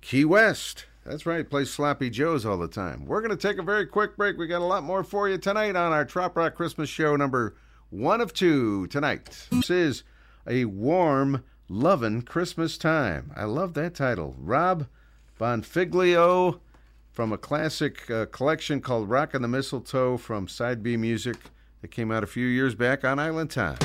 [0.00, 0.86] Key West.
[1.04, 3.06] That's right, plays Sloppy Joe's all the time.
[3.06, 4.36] We're going to take a very quick break.
[4.36, 7.56] We got a lot more for you tonight on our Trop Rock Christmas show number
[7.90, 9.46] one of two tonight.
[9.50, 10.04] This is
[10.46, 13.30] a warm, lovin' Christmas time.
[13.36, 14.34] I love that title.
[14.38, 14.86] Rob
[15.38, 16.60] Bonfiglio
[17.10, 21.36] from a classic uh, collection called Rockin' the Mistletoe from Side B Music
[21.82, 23.78] that came out a few years back on Island Time.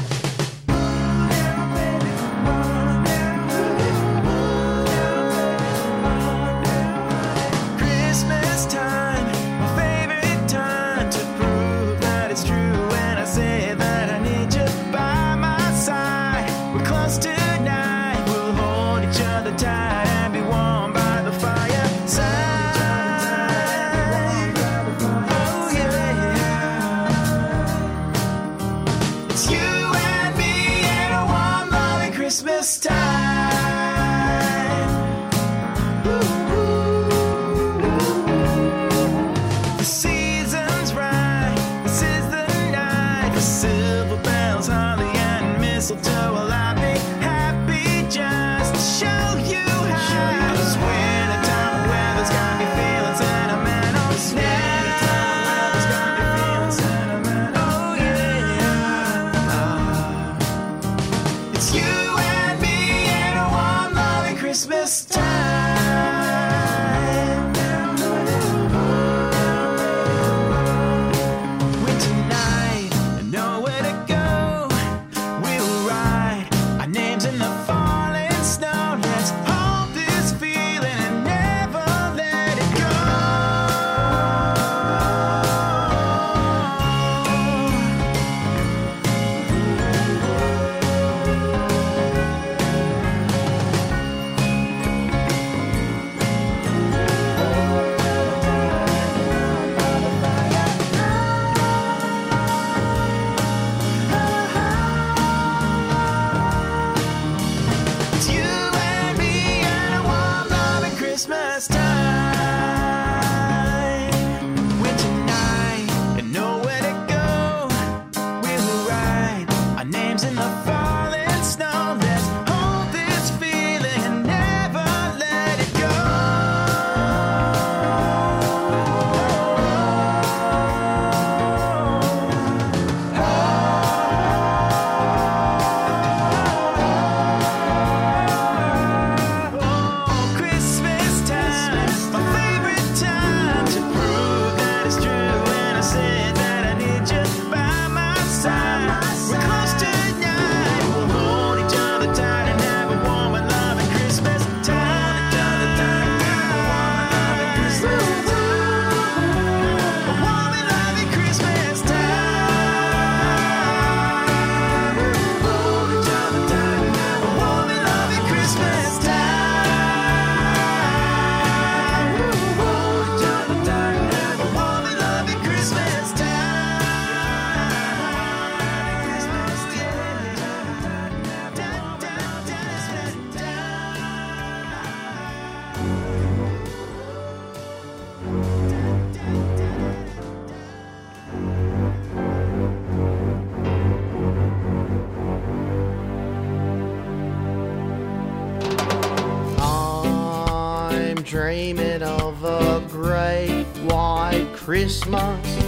[201.34, 205.64] dreaming of a great white Christmas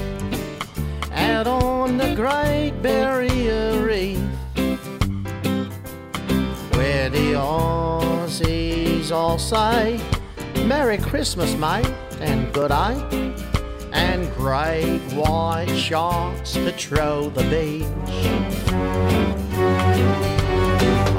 [1.11, 3.24] out on the Great Barrier
[9.45, 10.01] say
[10.65, 11.85] Merry Christmas, mate,
[12.19, 13.35] and good day.
[13.93, 17.85] And great white sharks patrol the beach.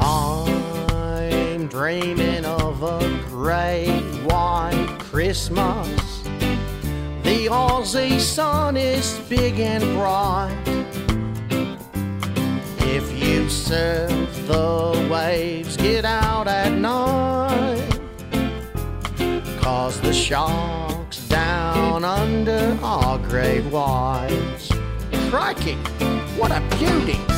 [0.03, 6.23] I'm dreaming of a great white Christmas.
[7.23, 10.53] The Aussie sun is big and bright.
[12.79, 14.11] If you surf
[14.49, 17.46] the waves, get out at night.
[19.67, 24.71] Cause the sharks down under are great whites.
[25.29, 25.75] Crikey,
[26.39, 27.36] what a beauty!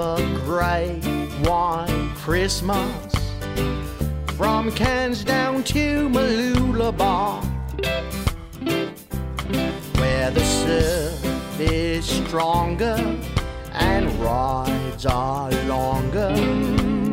[0.00, 0.16] A
[0.46, 1.02] great
[1.46, 3.14] white Christmas
[4.34, 7.44] from Cairns down to Mooloolaba,
[9.98, 12.96] where the surf is stronger
[13.74, 16.32] and rides are longer,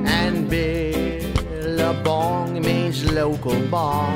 [0.05, 1.91] and Billabong
[2.61, 4.15] means local bar.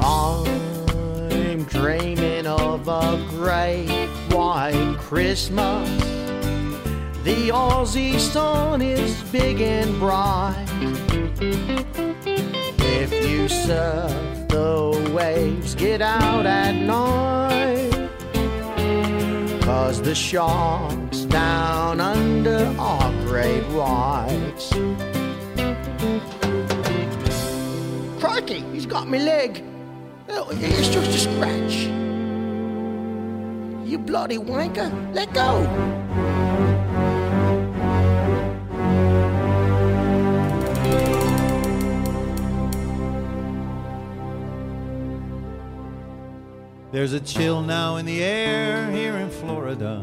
[0.00, 5.88] I'm dreaming of a great white Christmas.
[7.24, 10.66] The Aussie sun is big and bright.
[13.00, 18.10] If you surf the waves, get out at night.
[19.62, 24.72] Cause the sharks down under are great whites.
[28.18, 29.62] Crikey, he's got me leg.
[30.30, 32.07] Oh, it's just a scratch.
[33.88, 35.64] You bloody wanker, let go.
[46.92, 50.00] There's a chill now in the air here in Florida.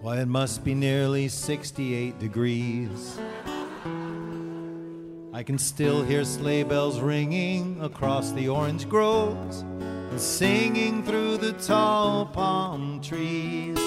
[0.00, 3.20] Why, it must be nearly 68 degrees.
[5.32, 9.64] I can still hear sleigh bells ringing across the orange groves
[10.18, 13.78] and singing through the tall palm trees.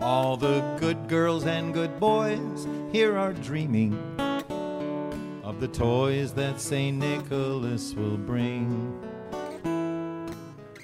[0.00, 3.94] All the good girls and good boys here are dreaming
[5.44, 6.98] of the toys that St.
[6.98, 8.92] Nicholas will bring.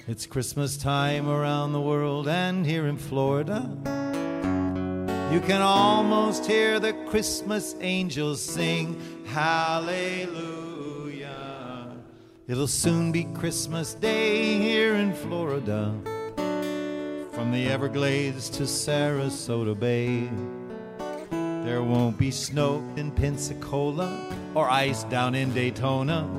[0.07, 3.69] It's Christmas time around the world and here in Florida.
[5.29, 10.54] You can almost hear the Christmas angels sing Hallelujah.
[12.47, 15.91] It'll soon be Christmas Day here in Florida.
[17.31, 20.29] From the Everglades to Sarasota Bay.
[21.65, 24.15] There won't be snow in Pensacola
[24.53, 26.29] or ice down in Daytona.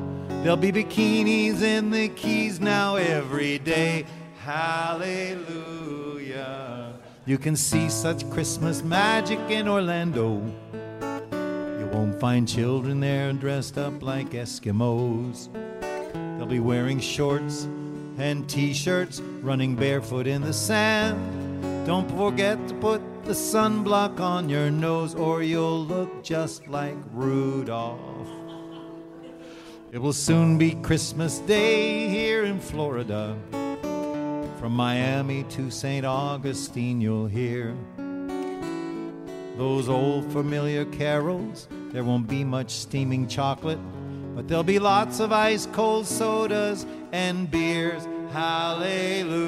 [0.44, 4.06] There'll be bikinis in the Keys now every day.
[4.44, 5.34] Hallelujah.
[7.24, 10.40] You can see such Christmas magic in Orlando.
[11.02, 15.48] You won't find children there dressed up like Eskimos.
[16.36, 17.64] They'll be wearing shorts
[18.18, 21.86] and t shirts, running barefoot in the sand.
[21.86, 28.28] Don't forget to put the sunblock on your nose, or you'll look just like Rudolph.
[29.92, 33.36] It will soon be Christmas Day here in Florida.
[34.60, 36.04] From Miami to St.
[36.04, 37.74] Augustine, you'll hear
[39.56, 41.68] those old familiar carols.
[41.92, 43.78] There won't be much steaming chocolate,
[44.36, 48.06] but there'll be lots of ice cold sodas and beers.
[48.32, 49.40] Hallelujah.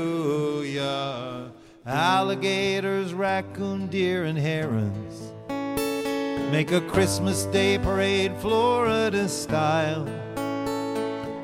[1.84, 5.34] Alligators, raccoon, deer, and herons
[6.50, 10.06] make a Christmas Day parade Florida style.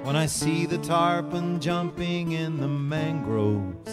[0.04, 3.90] When I see the tarpon jumping in the mangroves,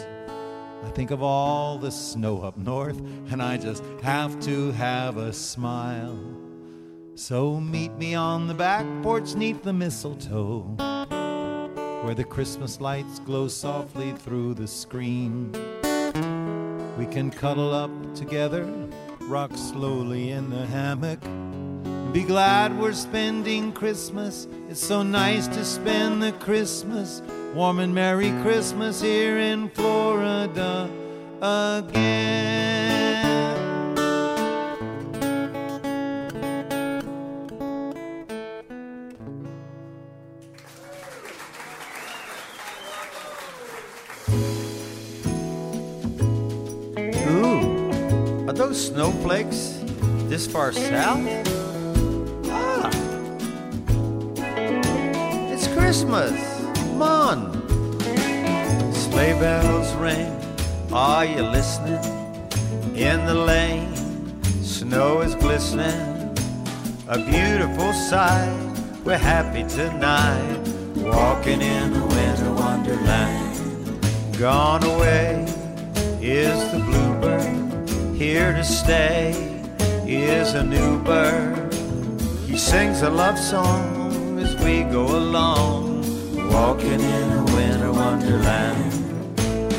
[0.83, 5.33] I think of all the snow up north, and I just have to have a
[5.33, 6.40] smile.
[7.21, 10.61] So meet me on the back porch neath the mistletoe,
[12.01, 15.51] where the Christmas lights glow softly through the screen.
[16.97, 18.65] We can cuddle up together,
[19.19, 21.21] rock slowly in the hammock,
[22.11, 24.47] Be glad we're spending Christmas.
[24.67, 27.21] It's so nice to spend the Christmas.
[27.53, 30.89] Warm and Merry Christmas here in Florida
[31.39, 32.41] again.
[49.21, 49.79] Those snowflakes
[50.29, 51.47] this far south?
[52.47, 52.89] Ah,
[55.51, 56.31] it's Christmas.
[56.75, 57.51] Come on.
[58.93, 60.37] Sleigh bells ring.
[60.91, 62.03] Are you listening?
[62.95, 63.95] In the lane,
[64.63, 66.35] snow is glistening.
[67.07, 68.57] A beautiful sight.
[69.03, 70.59] We're happy tonight.
[70.95, 74.37] Walking in a winter wonderland.
[74.37, 75.45] Gone away
[76.21, 77.10] is the bluebird.
[78.21, 79.31] Here to stay
[80.05, 81.73] is a new bird.
[82.45, 86.03] He sings a love song as we go along,
[86.51, 88.93] walking in a winter wonderland.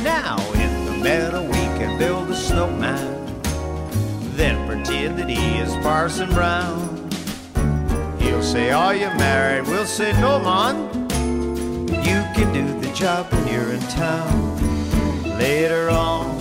[0.03, 3.41] Now in the meadow we can build a snowman,
[4.35, 7.09] then pretend that he is Parson Brown.
[8.19, 9.69] He'll say, Are you married?
[9.69, 10.91] We'll say, No, man.
[12.03, 15.39] You can do the job when you're in town.
[15.39, 16.32] Later on,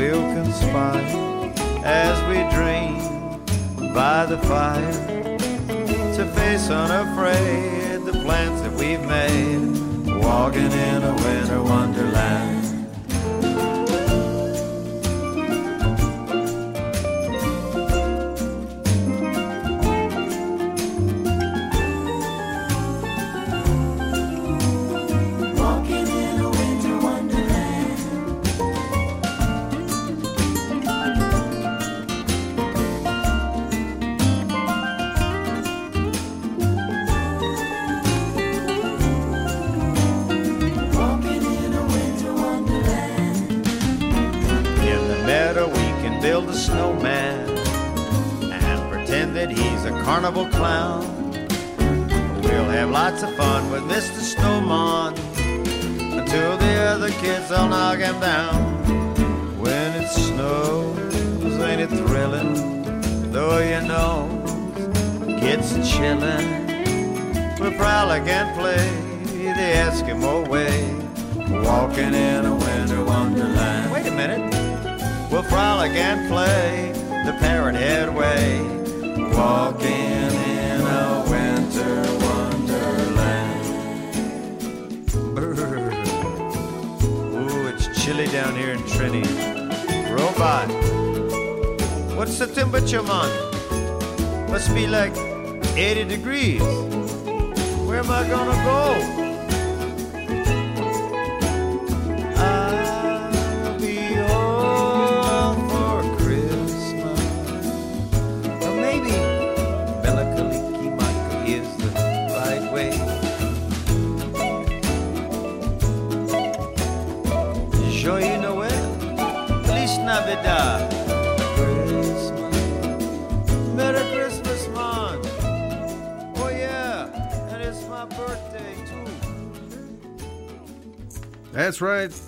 [0.00, 1.52] we'll conspire
[1.84, 2.96] as we dream
[3.92, 4.92] by the fire
[6.16, 12.59] to face unafraid the plans that we've made, walking in a winter wonderland.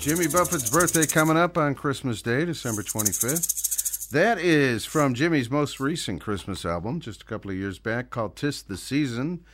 [0.02, 4.10] Jimmy Buffett's birthday coming up on Christmas Day, December 25th.
[4.10, 8.34] That is from Jimmy's most recent Christmas album, just a couple of years back, called
[8.34, 9.44] Tis the Season.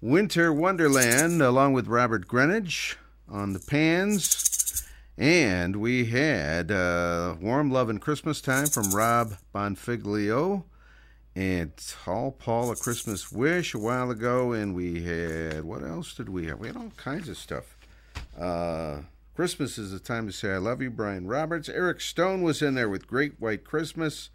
[0.00, 2.96] Winter Wonderland, along with Robert Greenidge
[3.28, 4.84] on the pans.
[5.16, 10.64] And we had uh, Warm Love and Christmas Time from Rob Bonfiglio.
[11.36, 14.50] And Tall Paul a Christmas Wish a while ago.
[14.50, 16.58] And we had, what else did we have?
[16.58, 17.76] We had all kinds of stuff.
[18.36, 19.02] Uh,
[19.34, 21.68] Christmas is the time to say I love you, Brian Roberts.
[21.68, 24.30] Eric Stone was in there with Great White Christmas.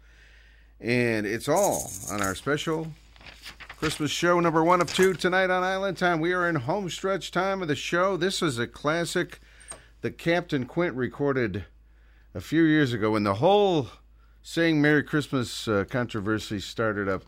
[0.78, 2.92] And it's all on our special
[3.78, 6.20] Christmas show number one of two tonight on Island Time.
[6.20, 8.18] We are in home stretch time of the show.
[8.18, 9.40] This is a classic
[10.02, 11.64] that Captain Quint recorded
[12.34, 13.88] a few years ago when the whole
[14.42, 17.24] saying Merry Christmas uh, controversy started up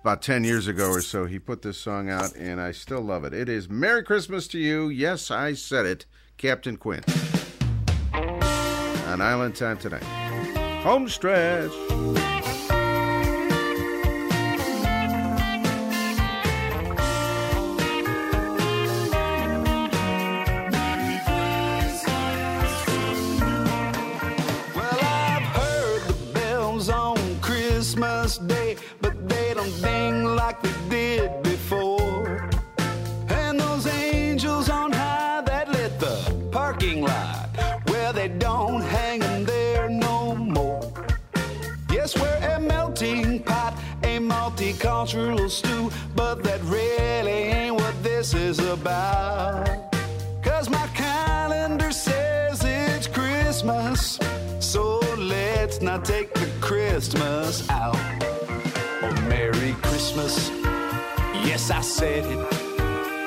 [0.00, 1.26] about 10 years ago or so.
[1.26, 3.32] He put this song out, and I still love it.
[3.32, 4.88] It is Merry Christmas to You.
[4.88, 6.06] Yes, I said it.
[6.42, 7.04] Captain Quinn.
[8.12, 10.02] On Island Time tonight.
[10.82, 11.70] Home stretch.
[55.96, 57.94] Not take the Christmas out.
[59.02, 60.48] Oh, Merry Christmas,
[61.44, 62.38] yes, I said it.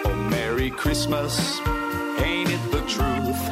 [0.08, 1.60] Oh, Merry Christmas,
[2.18, 3.44] ain't it the truth?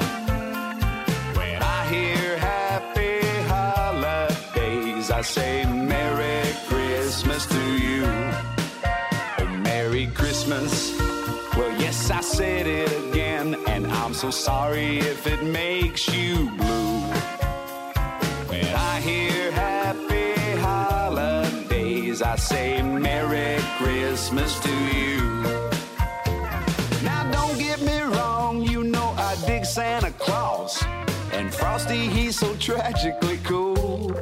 [1.38, 3.22] When I hear happy
[3.54, 8.06] holidays, I say Merry Christmas to you.
[9.38, 10.98] Oh, Merry Christmas.
[11.56, 17.33] Well, yes, I said it again, and I'm so sorry if it makes you blue.
[22.34, 25.22] I say Merry Christmas to you.
[27.04, 30.84] Now, don't get me wrong, you know I dig Santa Claus.
[31.32, 34.20] And Frosty, he's so tragically cool.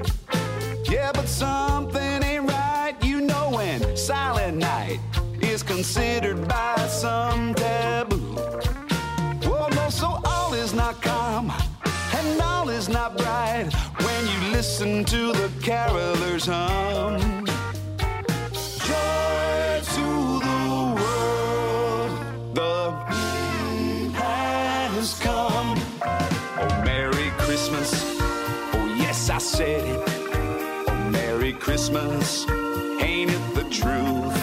[0.89, 4.99] Yeah, but something ain't right, you know, when Silent Night
[5.39, 8.35] is considered by some taboo.
[9.43, 11.49] Well, no, so all is not calm
[12.13, 13.69] and all is not bright
[14.03, 17.40] when you listen to the carolers hum.
[29.61, 30.09] Said it.
[30.89, 32.47] Oh, Merry Christmas.
[32.99, 34.37] Ain't it the truth?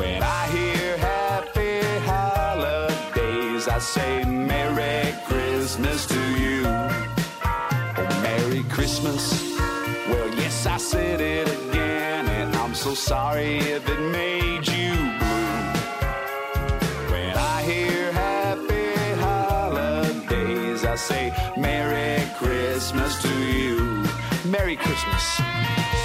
[0.00, 1.82] When I hear happy
[2.12, 6.62] holidays, I say Merry Christmas to you.
[8.00, 9.22] Oh, Merry Christmas.
[10.10, 15.58] Well, yes, I said it again, and I'm so sorry if it made you blue.
[17.12, 18.94] When I hear happy
[19.26, 21.45] holidays, I say
[22.36, 24.04] Christmas to you.
[24.44, 25.95] Merry Christmas.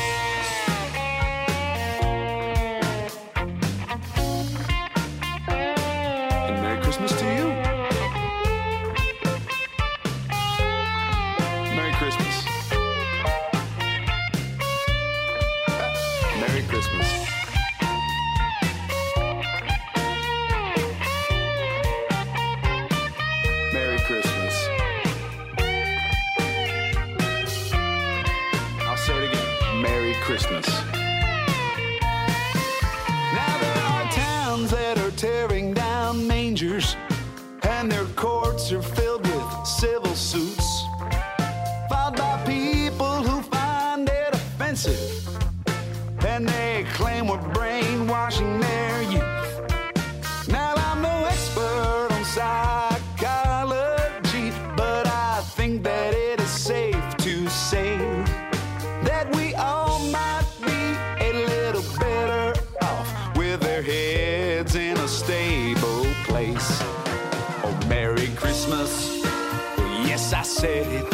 [70.62, 71.08] Said it.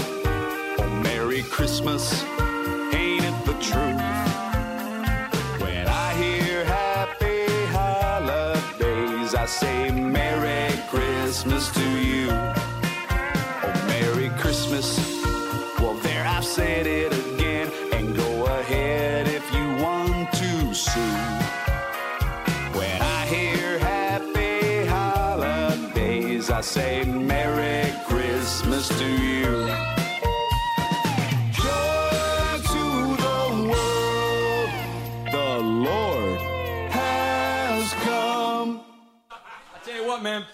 [0.77, 2.21] Oh, Merry Christmas.
[2.93, 4.01] Ain't it the truth?
[5.63, 12.27] When I hear happy holidays, I say Merry Christmas to you.
[12.29, 14.87] Oh, Merry Christmas.
[15.79, 21.23] Well, there I've said it again, and go ahead if you want to sue.
[22.77, 27.66] When I hear happy holidays, I say Merry
[28.77, 29.65] To you.
[31.51, 32.83] Joy to
[33.17, 34.69] the world,
[35.31, 36.39] the Lord
[36.91, 38.81] has come.
[39.31, 40.45] I tell you what, man.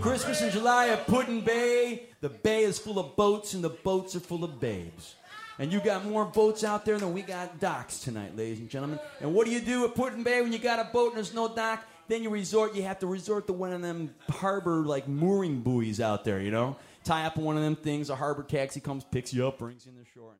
[0.00, 2.04] Christmas in July at Put-in Bay.
[2.20, 5.16] The bay is full of boats, and the boats are full of babes.
[5.58, 9.00] And you got more boats out there than we got docks tonight, ladies and gentlemen.
[9.20, 11.34] And what do you do at Put-in Bay when you got a boat and there's
[11.34, 11.84] no dock?
[12.06, 12.76] Then you resort.
[12.76, 16.40] You have to resort to one of them harbor like mooring buoys out there.
[16.40, 16.76] You know,
[17.08, 18.10] tie up in one of them things.
[18.10, 20.34] A harbor taxi comes, picks you up, brings you in the shore.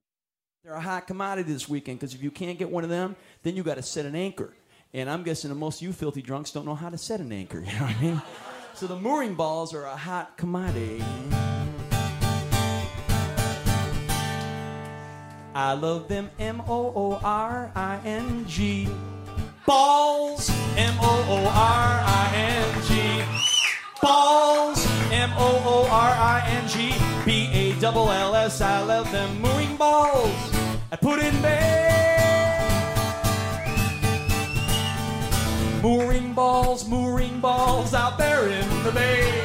[0.63, 3.57] They're a hot commodity this weekend because if you can't get one of them, then
[3.57, 4.53] you got to set an anchor.
[4.93, 7.33] And I'm guessing that most of you filthy drunks don't know how to set an
[7.33, 7.61] anchor.
[7.67, 8.23] You know what I mean?
[8.75, 11.03] So the mooring balls are a hot commodity.
[15.55, 18.89] I love them M O O R I N G.
[19.67, 23.48] Balls M O O R I N G.
[24.01, 26.95] Balls M O O R I N G.
[27.25, 28.61] B A double L S.
[28.61, 30.33] I love them mooring balls.
[30.93, 31.99] I put in bed.
[35.83, 39.45] Mooring balls, mooring balls out there in the bay.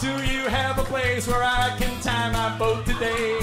[0.00, 3.38] Do you have a place where I can tie my boat today?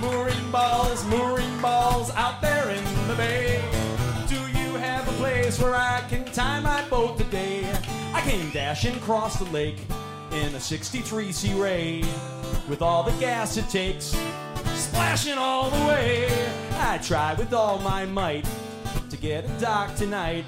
[0.00, 3.62] Mooring balls, mooring balls out there in the bay.
[4.28, 7.61] Do you have a place where I can tie my boat today?
[8.24, 9.78] Came dashing across the lake
[10.30, 12.04] in a 63 Sea Ray
[12.68, 14.16] with all the gas it takes,
[14.74, 16.28] splashing all the way.
[16.78, 18.46] I tried with all my might
[19.10, 20.44] to get a dock tonight,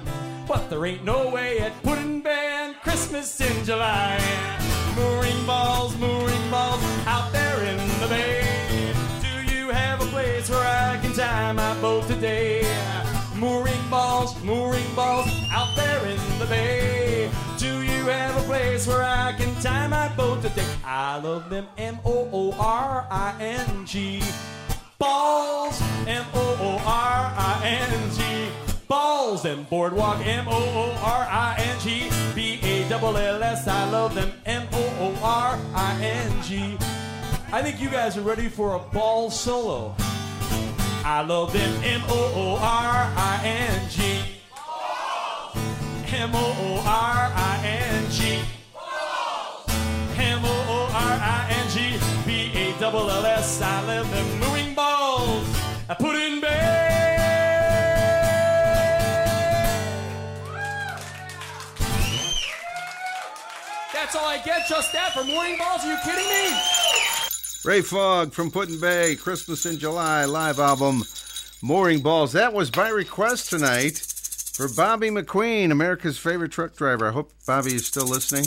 [0.47, 4.19] but there ain't no way at Puddin' Band Christmas in July.
[4.95, 8.93] Mooring balls, mooring balls out there in the bay.
[9.21, 12.65] Do you have a place where I can tie my boat today?
[13.35, 17.04] Mooring balls, mooring balls out there in the bay.
[18.05, 20.63] Have a place where I can tie my boat today?
[20.83, 24.21] I love them M O O R I N G.
[24.99, 28.75] Balls, M O O R I N G.
[28.87, 32.09] Balls, them boardwalk, M O O R I N G.
[32.35, 36.77] B A L L S, I love them, M O O R I N G.
[37.51, 39.95] I think you guys are ready for a ball solo.
[41.03, 44.35] I love them, M O O R I N G.
[46.13, 46.74] M O O
[52.97, 55.45] S, I them moving balls.
[55.89, 56.95] I put in bed.
[63.93, 65.83] That's all I get, just that for morning balls.
[65.83, 66.57] Are you kidding me?
[67.65, 71.03] Ray Fogg from Put-in Bay, Christmas in July live album,
[71.61, 72.31] Mooring Balls.
[72.31, 77.07] That was by request tonight for Bobby McQueen, America's favorite truck driver.
[77.09, 78.45] I hope Bobby is still listening.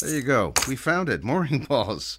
[0.00, 0.52] There you go.
[0.68, 1.24] We found it.
[1.24, 2.18] Mooring Balls.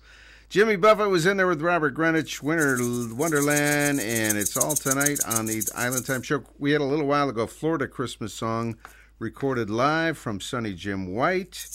[0.54, 2.78] Jimmy Buffett was in there with Robert Greenidge, Winter
[3.16, 6.44] Wonderland, and it's all tonight on the Island Time Show.
[6.60, 8.78] We had a little while ago Florida Christmas song
[9.18, 11.68] recorded live from Sonny Jim White.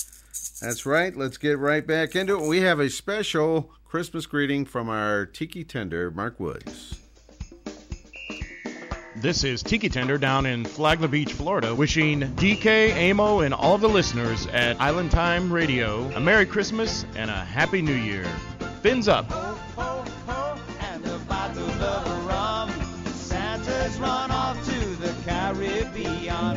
[0.61, 1.17] That's right.
[1.17, 2.47] Let's get right back into it.
[2.47, 7.01] We have a special Christmas greeting from our tiki tender, Mark Woods.
[9.17, 13.89] This is Tiki Tender down in Flagler Beach, Florida, wishing DK, Amo, and all the
[13.89, 18.25] listeners at Island Time Radio a Merry Christmas and a Happy New Year.
[18.83, 19.27] Fins up.
[20.81, 22.71] and the bottles of rum.
[23.07, 26.57] Santa's run off to the Caribbean.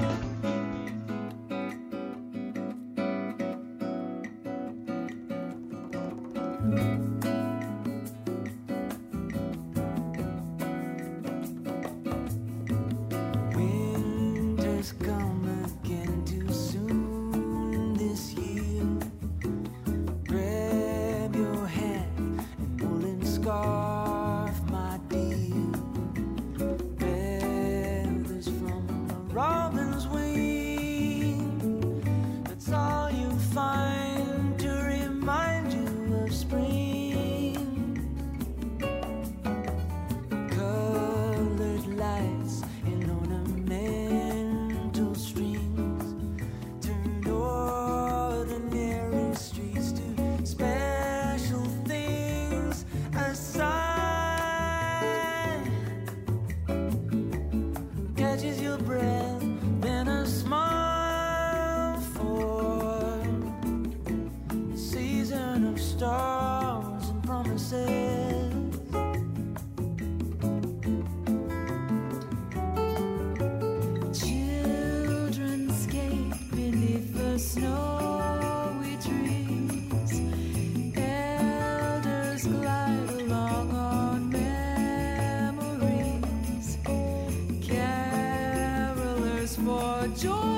[90.07, 90.50] Joy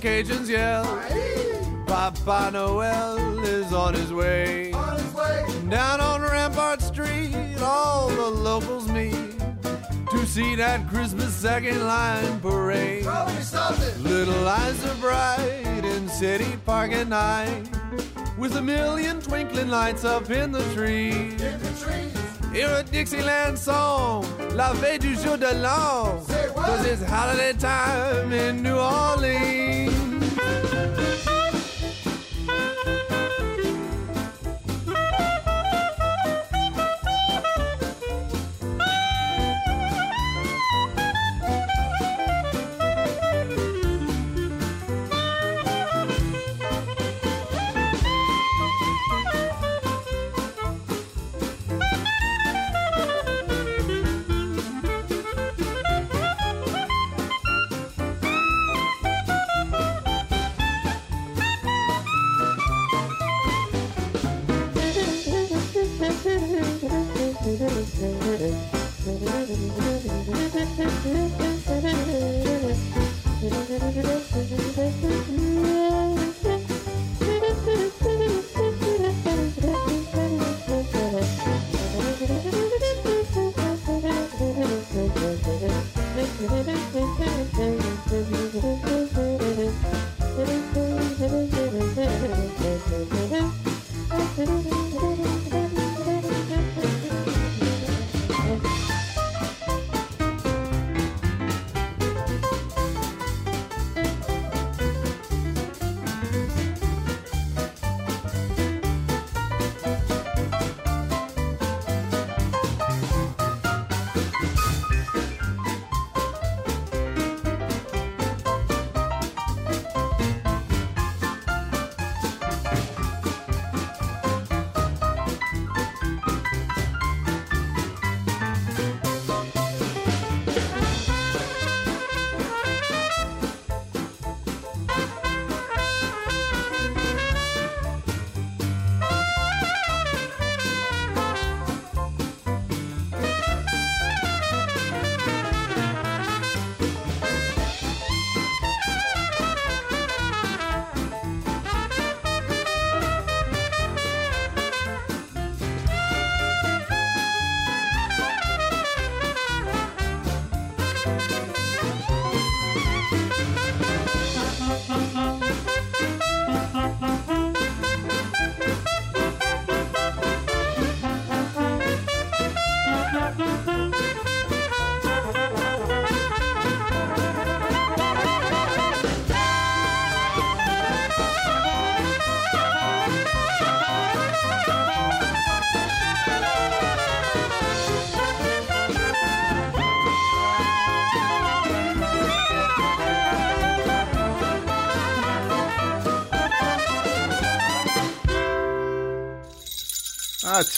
[0.00, 0.84] Cajuns yell.
[1.86, 4.70] Papa Noel is on his way.
[5.68, 9.34] Down on Rampart Street, all the locals meet
[10.10, 13.04] to see that Christmas second line parade.
[13.98, 17.68] Little eyes are bright in City Park at night,
[18.38, 21.40] with a million twinkling lights up in the trees.
[22.52, 28.62] Hear a Dixieland song, La Veille du Jour de l'An, cause it's holiday time in
[28.62, 29.67] New Orleans.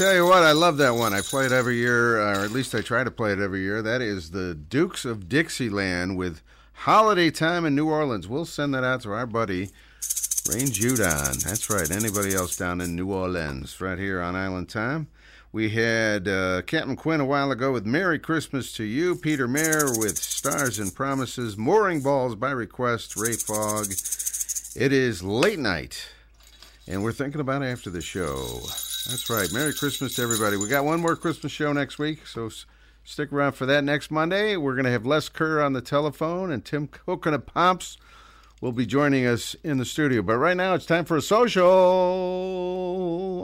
[0.01, 1.12] Tell you what, I love that one.
[1.12, 3.83] I play it every year, or at least I try to play it every year.
[3.83, 6.41] That is the Dukes of Dixieland with
[6.73, 8.27] Holiday Time in New Orleans.
[8.27, 9.69] We'll send that out to our buddy
[10.49, 11.45] Rain Judon.
[11.45, 11.91] That's right.
[11.91, 15.09] Anybody else down in New Orleans, right here on Island Time.
[15.53, 19.17] We had uh, Captain Quinn a while ago with Merry Christmas to You.
[19.17, 21.59] Peter Mayer with Stars and Promises.
[21.59, 23.19] Mooring Balls by request.
[23.19, 23.89] Ray Fogg.
[24.83, 26.09] It is late night,
[26.89, 28.62] and we're thinking about after the show.
[29.10, 29.52] That's right.
[29.52, 30.56] Merry Christmas to everybody.
[30.56, 32.64] We got one more Christmas show next week, so s-
[33.02, 34.56] stick around for that next Monday.
[34.56, 37.97] We're going to have Les Kerr on the telephone, and Tim Coconut Pomps
[38.60, 40.22] will be joining us in the studio.
[40.22, 41.66] But right now, it's time for a social.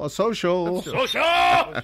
[0.04, 0.82] A social.
[0.82, 1.04] Social!
[1.04, 1.82] Social!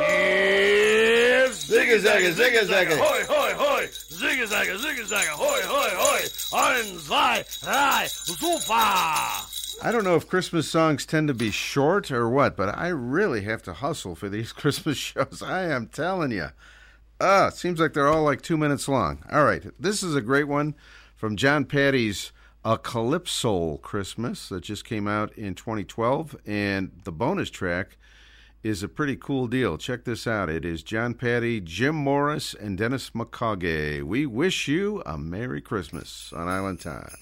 [0.00, 1.70] Yes!
[1.70, 2.96] Zigga zagga, zigga zagga.
[2.98, 3.86] Hoi, hoi, hoi!
[3.86, 6.20] Zigga zagga, zigga zagga, hoi, hoi, hoi!
[6.52, 9.46] Ein, zwei, drei, super!
[9.82, 13.42] I don't know if Christmas songs tend to be short or what, but I really
[13.42, 15.42] have to hustle for these Christmas shows.
[15.42, 16.48] I am telling you.
[17.20, 19.22] Ah, it seems like they're all like two minutes long.
[19.30, 20.74] All right, this is a great one
[21.16, 22.32] from John Patty's
[22.64, 27.96] A Calypso Christmas that just came out in 2012, and the bonus track
[28.62, 29.76] is a pretty cool deal.
[29.76, 30.48] Check this out.
[30.48, 34.02] It is John Patty, Jim Morris, and Dennis McCaughey.
[34.02, 37.14] We wish you a Merry Christmas on Island Time.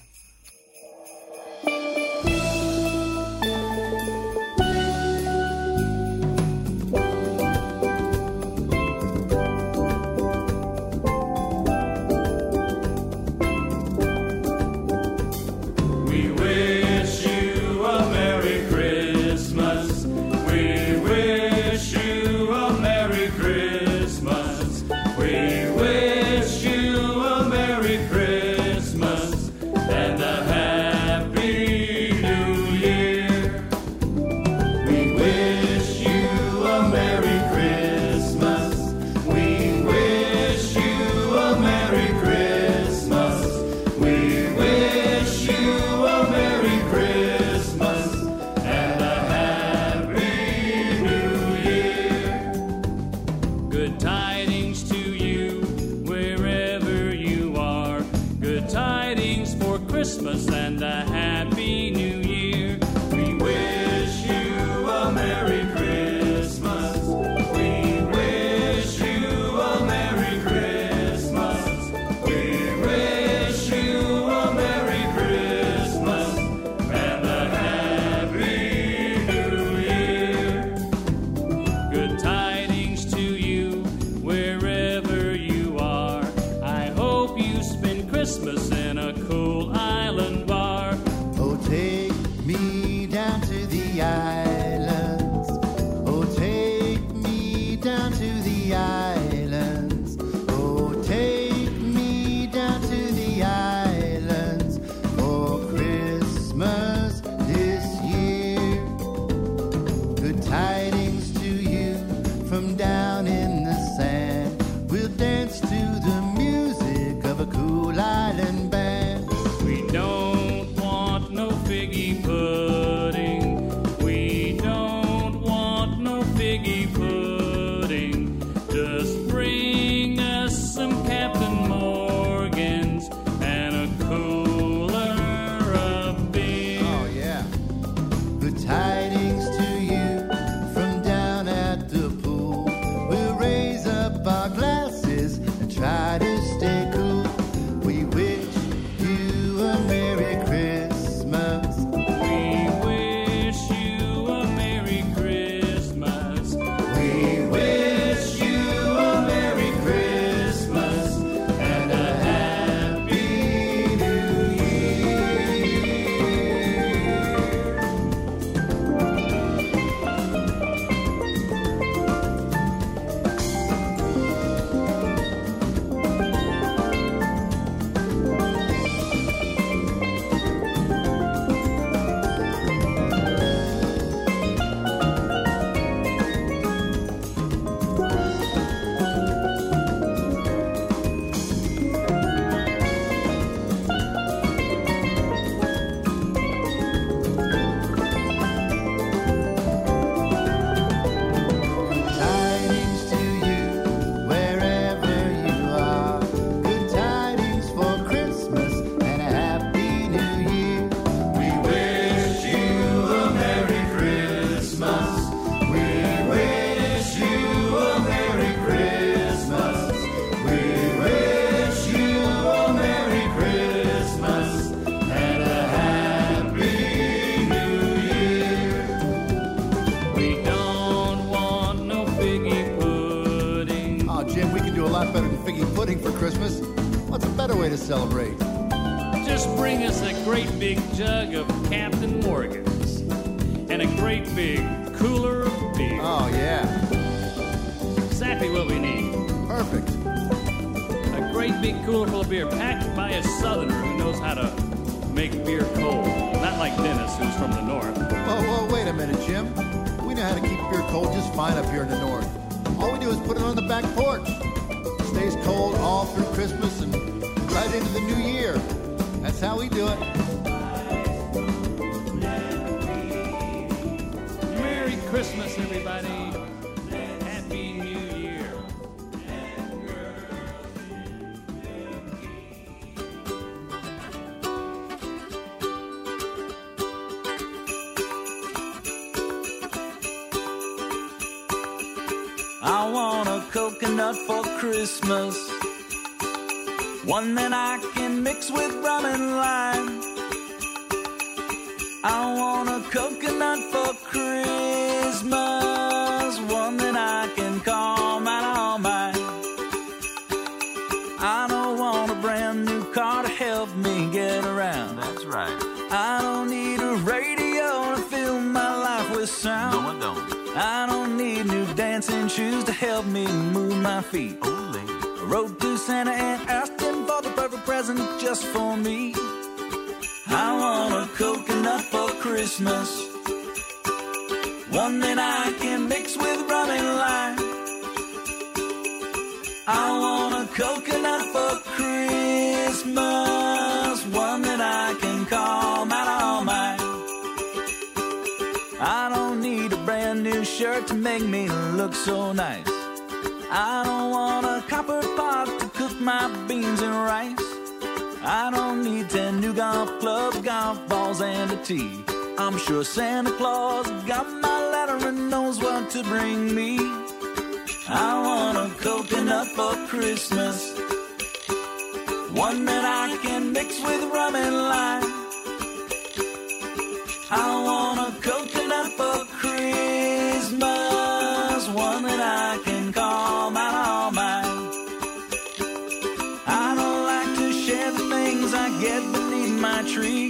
[390.03, 390.29] Tree.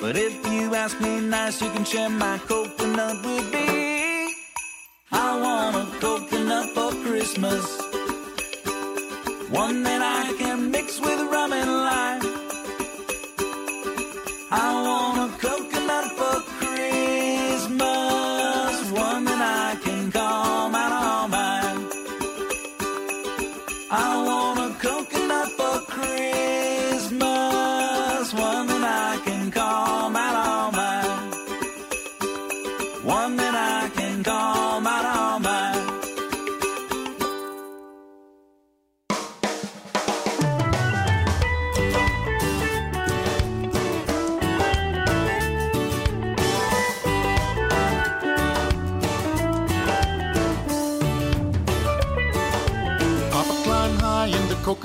[0.00, 4.34] But if you ask me nice, you can share my coconut with me.
[5.12, 7.64] I want a coconut for Christmas.
[9.50, 11.47] One that I can mix with rum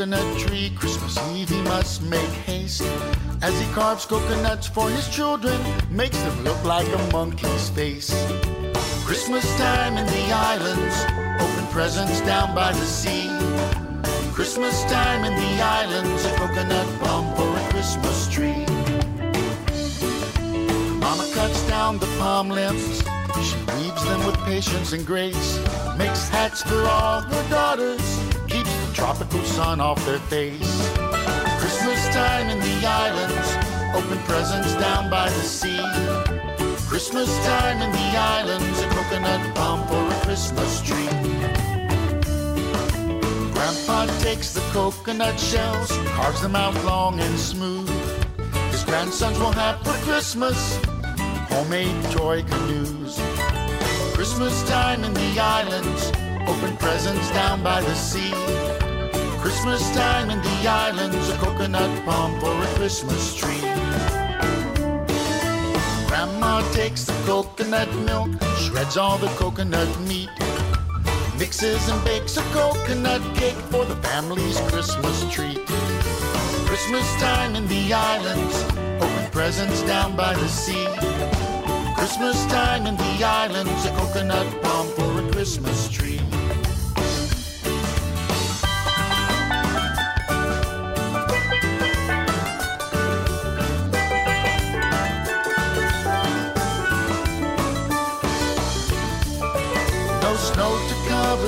[0.04, 0.70] coconut tree.
[0.76, 2.84] Christmas Eve he must make haste.
[3.42, 5.58] As he carves coconuts for his children,
[5.90, 8.12] makes them look like a monkey's face.
[9.06, 10.96] Christmas time in the islands,
[11.42, 13.30] open presents down by the sea.
[14.34, 18.66] Christmas time in the islands, a coconut palm for a Christmas tree.
[21.00, 23.04] Mama cuts down the palm limbs.
[23.42, 25.60] She weaves them with patience and grace.
[25.98, 28.13] Makes hats for all her daughters.
[29.16, 30.90] Tropical sun off their face.
[31.60, 33.48] Christmas time in the islands.
[33.94, 35.86] Open presents down by the sea.
[36.88, 38.80] Christmas time in the islands.
[38.80, 41.08] A coconut palm for a Christmas tree.
[43.54, 47.88] Grandpa takes the coconut shells, carves them out long and smooth.
[48.72, 50.80] His grandsons will have for Christmas
[51.52, 53.22] homemade toy canoes.
[54.16, 56.12] Christmas time in the islands,
[56.50, 58.83] open presents down by the sea.
[59.44, 63.60] Christmas time in the islands, a coconut palm for a Christmas tree.
[66.08, 70.30] Grandma takes the coconut milk, shreds all the coconut meat,
[71.38, 75.60] mixes and bakes a coconut cake for the family's Christmas treat.
[76.66, 78.56] Christmas time in the islands,
[79.04, 80.88] open presents down by the sea.
[81.98, 86.13] Christmas time in the islands, a coconut palm for a Christmas tree.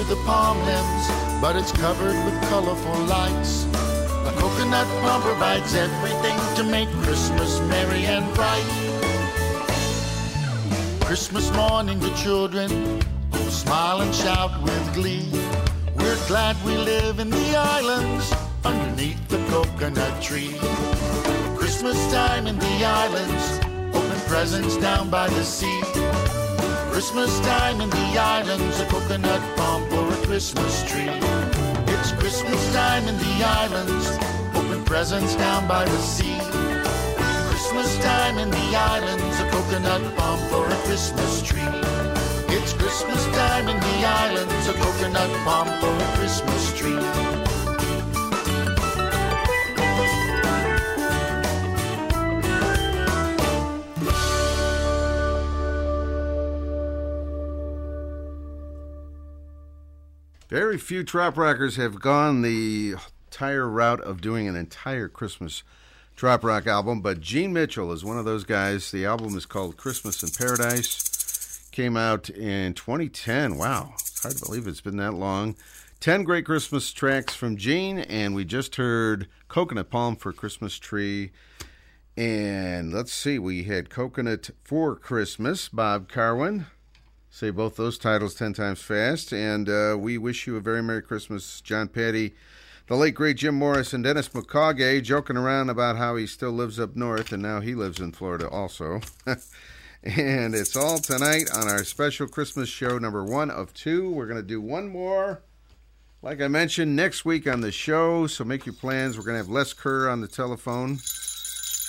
[0.07, 3.65] The palm limbs, but it's covered with colorful lights.
[4.27, 8.65] A coconut palm provides everything to make Christmas merry and bright.
[11.01, 12.69] Christmas morning, the children
[13.49, 15.27] smile and shout with glee.
[15.95, 18.31] We're glad we live in the islands
[18.63, 20.55] underneath the coconut tree.
[21.57, 23.59] Christmas time in the islands,
[23.95, 25.94] open presents down by the sea.
[26.95, 31.09] Christmas time in the islands, a coconut palm or a Christmas tree.
[31.91, 34.07] It's Christmas time in the islands,
[34.55, 36.39] open presents down by the sea.
[37.49, 41.67] Christmas time in the islands, a coconut palm for a Christmas tree.
[42.47, 47.34] It's Christmas time in the islands, a coconut palm for a Christmas tree.
[60.49, 62.93] Very few trop rockers have gone the
[63.27, 65.63] entire route of doing an entire Christmas
[66.15, 68.91] trop rock album, but Gene Mitchell is one of those guys.
[68.91, 71.67] The album is called Christmas in Paradise.
[71.71, 73.57] Came out in 2010.
[73.57, 75.55] Wow, it's hard to believe it's been that long.
[75.99, 81.31] 10 great Christmas tracks from Gene, and we just heard Coconut Palm for Christmas Tree.
[82.15, 86.67] And let's see, we had Coconut for Christmas, Bob Karwin.
[87.35, 89.33] Say both those titles 10 times fast.
[89.33, 92.33] And uh, we wish you a very Merry Christmas, John Patty,
[92.87, 96.79] the late great Jim Morris, and Dennis McCaughey, joking around about how he still lives
[96.79, 99.01] up north and now he lives in Florida also.
[99.25, 104.09] and it's all tonight on our special Christmas show, number one of two.
[104.11, 105.43] We're going to do one more.
[106.21, 109.17] Like I mentioned, next week on the show, so make your plans.
[109.17, 110.99] We're going to have Les Kerr on the telephone.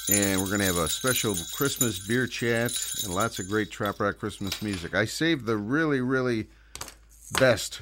[0.09, 3.99] And we're going to have a special Christmas beer chat and lots of great Trop
[3.99, 4.95] Rock Christmas music.
[4.95, 6.47] I saved the really, really
[7.41, 7.81] best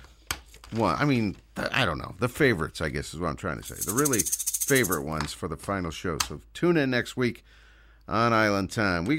[0.71, 0.97] one.
[0.99, 2.15] I mean, I don't know.
[2.21, 3.75] The favorites, I guess, is what I'm trying to say.
[3.75, 6.17] The really favorite ones for the final show.
[6.27, 7.45] So tune in next week
[8.09, 9.05] on Island Time.
[9.05, 9.13] We